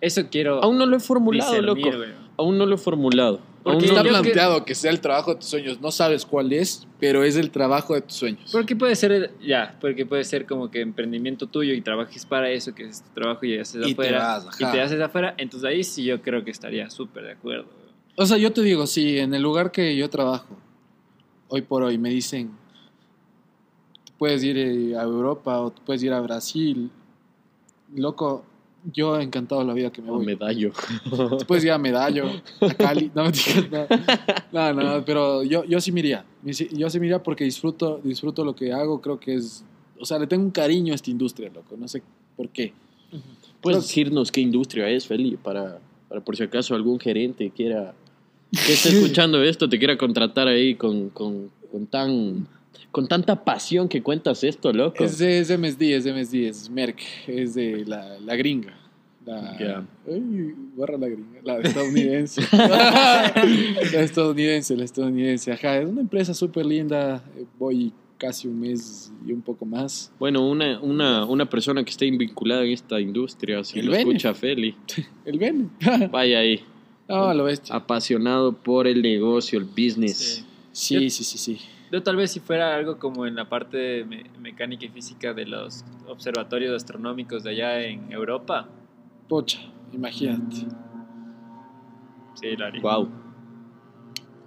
[0.00, 2.04] Eso quiero Aún no lo he formulado, discernir, loco.
[2.36, 3.40] Aún no lo he formulado.
[3.62, 5.80] Porque está que- planteado que sea el trabajo de tus sueños.
[5.80, 8.50] No sabes cuál es, pero es el trabajo de tus sueños.
[8.50, 12.74] Porque puede ser, ya, porque puede ser como que emprendimiento tuyo y trabajes para eso,
[12.74, 14.18] que es tu trabajo y haces Y te afuera.
[14.18, 17.66] vas, y te haces afuera, entonces ahí sí yo creo que estaría súper de acuerdo.
[18.16, 20.56] O sea, yo te digo, sí, en el lugar que yo trabajo,
[21.48, 22.50] hoy por hoy, me dicen,
[24.04, 26.90] "Tú puedes ir eh, a Europa o puedes ir a Brasil.
[27.94, 28.44] Loco,
[28.92, 30.26] yo he encantado la vida que me voy.
[30.26, 30.72] Medallo.
[31.08, 32.24] Tú puedes ir a Medallo,
[32.60, 33.10] a Cali.
[33.14, 33.86] No, mentira,
[34.52, 36.24] no, no, no, pero yo, yo sí me iría.
[36.44, 39.00] Yo sí me iría porque disfruto, disfruto lo que hago.
[39.00, 39.64] Creo que es.
[40.00, 41.76] O sea, le tengo un cariño a esta industria, loco.
[41.76, 42.02] No sé
[42.36, 42.72] por qué.
[43.60, 45.36] ¿Puedes decirnos qué industria es, Feli?
[45.36, 45.78] Para,
[46.08, 47.94] para por si acaso algún gerente quiera.
[48.52, 52.46] Que esté escuchando esto, te quiera contratar ahí con, con, con tan.
[52.90, 55.02] Con tanta pasión que cuentas esto, loco.
[55.02, 58.74] Es de, es de MSD, es de MSD, es Merck, es de la, la gringa.
[59.24, 59.86] La, Ya.
[60.06, 62.42] Ay, barra la gringa, la estadounidense.
[62.52, 65.52] la estadounidense, la estadounidense.
[65.52, 67.24] Ajá, es una empresa súper linda.
[67.58, 70.12] Voy casi un mes y un poco más.
[70.18, 74.02] Bueno, una, una, una persona que esté vinculada en esta industria, si El lo Bene.
[74.02, 74.76] escucha Feli,
[75.24, 75.70] El Ben.
[76.12, 76.60] vaya ahí.
[77.08, 77.74] No, lo bestia.
[77.74, 80.44] Apasionado por el negocio, el business.
[80.72, 81.58] Sí, sí, sí, sí.
[81.90, 85.34] Yo tal vez si fuera algo como en la parte de me- mecánica y física
[85.34, 88.66] de los observatorios astronómicos de allá en Europa.
[89.28, 89.60] Pocha,
[89.92, 90.66] imagínate.
[92.34, 92.80] Sí, lo haría.
[92.80, 93.08] Wow.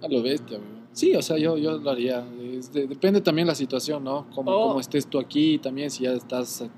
[0.02, 0.76] A lo bestia, weón.
[0.92, 2.26] Sí, o sea, yo, yo lo haría.
[2.40, 4.26] Es de- depende también la situación, ¿no?
[4.34, 4.68] Como, Oh.
[4.68, 6.70] como estés tú aquí, también si ya estás eh,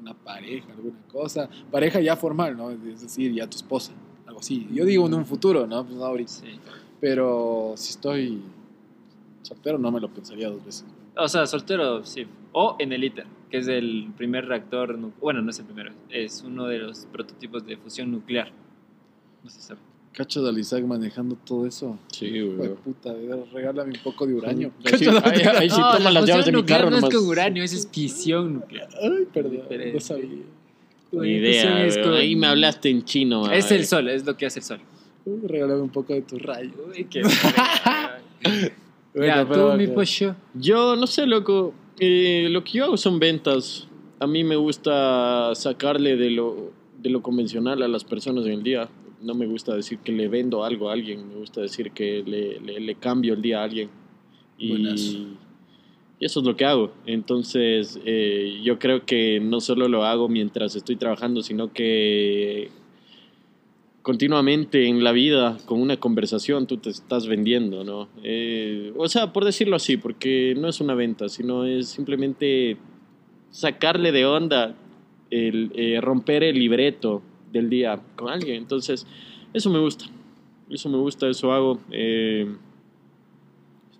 [0.00, 1.50] una pareja, alguna cosa.
[1.70, 2.70] Pareja ya formal, ¿no?
[2.70, 3.92] Es decir, ya tu esposa,
[4.26, 4.66] algo así.
[4.72, 5.84] Yo digo en un futuro, ¿no?
[5.84, 6.32] Pues no ahorita.
[7.00, 8.40] Pero si estoy
[9.42, 10.84] soltero, no me lo pensaría dos veces.
[11.16, 12.26] O sea, soltero, sí.
[12.52, 14.98] O en el ITER, que es el primer reactor.
[15.20, 18.50] Bueno, no es el primero, es uno de los prototipos de fusión nuclear.
[19.44, 19.80] No se sabe.
[20.12, 21.98] Cacho de Alizac manejando todo eso.
[22.10, 22.74] Sí, güey.
[22.76, 23.14] puta,
[23.52, 24.72] regálame un poco de uranio.
[24.84, 27.04] Ahí sí- ahí- ahí sí No, toma la las llaves de mi carro No es
[27.14, 28.88] con uranio, es fisión nuclear.
[29.02, 29.60] Ay, perdón,
[29.92, 30.42] no sabía.
[31.12, 33.50] Ni idea, es con- Ahí me hablaste en chino.
[33.50, 33.76] Es madre.
[33.76, 34.80] el sol, es lo que hace el sol.
[35.24, 36.70] Uy, regálame un poco de tu rayo.
[36.88, 37.22] Uy, qué
[39.14, 40.34] Bueno, ya, pero- tú, mi pollo.
[40.54, 41.72] Yo no sé, loco.
[41.98, 43.88] Eh, lo que yo hago son ventas.
[44.20, 48.62] A mí me gusta sacarle de lo, de lo convencional a las personas en el
[48.62, 48.88] día.
[49.22, 51.28] No me gusta decir que le vendo algo a alguien.
[51.28, 53.88] Me gusta decir que le, le- le cambio el día a alguien.
[54.58, 55.18] Y, Buenazo.
[56.18, 56.92] Y eso es lo que hago.
[57.06, 62.70] Entonces, eh, yo creo que no solo lo hago mientras estoy trabajando, sino que
[64.06, 68.08] continuamente en la vida con una conversación tú te estás vendiendo, ¿no?
[68.22, 72.76] Eh, o sea, por decirlo así, porque no es una venta, sino es simplemente
[73.50, 74.76] sacarle de onda,
[75.30, 77.20] el, eh, romper el libreto
[77.52, 78.58] del día con alguien.
[78.58, 79.06] Entonces,
[79.52, 80.04] eso me gusta,
[80.70, 81.80] eso me gusta, eso hago.
[81.90, 82.46] Eh,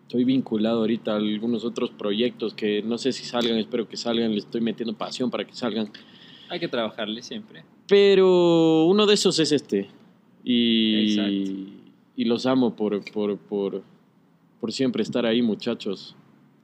[0.06, 4.30] estoy vinculado ahorita a algunos otros proyectos que no sé si salgan, espero que salgan,
[4.32, 5.90] le estoy metiendo pasión para que salgan.
[6.48, 7.64] Hay que trabajarle siempre.
[7.88, 9.88] Pero uno de esos es este.
[10.44, 11.72] Y, Exacto.
[12.16, 13.82] y los amo por, por, por,
[14.60, 16.14] por siempre estar ahí, muchachos.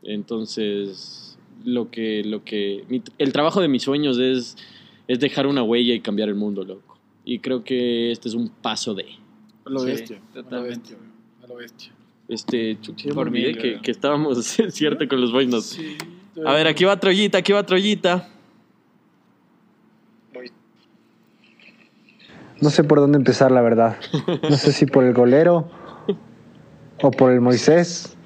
[0.04, 4.56] Entonces, lo que, lo que, mi- el trabajo de mis sueños es,
[5.08, 6.96] es dejar una huella y cambiar el mundo, loco.
[7.24, 9.06] Y creo que este es un paso de.
[9.64, 10.16] A lo Sí, bestia.
[10.16, 10.78] A lo totalmente.
[10.94, 10.96] bestia,
[11.42, 11.92] a lo bestia.
[12.32, 15.78] Este, chucha, me Por mí, olvidé que estábamos, cierto, con los boinos.
[16.46, 18.26] A ver, aquí va Troyita, aquí va Troyita.
[22.62, 23.98] No sé por dónde empezar, la verdad.
[24.48, 25.68] No sé si por el golero
[27.02, 28.16] o por el Moisés.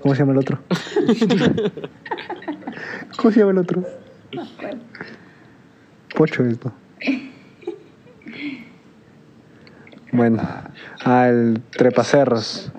[0.00, 0.58] ¿Cómo se llama el otro?
[3.18, 3.84] ¿Cómo se llama el otro?
[6.16, 6.72] Pocho esto.
[10.10, 10.42] Bueno,
[11.04, 12.72] al trepacerros.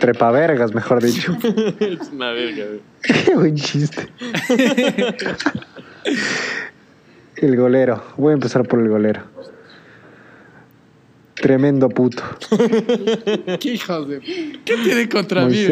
[0.00, 1.36] Trepavergas, mejor dicho.
[1.80, 2.80] es una verga, güey.
[3.24, 4.08] Qué buen chiste.
[7.36, 8.02] El golero.
[8.16, 9.22] Voy a empezar por el golero.
[11.34, 12.22] Tremendo puto.
[13.60, 14.20] ¿Qué hijos de.?
[14.20, 15.66] ¿Qué tiene contra mí?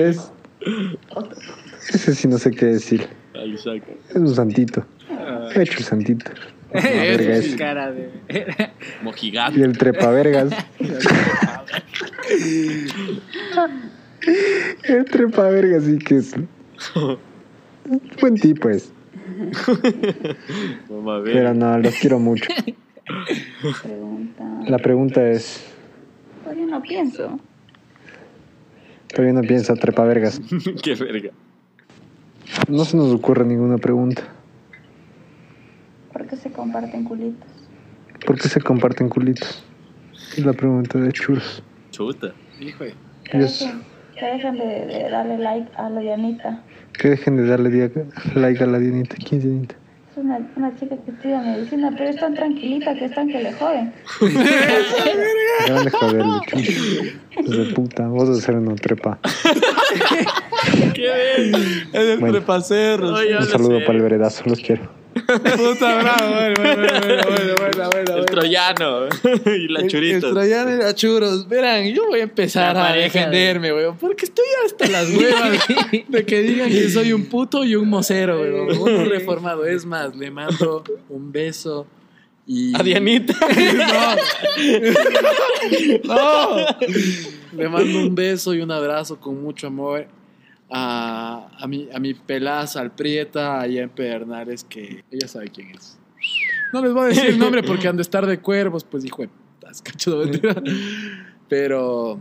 [1.89, 3.07] Ese sí no sé qué decir.
[3.35, 4.87] Es un santito.
[5.55, 6.31] He hecho el santito.
[6.73, 7.57] Es ese.
[7.57, 8.11] cara de.
[9.03, 9.59] Mojigato.
[9.59, 10.53] Y el trepavergas.
[14.85, 16.35] el trepavergas sí que es.
[18.21, 18.93] Buen tipo es.
[20.89, 21.23] Ver.
[21.25, 22.45] Pero no, los quiero mucho.
[23.83, 24.45] Pregunta.
[24.69, 25.65] La pregunta es.
[26.43, 27.39] Todavía no pienso.
[29.09, 30.41] Todavía no piensa trepavergas.
[30.83, 31.31] Qué verga.
[32.69, 34.23] No se nos ocurre ninguna pregunta.
[36.13, 37.49] ¿Por qué se comparten culitos?
[38.25, 39.63] ¿Por qué se comparten culitos?
[40.37, 41.63] Es la pregunta de churros.
[41.91, 42.33] Chuta.
[42.61, 42.95] Hijo de-
[43.25, 43.67] Que Dios.
[44.19, 46.63] Que dejen de, de darle like a la Dianita.
[46.99, 47.91] Que dejen de darle
[48.35, 49.17] like a la Dianita.
[49.17, 49.75] ¿Quién es Dianita?
[50.13, 53.53] Es una, una chica que estudia medicina, pero es tan tranquilita que están que le
[53.53, 53.93] joden.
[55.69, 56.41] A joderle.
[57.39, 59.19] Hijos de puta, vos vas a hacer una trepa.
[60.97, 62.39] Es el Bueno.
[62.39, 63.21] trepacerros.
[63.41, 64.89] Un saludo para el veredazo, los quiero.
[65.57, 69.09] Puta bravo, bueno, bueno, bueno, bueno, bueno, bueno, El troyano
[69.47, 70.27] y la churita.
[70.27, 71.49] El troyano y la churos.
[71.49, 73.97] Verán, yo voy a empezar a defenderme, weón.
[73.97, 75.59] Porque estoy hasta las huevas
[76.09, 78.79] de que digan que soy un puto y un mocero, weón.
[78.79, 79.65] Uno reformado.
[79.65, 81.87] Es más, le mando un beso
[82.47, 82.77] y.
[82.79, 83.35] A Dianita.
[86.05, 86.15] no.
[86.15, 86.57] no.
[87.53, 90.07] Le mando un beso y un abrazo con mucho amor.
[90.69, 95.71] A, a, mi, a mi pelaza, al Prieta, allá en Pedernales, que ella sabe quién
[95.71, 95.97] es.
[96.73, 99.23] No les voy a decir el nombre porque han de estar de cuervos, pues hijo
[99.23, 100.63] de putas, cacho de mentira.
[101.49, 102.21] Pero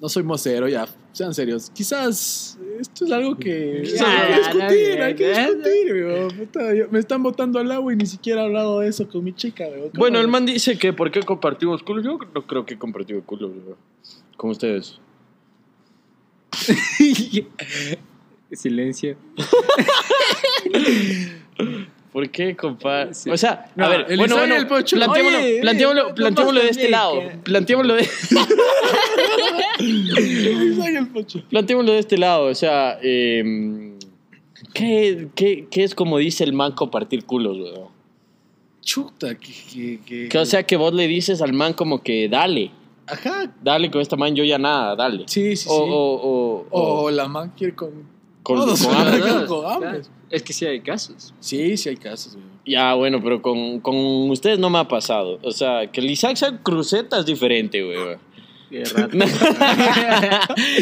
[0.00, 1.70] no soy mocero, ya, sean serios.
[1.70, 5.46] Quizás esto es algo que Ya, hay que ya, discutir, ya, hay que ya.
[5.50, 9.24] discutir, yo- me están botando al agua y ni siquiera he hablado de eso con
[9.24, 9.80] mi chica, weón.
[9.90, 12.02] ¿Cómo Bueno, el man dice que ¿por qué compartimos culo?
[12.02, 13.76] Yo no creo que compartimos culo, bro.
[14.36, 15.00] Con ustedes.
[18.52, 19.16] Silencio.
[22.12, 23.08] ¿Por qué compa?
[23.30, 24.96] O sea, No, a ver, el bueno, bueno, el Pocho.
[24.96, 27.20] planteémoslo, Oye, planteémoslo, eh, planteémoslo de este lado.
[27.20, 28.06] que- Planteémoslo de...
[31.50, 33.92] planteémoslo de este lado, o sea, eh,
[34.74, 37.88] ¿qué, qué, qué es como dice el man compartir culos, weón?
[38.82, 42.28] Chuta, que, que, que- Que, o sea, que vos le dices al man como que
[42.28, 42.70] dale.
[43.12, 43.52] Ajá.
[43.62, 45.24] Dale con esta man, yo ya nada, dale.
[45.26, 45.90] Sí, sí, o, sí.
[45.90, 47.90] O, o, O o- la man quiere con.
[48.42, 49.46] Con- todos, con.
[49.46, 50.02] Con.
[50.30, 51.34] Es que sí hay casos.
[51.40, 52.50] Sí, sí hay casos, weón.
[52.64, 53.94] Ya, bueno, pero con, con
[54.30, 55.38] ustedes no me ha pasado.
[55.42, 58.16] O sea, que el Isaac sea cruceta es diferente, güey.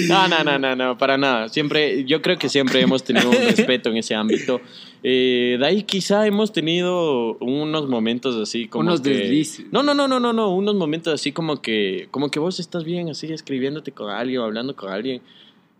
[0.08, 1.48] No, no, no, no, no, para nada.
[1.48, 4.60] Siempre, yo creo que siempre hemos tenido un respeto en ese ámbito.
[5.02, 9.66] Eh, de ahí quizá hemos tenido unos momentos así como Unos que- deslices.
[9.72, 12.84] No, no, no, no, no, no, unos momentos así como que, como que vos estás
[12.84, 15.22] bien así escribiéndote con alguien o hablando con alguien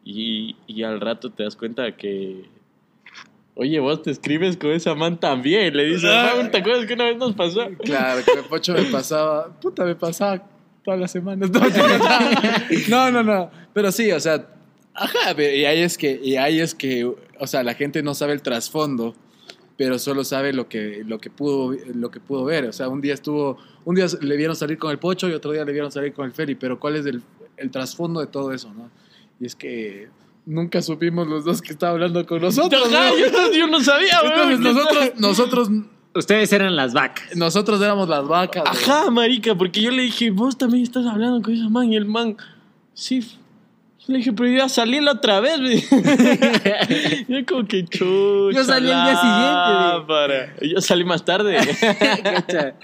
[0.05, 2.45] y, y al rato te das cuenta que,
[3.55, 5.77] oye, vos te escribes con esa man también.
[5.77, 7.69] Le dices, "Man, ¿te acuerdas que una vez nos pasó?
[7.85, 9.49] Claro, que el Pocho me pasaba.
[9.61, 10.43] Puta, me pasaba
[10.83, 11.51] todas las semanas.
[12.89, 13.51] No, no, no.
[13.75, 14.47] Pero sí, o sea.
[14.95, 18.15] Ajá, pero- y ahí es que, y ahí es que, o sea, la gente no
[18.15, 19.15] sabe el trasfondo,
[19.77, 22.67] pero solo sabe lo que, lo que pudo, lo que pudo ver.
[22.67, 25.53] O sea, un día estuvo, un día le vieron salir con el Pocho y otro
[25.53, 27.23] día le vieron salir con el Feli, pero ¿cuál es el,
[27.57, 28.91] el trasfondo de todo eso, no?
[29.41, 30.09] Y es que
[30.45, 32.93] nunca supimos los dos que estaba hablando con nosotros.
[32.93, 33.19] Ajá, ¿no?
[33.19, 35.69] yo, yo no sabía, Entonces nosotros, nosotros,
[36.13, 37.35] Ustedes eran las vacas.
[37.37, 38.65] nosotros éramos las vacas.
[38.67, 41.91] Ajá, marica, porque yo le dije, vos también estás hablando con esa man.
[41.93, 42.37] Y el man,
[42.93, 43.25] sí.
[44.11, 45.61] Le dije, pero yo ya salí la otra vez.
[45.61, 45.97] dijo.
[47.29, 48.59] yo como que chucha.
[48.59, 50.57] Yo salí el día siguiente, Para.
[50.61, 51.57] Yo salí más tarde.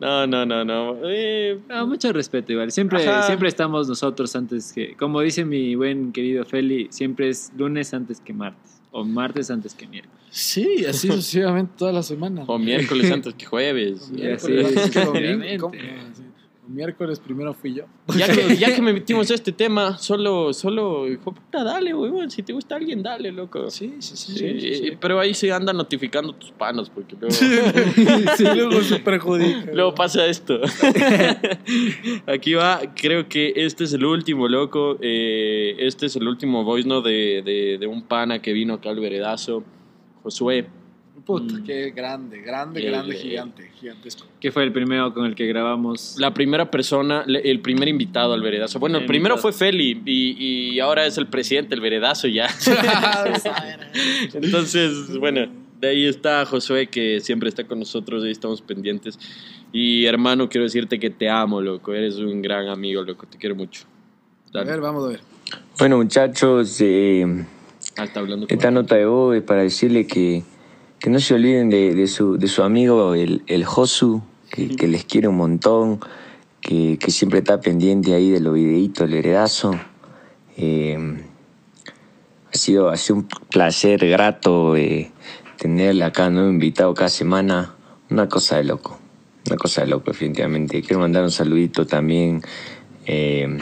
[0.00, 0.96] no, no, no, no.
[1.04, 2.70] Eh, No, mucho respeto igual.
[2.72, 3.22] Siempre, Ajá.
[3.22, 8.20] siempre estamos nosotros antes que, como dice mi buen querido Feli, siempre es lunes antes
[8.20, 8.80] que martes.
[8.90, 10.16] O martes antes que miércoles.
[10.30, 12.44] Sí, así sucesivamente todas las semanas.
[12.48, 14.10] o miércoles antes que jueves.
[14.16, 14.68] Y así domingo.
[14.80, 15.58] sucesivamente.
[15.58, 15.74] ¿Cómo?
[15.76, 16.22] Ah, sí.
[16.68, 17.84] Miércoles primero fui yo.
[18.16, 22.30] Ya que, ya que me metimos a este tema, solo, solo, hijo puta, dale, weón.
[22.30, 23.70] Si te gusta alguien, dale, loco.
[23.70, 24.32] Sí, sí, sí.
[24.32, 24.92] Sí, sí, sí.
[25.00, 27.34] Pero ahí se anda notificando tus panos, porque luego.
[27.34, 29.72] Sí, luego se perjudica.
[29.72, 30.60] Luego pasa esto.
[32.26, 34.98] Aquí va, creo que este es el último, loco.
[35.00, 39.00] Eh, este es el último voice de, de, de un pana que vino acá al
[39.00, 39.64] veredazo,
[40.22, 40.66] Josué.
[41.24, 44.26] Puta, qué grande, grande, grande, gigante, gigantesco.
[44.40, 46.16] Que fue el primero con el que grabamos.
[46.18, 48.78] La primera persona, el primer invitado al veredazo.
[48.78, 49.52] Bueno, el El primero invitado.
[49.52, 52.48] fue Feli y, y ahora es el presidente del veredazo ya.
[54.34, 55.46] Entonces, bueno,
[55.80, 59.18] de ahí está Josué que siempre está con nosotros, ahí estamos pendientes.
[59.72, 61.92] Y hermano, quiero decirte que te amo, loco.
[61.92, 63.26] Eres un gran amigo, loco.
[63.26, 63.84] Te quiero mucho.
[64.54, 65.20] A ver, vamos a ver.
[65.78, 67.44] Bueno, muchachos, eh,
[67.96, 70.42] Ah, está hablando con esta nota de hoy es para decirle que,
[70.98, 74.88] que no se olviden de, de su, de su amigo, el, el Josu, que, que
[74.88, 76.00] les quiere un montón,
[76.60, 79.78] que, que siempre está pendiente ahí de los videitos del heredazo.
[80.56, 81.22] Eh,
[82.52, 85.12] ha, sido, ha sido un placer grato eh,
[85.56, 87.74] tenerle acá nuevo invitado cada semana.
[88.10, 88.98] Una cosa de loco,
[89.46, 90.82] una cosa de loco, definitivamente.
[90.82, 92.42] Quiero mandar un saludito también
[93.06, 93.58] eh,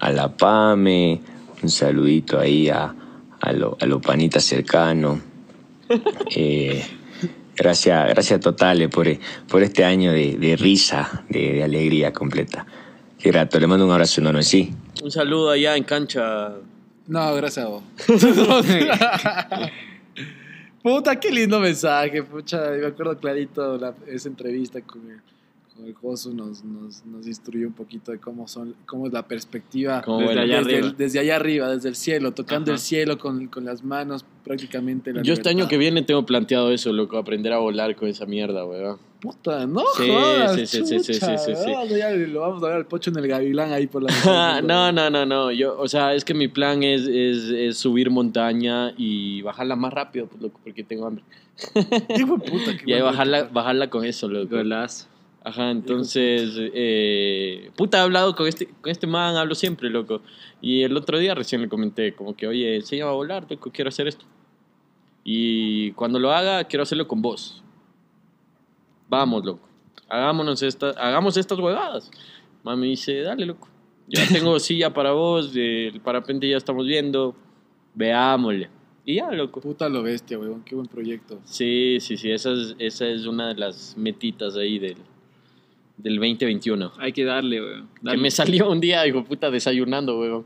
[0.00, 1.20] a la PAME,
[1.62, 2.94] un saludito ahí a,
[3.40, 5.20] a los a lo panitas cercanos.
[6.34, 6.82] Eh,
[7.56, 9.06] gracias, gracias totales por,
[9.48, 12.66] por este año de, de risa, de, de alegría completa.
[13.18, 14.72] Qué grato, le mando un abrazo enorme, sí.
[15.02, 16.52] Un saludo allá en cancha.
[17.06, 17.82] No, gracias a vos.
[20.82, 22.70] Puta, qué lindo mensaje, pucha.
[22.72, 25.33] Me acuerdo clarito la- esa entrevista con con
[25.84, 30.04] el Josu nos, nos, nos instruyó un poquito de cómo son, cómo es la perspectiva
[30.06, 30.86] desde, allá Desde arriba.
[30.88, 32.76] el- desde allá arriba, desde el cielo, tocando Ajá.
[32.76, 35.12] el cielo con, con las manos prácticamente.
[35.12, 35.70] La Yo este año libertad.
[35.70, 38.98] que viene tengo planteado eso, loco, aprender a volar con esa mierda, weón.
[39.20, 41.70] Puta, no Sí, jodas, sí, sí, sí, sí, chucha, sí, sí, sí.
[41.70, 44.10] weón, ya lo vamos a ver al pocho en el gavilán ahí por la
[44.62, 45.50] no, no, no, no.
[45.50, 49.92] Yo, o sea, es que mi plan es, es, es subir montaña y bajarla más
[49.92, 51.24] rápido, pues, loco, porque tengo hambre.
[52.18, 54.56] Hijo puta, qué Y ahí bajarla, bajarla con eso, loco.
[54.56, 55.08] Golazo.
[55.44, 60.22] Ajá, entonces, eh, puta, he hablado con este, con este man, hablo siempre, loco.
[60.62, 63.90] Y el otro día recién le comenté, como que, oye, enséñame a volar, loco, quiero
[63.90, 64.24] hacer esto.
[65.22, 67.62] Y cuando lo haga, quiero hacerlo con vos.
[69.06, 69.68] Vamos, loco.
[70.08, 72.10] Hagámonos esta, hagamos estas huevadas.
[72.62, 73.68] Mami dice, dale, loco.
[74.08, 77.34] Ya tengo silla para vos, el parapente ya estamos viendo.
[77.94, 78.70] Veámosle.
[79.04, 79.60] Y ya, loco.
[79.60, 81.38] Puta lo bestia, weón, qué buen proyecto.
[81.44, 84.96] Sí, sí, sí, esa es, esa es una de las metitas ahí del,
[85.96, 86.92] del 2021.
[86.98, 87.88] Hay que darle, weón.
[88.04, 90.44] Que me salió un día, digo, puta, desayunando, weón.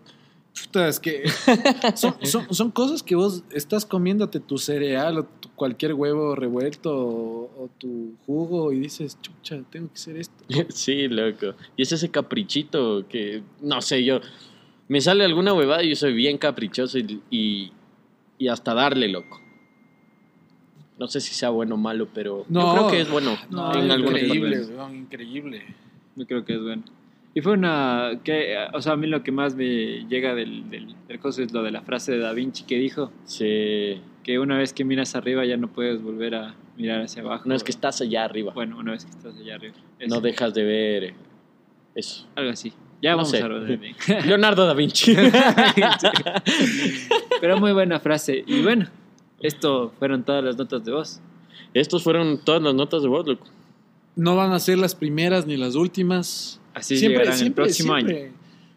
[0.61, 1.23] Puta, es que
[1.95, 6.93] son, son, son cosas que vos estás comiéndote tu cereal o tu- cualquier huevo revuelto
[6.97, 10.45] o, o tu jugo y dices, chucha, tengo que hacer esto.
[10.71, 11.55] Sí, loco.
[11.77, 14.21] Y es ese caprichito que, no sé, yo,
[14.89, 17.73] me sale alguna huevada y yo soy bien caprichoso y, y,
[18.39, 19.41] y hasta darle, loco.
[20.99, 24.01] No sé si sea bueno o malo, pero yo creo que es bueno No, en
[24.01, 25.63] increíble, weón, increíble.
[26.17, 26.83] Yo creo que es bueno.
[27.35, 28.19] Y fue una.
[28.25, 31.53] Que, o sea, a mí lo que más me llega del, del, del coso es
[31.53, 33.13] lo de la frase de Da Vinci que dijo.
[33.25, 34.01] Sí.
[34.25, 37.45] Que una vez que miras arriba ya no puedes volver a mirar hacia abajo.
[37.47, 38.53] Una vez que estás allá arriba.
[38.53, 39.75] Bueno, una vez que estás allá arriba.
[40.09, 41.15] No dejas de ver
[41.95, 42.27] eso.
[42.35, 42.73] Algo así.
[43.01, 43.41] Ya No vamos sé.
[43.41, 43.95] a hablar de
[44.27, 45.15] Leonardo da Vinci.
[47.41, 48.43] Pero muy buena frase.
[48.47, 48.87] Y bueno,
[49.41, 51.21] esto fueron todas las notas de voz.
[51.75, 53.47] Estos fueron todas las notas de voz, loco.
[54.17, 56.61] No van a ser las primeras ni las últimas.
[56.75, 58.15] Así llegarán el próximo año.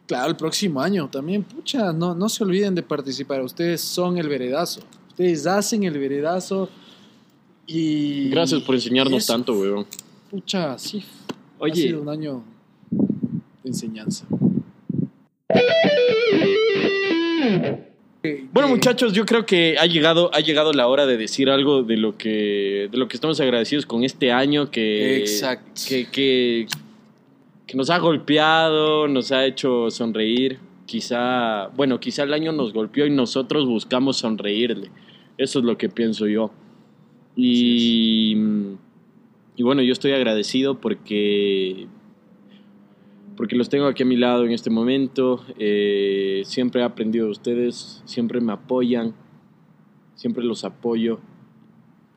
[0.06, 1.44] Claro, el próximo año también.
[1.44, 3.42] Pucha, no, no se olviden de participar.
[3.42, 4.82] Ustedes son el veredazo.
[5.08, 6.70] Ustedes hacen el veredazo
[7.66, 8.30] y...
[8.30, 9.34] Gracias por enseñarnos Eso.
[9.34, 9.86] tanto, weón.
[10.30, 11.04] Pucha, sí.
[11.60, 11.72] Oye.
[11.72, 12.44] Ha sido un año
[13.64, 14.26] de enseñanza.
[18.52, 21.98] Bueno, muchachos, yo creo que ha llegado, ha llegado la hora de decir algo de
[21.98, 25.82] lo que, de lo que estamos agradecidos con este año que, Exacto.
[25.88, 26.68] que, que,
[27.66, 30.60] que nos ha golpeado, nos ha hecho sonreír.
[30.86, 34.92] Quizá, bueno, quizá el año nos golpeó y nosotros buscamos sonreírle.
[35.38, 36.52] Eso es lo que pienso yo.
[37.36, 38.36] Y,
[39.56, 41.88] y bueno, yo estoy agradecido porque
[43.38, 45.44] porque los tengo aquí a mi lado en este momento.
[45.58, 49.14] Eh, siempre he aprendido de ustedes, siempre me apoyan,
[50.16, 51.20] siempre los apoyo.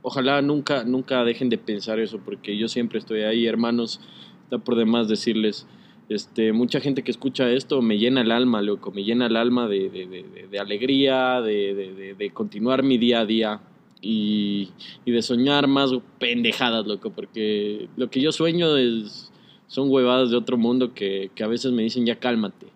[0.02, 4.00] Ojalá nunca, nunca dejen de pensar eso, porque yo siempre estoy ahí, hermanos.
[4.44, 5.66] Está por demás decirles,
[6.10, 9.66] este, mucha gente que escucha esto me llena el alma, loco, me llena el alma
[9.68, 13.60] de, de- de- de- alegría, de continuar mi día a día
[14.02, 14.68] y,
[15.06, 19.32] y de soñar más pendejadas, loco, porque lo que yo sueño es,
[19.74, 22.68] son huevadas de otro mundo que, que a veces me dicen ya cálmate.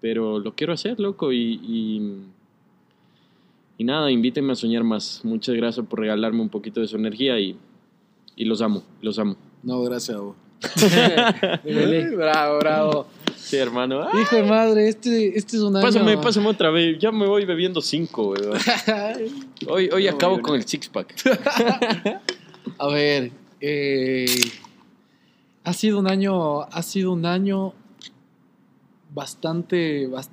[0.00, 2.20] Pero lo quiero hacer, loco, y, y,
[3.78, 5.22] y nada, invítenme a soñar más.
[5.24, 7.56] Muchas gracias por regalarme un poquito de su energía y,
[8.36, 9.34] y los amo, los amo.
[9.64, 10.36] No, gracias a vos.
[12.16, 13.06] bravo, bravo.
[13.34, 14.06] Sí, hermano.
[14.14, 15.84] Hijo de madre, este, este es un año...
[15.84, 16.96] Pásame, pásame otra vez.
[17.00, 18.56] Ya me voy bebiendo cinco, weón.
[19.66, 21.12] Hoy, hoy No, acabo con el six pack.
[22.78, 24.26] A ver, eh,
[25.64, 27.72] ha sido un año, ha sido un año
[29.12, 30.30] bastante, bas-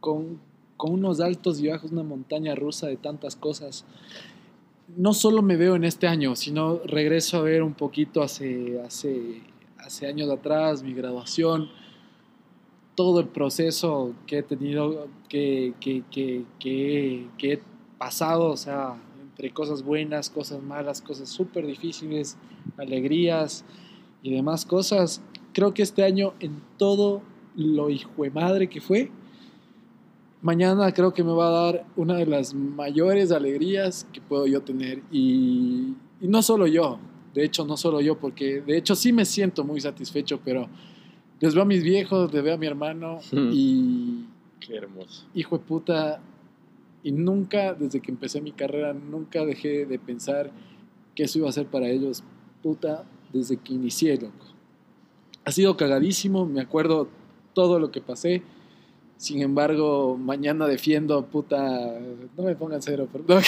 [0.00, 0.40] con,
[0.76, 3.84] con unos altos y bajos, una montaña rusa de tantas cosas.
[4.96, 9.42] No solo me veo en este año, sino regreso a ver un poquito hace, hace,
[9.78, 11.68] hace años atrás, mi graduación,
[12.96, 16.44] todo el proceso que he tenido, que, que, que,
[17.38, 17.62] que he
[17.98, 22.36] pasado, o sea, entre cosas buenas, cosas malas, cosas súper difíciles,
[22.76, 23.64] alegrías
[24.22, 25.22] y demás cosas.
[25.52, 27.22] Creo que este año en todo
[27.56, 29.10] lo hijo de madre que fue,
[30.42, 34.62] mañana creo que me va a dar una de las mayores alegrías que puedo yo
[34.62, 35.02] tener.
[35.10, 36.98] Y, y no solo yo,
[37.34, 40.68] de hecho no solo yo, porque de hecho sí me siento muy satisfecho, pero
[41.40, 44.24] les veo a mis viejos, les veo a mi hermano y
[44.60, 45.26] Qué hermoso.
[45.34, 46.20] hijo de puta,
[47.02, 50.50] y nunca, desde que empecé mi carrera, nunca dejé de pensar
[51.14, 52.22] que eso iba a ser para ellos,
[52.62, 54.46] puta, desde que inicié, loco.
[55.44, 57.08] Ha sido cagadísimo, me acuerdo
[57.54, 58.42] todo lo que pasé.
[59.16, 61.98] Sin embargo, mañana defiendo, puta,
[62.36, 63.24] no me pongan cero, pero,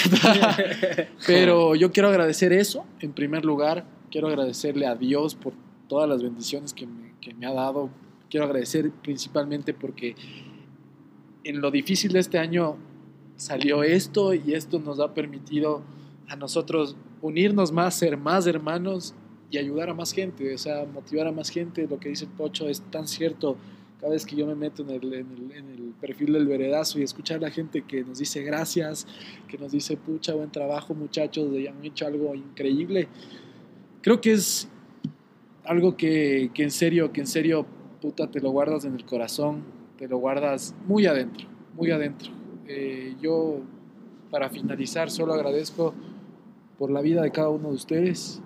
[1.26, 5.54] pero yo quiero agradecer eso, en primer lugar, quiero agradecerle a Dios por
[5.88, 7.88] todas las bendiciones que me, que me ha dado,
[8.28, 10.14] quiero agradecer principalmente porque
[11.44, 12.76] en lo difícil de este año
[13.36, 15.82] salió esto y esto nos ha permitido
[16.28, 19.14] a nosotros unirnos más, ser más hermanos
[19.52, 21.86] y ayudar a más gente, o sea, motivar a más gente.
[21.86, 23.58] Lo que dice el Pocho es tan cierto.
[24.00, 26.98] Cada vez que yo me meto en el, en el, en el perfil del veredazo
[26.98, 29.06] y escuchar a la gente que nos dice gracias,
[29.46, 33.08] que nos dice pucha, buen trabajo muchachos, han hecho algo increíble,
[34.00, 34.68] creo que es
[35.64, 37.66] algo que, que en serio, que en serio,
[38.00, 39.62] puta, te lo guardas en el corazón,
[39.98, 42.32] te lo guardas muy adentro, muy adentro.
[42.66, 43.60] Eh, yo,
[44.30, 45.94] para finalizar, solo agradezco
[46.78, 48.42] por la vida de cada uno de ustedes,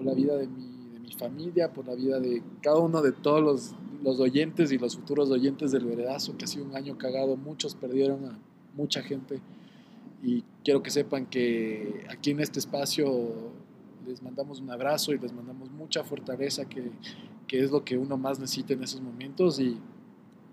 [0.00, 0.64] por la vida de mi,
[0.94, 4.78] de mi familia, por la vida de cada uno de todos los, los oyentes y
[4.78, 8.38] los futuros oyentes del Veredazo, que ha sido un año cagado, muchos perdieron a
[8.74, 9.42] mucha gente
[10.22, 13.52] y quiero que sepan que aquí en este espacio
[14.06, 16.90] les mandamos un abrazo y les mandamos mucha fortaleza, que,
[17.46, 19.60] que es lo que uno más necesita en esos momentos.
[19.60, 19.76] Y,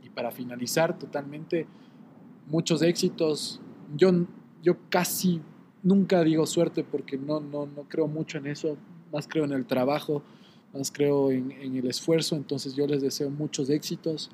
[0.03, 1.67] y para finalizar totalmente,
[2.47, 3.61] muchos éxitos.
[3.95, 4.11] Yo,
[4.61, 5.41] yo casi
[5.83, 8.75] nunca digo suerte porque no, no, no creo mucho en eso,
[9.11, 10.23] más creo en el trabajo,
[10.73, 14.29] más creo en, en el esfuerzo, entonces yo les deseo muchos éxitos.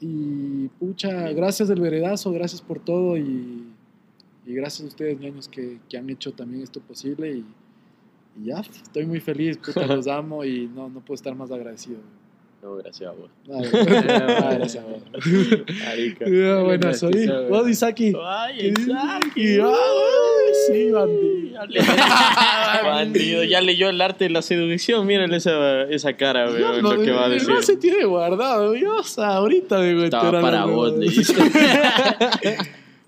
[0.00, 3.64] Y pucha, gracias del veredazo, gracias por todo y,
[4.46, 7.32] y gracias a ustedes, niños, que, que, han hecho también esto posible.
[7.32, 7.44] Y,
[8.40, 11.98] y ya, estoy muy feliz, puta, los amo y no, no puedo estar más agradecido.
[12.62, 13.30] No, gracias a vos.
[13.46, 15.02] No, gracias a vos.
[15.86, 16.24] Arica.
[16.64, 17.28] Bueno, soy.
[17.48, 18.14] Vos, Isaki.
[18.20, 19.60] Ay, Isaki.
[19.60, 21.37] Ay, sí, bandido.
[22.84, 25.06] Bandido, ya leyó el arte de la seducción.
[25.06, 27.48] Mírenle esa, esa cara, weón, No, lo que va a decir.
[27.48, 29.18] No se tiene guardado, Dios.
[29.18, 31.08] Ahorita me Estaba para vos, le.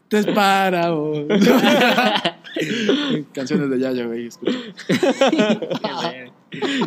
[0.08, 1.20] Te es para vos.
[3.32, 4.58] Canciones de Yayo, güey, escucha.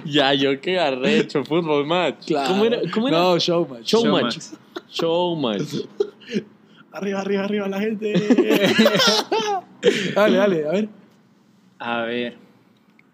[0.04, 2.28] Ya, yo qué arrecho, fútbol match.
[2.28, 2.50] Claro.
[2.50, 2.82] ¿Cómo era?
[2.94, 3.18] ¿Cómo era?
[3.18, 3.86] No, showmatch.
[3.86, 4.38] Showmatch.
[4.92, 5.86] Showmatch.
[6.92, 8.14] Arriba, arriba, arriba la gente.
[10.14, 11.03] dale, dale, a ver.
[11.86, 12.38] A ver.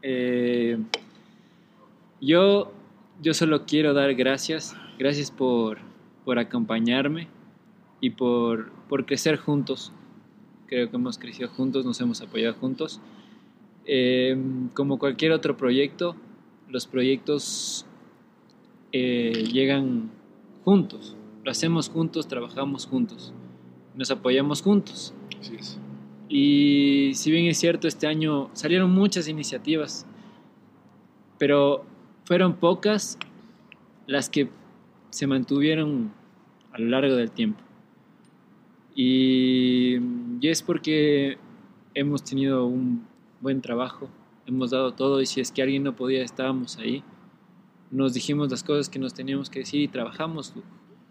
[0.03, 0.77] eh,
[2.21, 2.71] yo,
[3.19, 4.75] yo solo quiero dar gracias.
[4.99, 5.79] Gracias por,
[6.23, 7.29] por acompañarme
[7.99, 9.91] y por, por crecer juntos.
[10.67, 13.01] Creo que hemos crecido juntos, nos hemos apoyado juntos.
[13.85, 14.37] Eh,
[14.75, 16.15] como cualquier otro proyecto,
[16.69, 17.87] los proyectos
[18.91, 20.11] eh, llegan
[20.63, 21.15] juntos.
[21.43, 23.33] Lo hacemos juntos, trabajamos juntos,
[23.95, 25.15] nos apoyamos juntos.
[25.39, 25.79] Así es.
[26.29, 30.05] Y si bien es cierto, este año salieron muchas iniciativas,
[31.39, 31.83] pero
[32.25, 33.17] fueron pocas
[34.05, 34.49] las que
[35.09, 36.13] se mantuvieron
[36.71, 37.59] a lo largo del tiempo.
[38.93, 39.97] Y,
[40.39, 41.39] y es porque
[41.95, 43.07] hemos tenido un
[43.41, 44.09] buen trabajo,
[44.45, 47.03] hemos dado todo y si es que alguien no podía, estábamos ahí.
[47.91, 50.53] Nos dijimos las cosas que nos teníamos que decir y trabajamos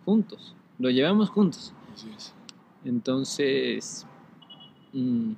[0.04, 1.74] juntos, lo llevamos juntos.
[1.92, 2.34] Así es.
[2.84, 4.06] Entonces,
[4.92, 5.32] mm,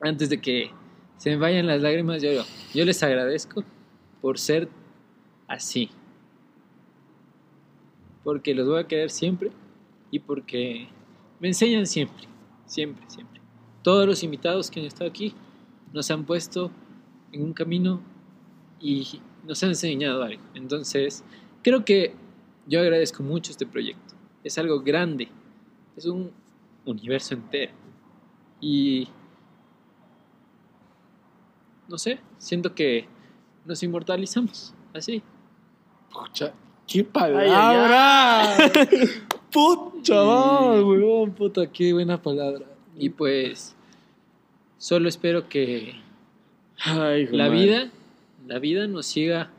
[0.00, 0.70] antes de que
[1.16, 2.30] se me vayan las lágrimas, yo,
[2.74, 3.64] yo les agradezco
[4.20, 4.68] por ser
[5.48, 5.90] así.
[8.22, 9.50] Porque los voy a querer siempre
[10.10, 10.88] y porque
[11.40, 12.24] me enseñan siempre,
[12.66, 13.40] siempre, siempre.
[13.82, 15.34] Todos los invitados que han estado aquí
[15.92, 16.70] nos han puesto
[17.32, 18.00] en un camino
[18.80, 20.42] y nos han enseñado algo.
[20.54, 21.24] Entonces,
[21.62, 22.14] creo que
[22.66, 24.14] yo agradezco mucho este proyecto.
[24.42, 25.28] Es algo grande,
[25.96, 26.30] es un
[26.84, 27.72] universo entero.
[28.60, 29.08] Y
[31.88, 33.06] no sé, siento que
[33.64, 35.22] nos inmortalizamos así.
[36.12, 36.52] Pucha,
[36.86, 38.56] qué palabra.
[39.52, 40.22] Pucha,
[40.82, 42.66] weón, puta, qué buena palabra.
[42.96, 43.74] Y pues
[44.76, 45.94] solo espero que
[46.84, 47.50] la madre.
[47.50, 47.90] vida,
[48.46, 49.50] la vida nos siga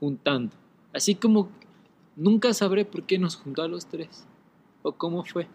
[0.00, 0.54] juntando.
[0.92, 1.48] Así como
[2.16, 4.26] nunca sabré por qué nos juntó a los tres
[4.82, 5.48] o cómo fue.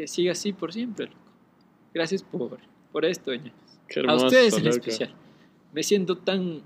[0.00, 1.18] Que siga así por siempre, loco.
[1.92, 2.58] Gracias por,
[2.90, 3.52] por esto, doña.
[4.08, 4.76] A ustedes en loco.
[4.78, 5.14] especial.
[5.74, 6.62] Me siento tan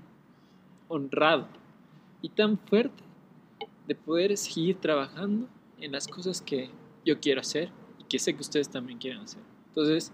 [0.87, 1.45] honrado
[2.21, 3.03] y tan fuerte
[3.89, 5.49] de poder seguir trabajando
[5.81, 6.69] en las cosas que
[7.03, 9.41] yo quiero hacer y que sé que ustedes también quieren hacer.
[9.67, 10.13] Entonces,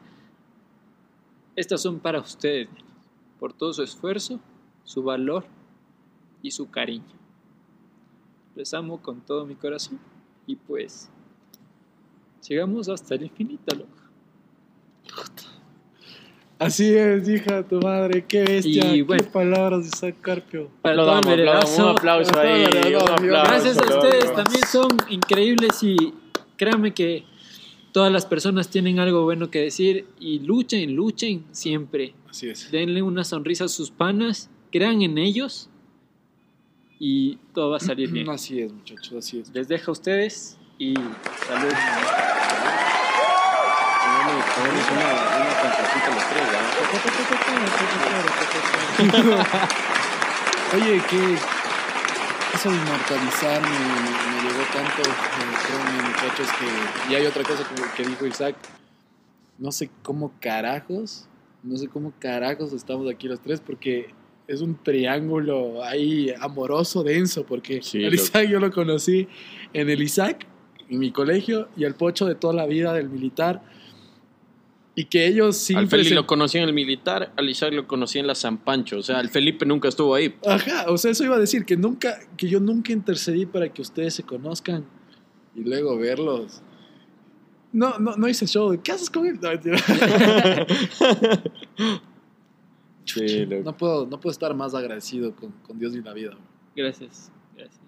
[1.56, 2.70] estas son para ustedes,
[3.40, 4.40] por todo su esfuerzo,
[4.84, 5.46] su valor
[6.42, 7.06] y su cariño.
[8.56, 10.00] Les amo con todo mi corazón
[10.48, 11.12] y pues
[12.42, 14.02] sigamos hasta el infinito, loco.
[16.60, 18.94] Así es, hija, tu madre, qué bestia.
[18.94, 19.24] Y bueno.
[19.24, 20.70] qué palabras de Isaac Carpio.
[20.84, 21.84] Para todo el veredazo.
[21.84, 22.66] un aplauso ahí.
[22.94, 26.14] un aplauso, Gracias a ustedes también son increíbles y
[26.58, 27.24] créanme que
[27.92, 32.14] todas las personas tienen algo bueno que decir y luchen, luchen siempre.
[32.30, 32.70] Así es.
[32.70, 35.68] Denle una sonrisa a sus panas, crean en ellos
[37.00, 38.30] y todo va a salir bien.
[38.30, 39.52] Así es, muchachos, así es.
[39.52, 40.94] Les dejo a ustedes y
[41.48, 41.74] salud.
[50.74, 51.38] Oye, que
[52.56, 57.12] eso de inmortalizar me, me llegó tanto, eh, créanme, muchachos, que...
[57.12, 58.56] Y hay otra cosa que, que dijo Isaac.
[59.58, 61.28] No sé cómo carajos,
[61.64, 64.14] no sé cómo carajos estamos aquí los tres, porque
[64.48, 68.16] es un triángulo ahí amoroso, denso, porque Sí, loco.
[68.16, 69.28] Isaac yo lo conocí
[69.74, 70.46] en el Isaac,
[70.90, 73.62] en mi colegio, y al Pocho de toda la vida del militar.
[74.94, 77.88] Y que ellos sí Al Felipe presen- lo conocí en el militar, al Isaac lo
[77.88, 78.98] conocí en la San Pancho.
[78.98, 80.36] O sea, el Felipe nunca estuvo ahí.
[80.46, 83.82] Ajá, o sea, eso iba a decir que nunca, que yo nunca intercedí para que
[83.82, 84.84] ustedes se conozcan
[85.56, 86.62] y luego verlos.
[87.74, 88.78] No, no, no hice show.
[88.84, 89.40] ¿Qué haces con él?
[89.42, 89.50] No.
[93.06, 96.38] Sí, no puedo, no puedo estar más agradecido con, con Dios y la vida.
[96.76, 97.32] Gracias.
[97.58, 97.82] Gracias.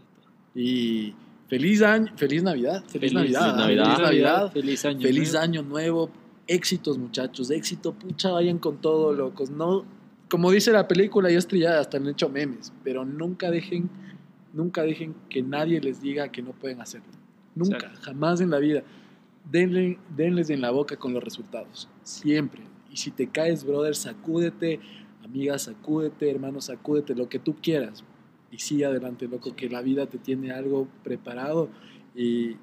[0.56, 1.14] Y
[1.48, 3.86] feliz año, feliz Navidad, feliz, Feliz Navidad, Navidad.
[3.86, 5.02] feliz Navidad, Feliz año.
[5.02, 5.44] feliz nuevo.
[5.44, 6.10] año nuevo,
[6.48, 9.86] éxitos muchachos, éxito, pucha, vayan con todo, locos, no,
[10.30, 13.90] como dice la película, ya estrellada, hasta han hecho memes, pero nunca dejen,
[14.52, 17.07] nunca dejen que nadie les diga que no pueden hacerlo,
[17.56, 17.99] nunca, Exacto.
[18.02, 18.84] jamás en la vida,
[19.49, 24.80] denle, denles en la boca con los resultados, siempre, y si te caes, brother, sacúdete,
[25.24, 28.03] amiga, sacúdete, hermano, sacúdete, lo que tú quieras,
[28.52, 31.70] y sigue adelante, loco, que la vida te tiene algo preparado
[32.15, 32.57] y,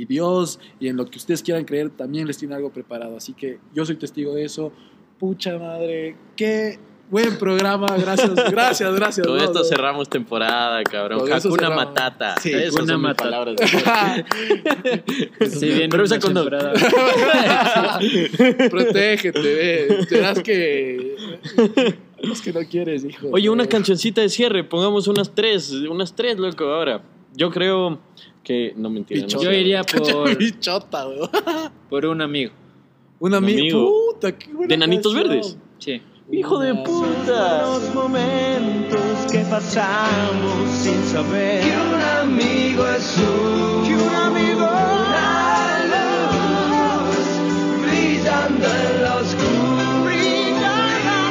[0.00, 3.16] y Dios y en lo que ustedes quieran creer también les tiene algo preparado.
[3.16, 4.72] Así que yo soy testigo de eso.
[5.18, 6.78] Pucha madre, qué
[7.10, 7.86] buen programa.
[7.98, 9.26] Gracias, gracias, gracias.
[9.26, 9.64] Con no, esto no.
[9.64, 11.30] cerramos temporada, cabrón.
[11.30, 11.76] Hakuna cerramos.
[11.76, 12.36] Matata.
[12.40, 13.24] Sí, Esas Hakuna Matata.
[13.24, 13.56] palabras.
[15.50, 16.72] Se viene Pero usa temporada.
[18.70, 20.06] Protégete, ve.
[20.10, 21.16] Verás que.
[22.22, 23.28] Es que no quieres, hijo.
[23.32, 24.64] Oye, una cancioncita de cierre.
[24.64, 25.70] Pongamos unas tres.
[25.72, 27.02] Unas tres, loco, ahora.
[27.34, 28.00] Yo creo
[28.42, 28.72] que...
[28.76, 29.20] No, mentira.
[29.20, 29.44] no Pichota.
[29.44, 29.60] Yo sé.
[29.60, 31.30] iría por, Pichota, weón.
[31.88, 32.52] por un amigo.
[33.18, 33.58] Un amigo.
[33.60, 34.12] amigo.
[34.14, 35.28] Puta, qué buena ¿De Nanitos canción.
[35.32, 35.56] Verdes?
[35.78, 36.02] Sí.
[36.32, 37.66] Hijo de puta.
[37.92, 47.26] momentos que pasamos sin saber que un amigo es un, que un amigo una luz
[47.82, 51.30] brillando en la oscuridad, en la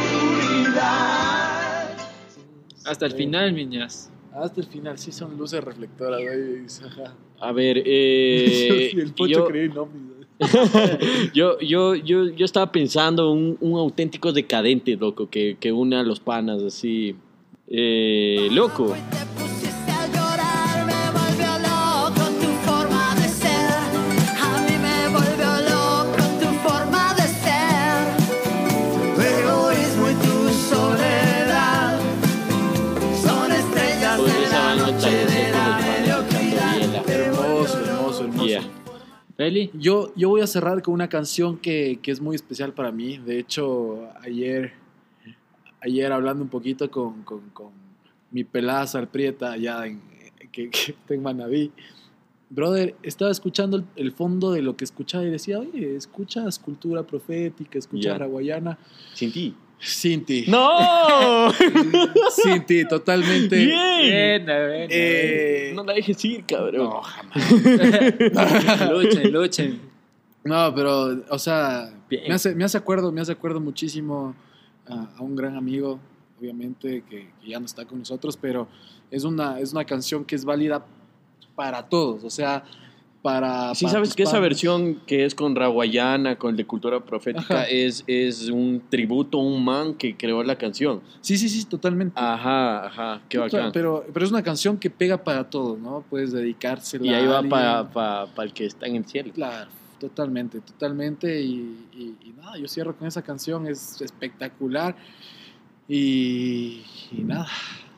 [0.66, 1.98] oscuridad.
[2.86, 4.12] Hasta el final, niñas.
[4.34, 6.66] Hasta el final, sí son luces reflectoras, güey.
[7.40, 9.74] A ver, eh, el pocho en
[11.34, 16.04] yo, yo, yo, yo estaba pensando un, un auténtico decadente, loco, que, que une a
[16.04, 17.16] los panas así.
[17.68, 18.96] Eh, loco.
[39.40, 39.72] Feli.
[39.74, 43.20] Yo, yo voy a cerrar con una canción que, que es muy especial para mí.
[43.20, 44.74] De hecho, ayer,
[45.80, 47.72] ayer hablando un poquito con, con, con
[48.32, 50.02] mi pelada Sarprieta allá en,
[50.52, 51.72] que, que en Manaví,
[52.50, 57.04] brother, estaba escuchando el, el fondo de lo que escuchaba y decía, oye, escuchas cultura
[57.04, 58.78] profética, escuchas hawaiana.
[59.14, 59.56] Sin ti.
[59.80, 60.46] Sin ti.
[60.48, 61.52] ¡No!
[62.44, 63.56] Sin ti, totalmente.
[63.56, 64.02] Bien.
[64.02, 64.88] Bien, ver.
[64.92, 66.86] Eh, No la dejes ir, cabrón.
[66.90, 67.52] no, jamás.
[68.92, 69.82] Luchen, luchen.
[70.44, 72.24] No, pero, o sea, Bien.
[72.28, 74.36] me hace, me hace acuerdo, me hace acuerdo muchísimo
[74.88, 76.00] a, a un gran amigo,
[76.40, 78.68] obviamente, que, que ya no está con nosotros, pero
[79.12, 80.86] es una, es una canción que es válida
[81.56, 82.64] para todos, o sea,
[83.22, 83.76] para...
[83.76, 87.62] Sí, para sabes que esa versión que es con Rawayana, con el de cultura profética,
[87.62, 87.64] Ajá.
[87.66, 91.02] es, es un tributo a un man que creó la canción.
[91.22, 92.14] Sí, sí, sí, totalmente.
[92.20, 93.72] Ajá, ajá, qué Puta, bacán.
[93.74, 96.04] Pero, pero es una canción que pega para todos, ¿no?
[96.10, 99.34] Puedes dedicársela y ahí va para pa, pa el que está en el cielo.
[99.34, 99.70] Claro,
[100.00, 101.42] totalmente, totalmente.
[101.42, 104.96] Y, y- y nada, yo cierro con esa canción, es espectacular.
[105.88, 107.48] Y, y nada,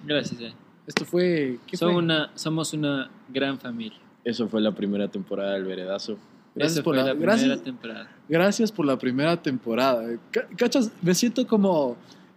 [0.06, 0.40] Gracias.
[0.42, 0.54] eh.
[0.88, 1.60] esto fue...
[1.68, 2.02] ¿qué Son fue?
[2.04, 4.00] una, somos una gran familia.
[4.24, 6.18] Eso fue la primera temporada del Veredazo.
[6.54, 7.64] Gracias por la- la, primera gracias.
[7.64, 8.12] temporada.
[8.28, 10.04] Gracias por la primera temporada.
[10.32, 10.92] Ca- ¿Cachas?
[11.02, 11.96] Me siento como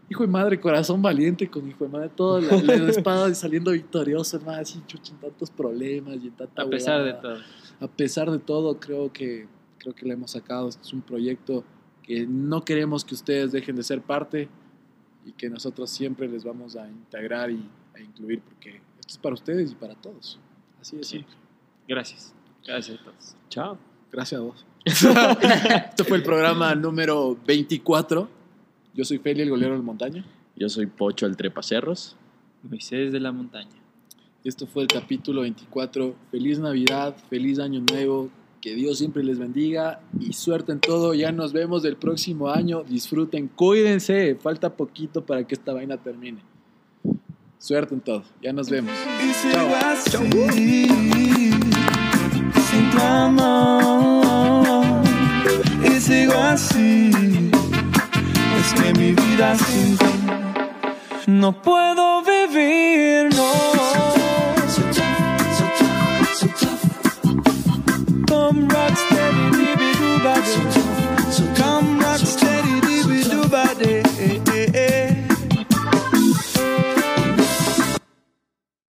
[0.08, 3.72] hijo de madre, corazón valiente con hijo de madre, todo la, la espada y saliendo
[3.72, 7.38] victorioso, hermano, así chucha, en tantos problemas y en tanta A pesar de todo.
[7.80, 9.48] A pesar de todo, creo que,
[9.78, 10.68] creo que le hemos sacado.
[10.68, 11.64] Este es un proyecto
[12.02, 14.48] que no queremos que ustedes dejen de ser parte
[15.26, 17.66] y que nosotros siempre les vamos a integrar y
[17.96, 20.38] a incluir porque esto es para ustedes y para todos.
[20.80, 21.06] Así es.
[21.08, 21.24] Sí.
[21.88, 22.34] Gracias.
[22.66, 23.36] Gracias a todos.
[23.48, 23.78] Chao.
[24.10, 24.64] Gracias a vos.
[24.84, 28.28] Esto fue el programa número 24.
[28.94, 30.24] Yo soy Feli, el golero del montaña.
[30.56, 32.16] Yo soy Pocho, el trepacerros.
[32.62, 33.76] Moisés de la montaña.
[34.44, 36.14] Esto fue el capítulo 24.
[36.30, 38.30] Feliz Navidad, feliz Año Nuevo.
[38.60, 41.12] Que Dios siempre les bendiga y suerte en todo.
[41.12, 42.82] Ya nos vemos el próximo año.
[42.82, 44.36] Disfruten, cuídense.
[44.36, 46.40] Falta poquito para que esta vaina termine.
[47.58, 48.22] Suerte en todo.
[48.42, 48.94] Ya nos vemos.
[49.50, 49.70] Chao.
[50.10, 51.33] Chao.
[55.84, 57.10] Y sigo así.
[58.60, 60.14] Es que mi vida sin ti
[61.26, 63.33] no puedo vivir,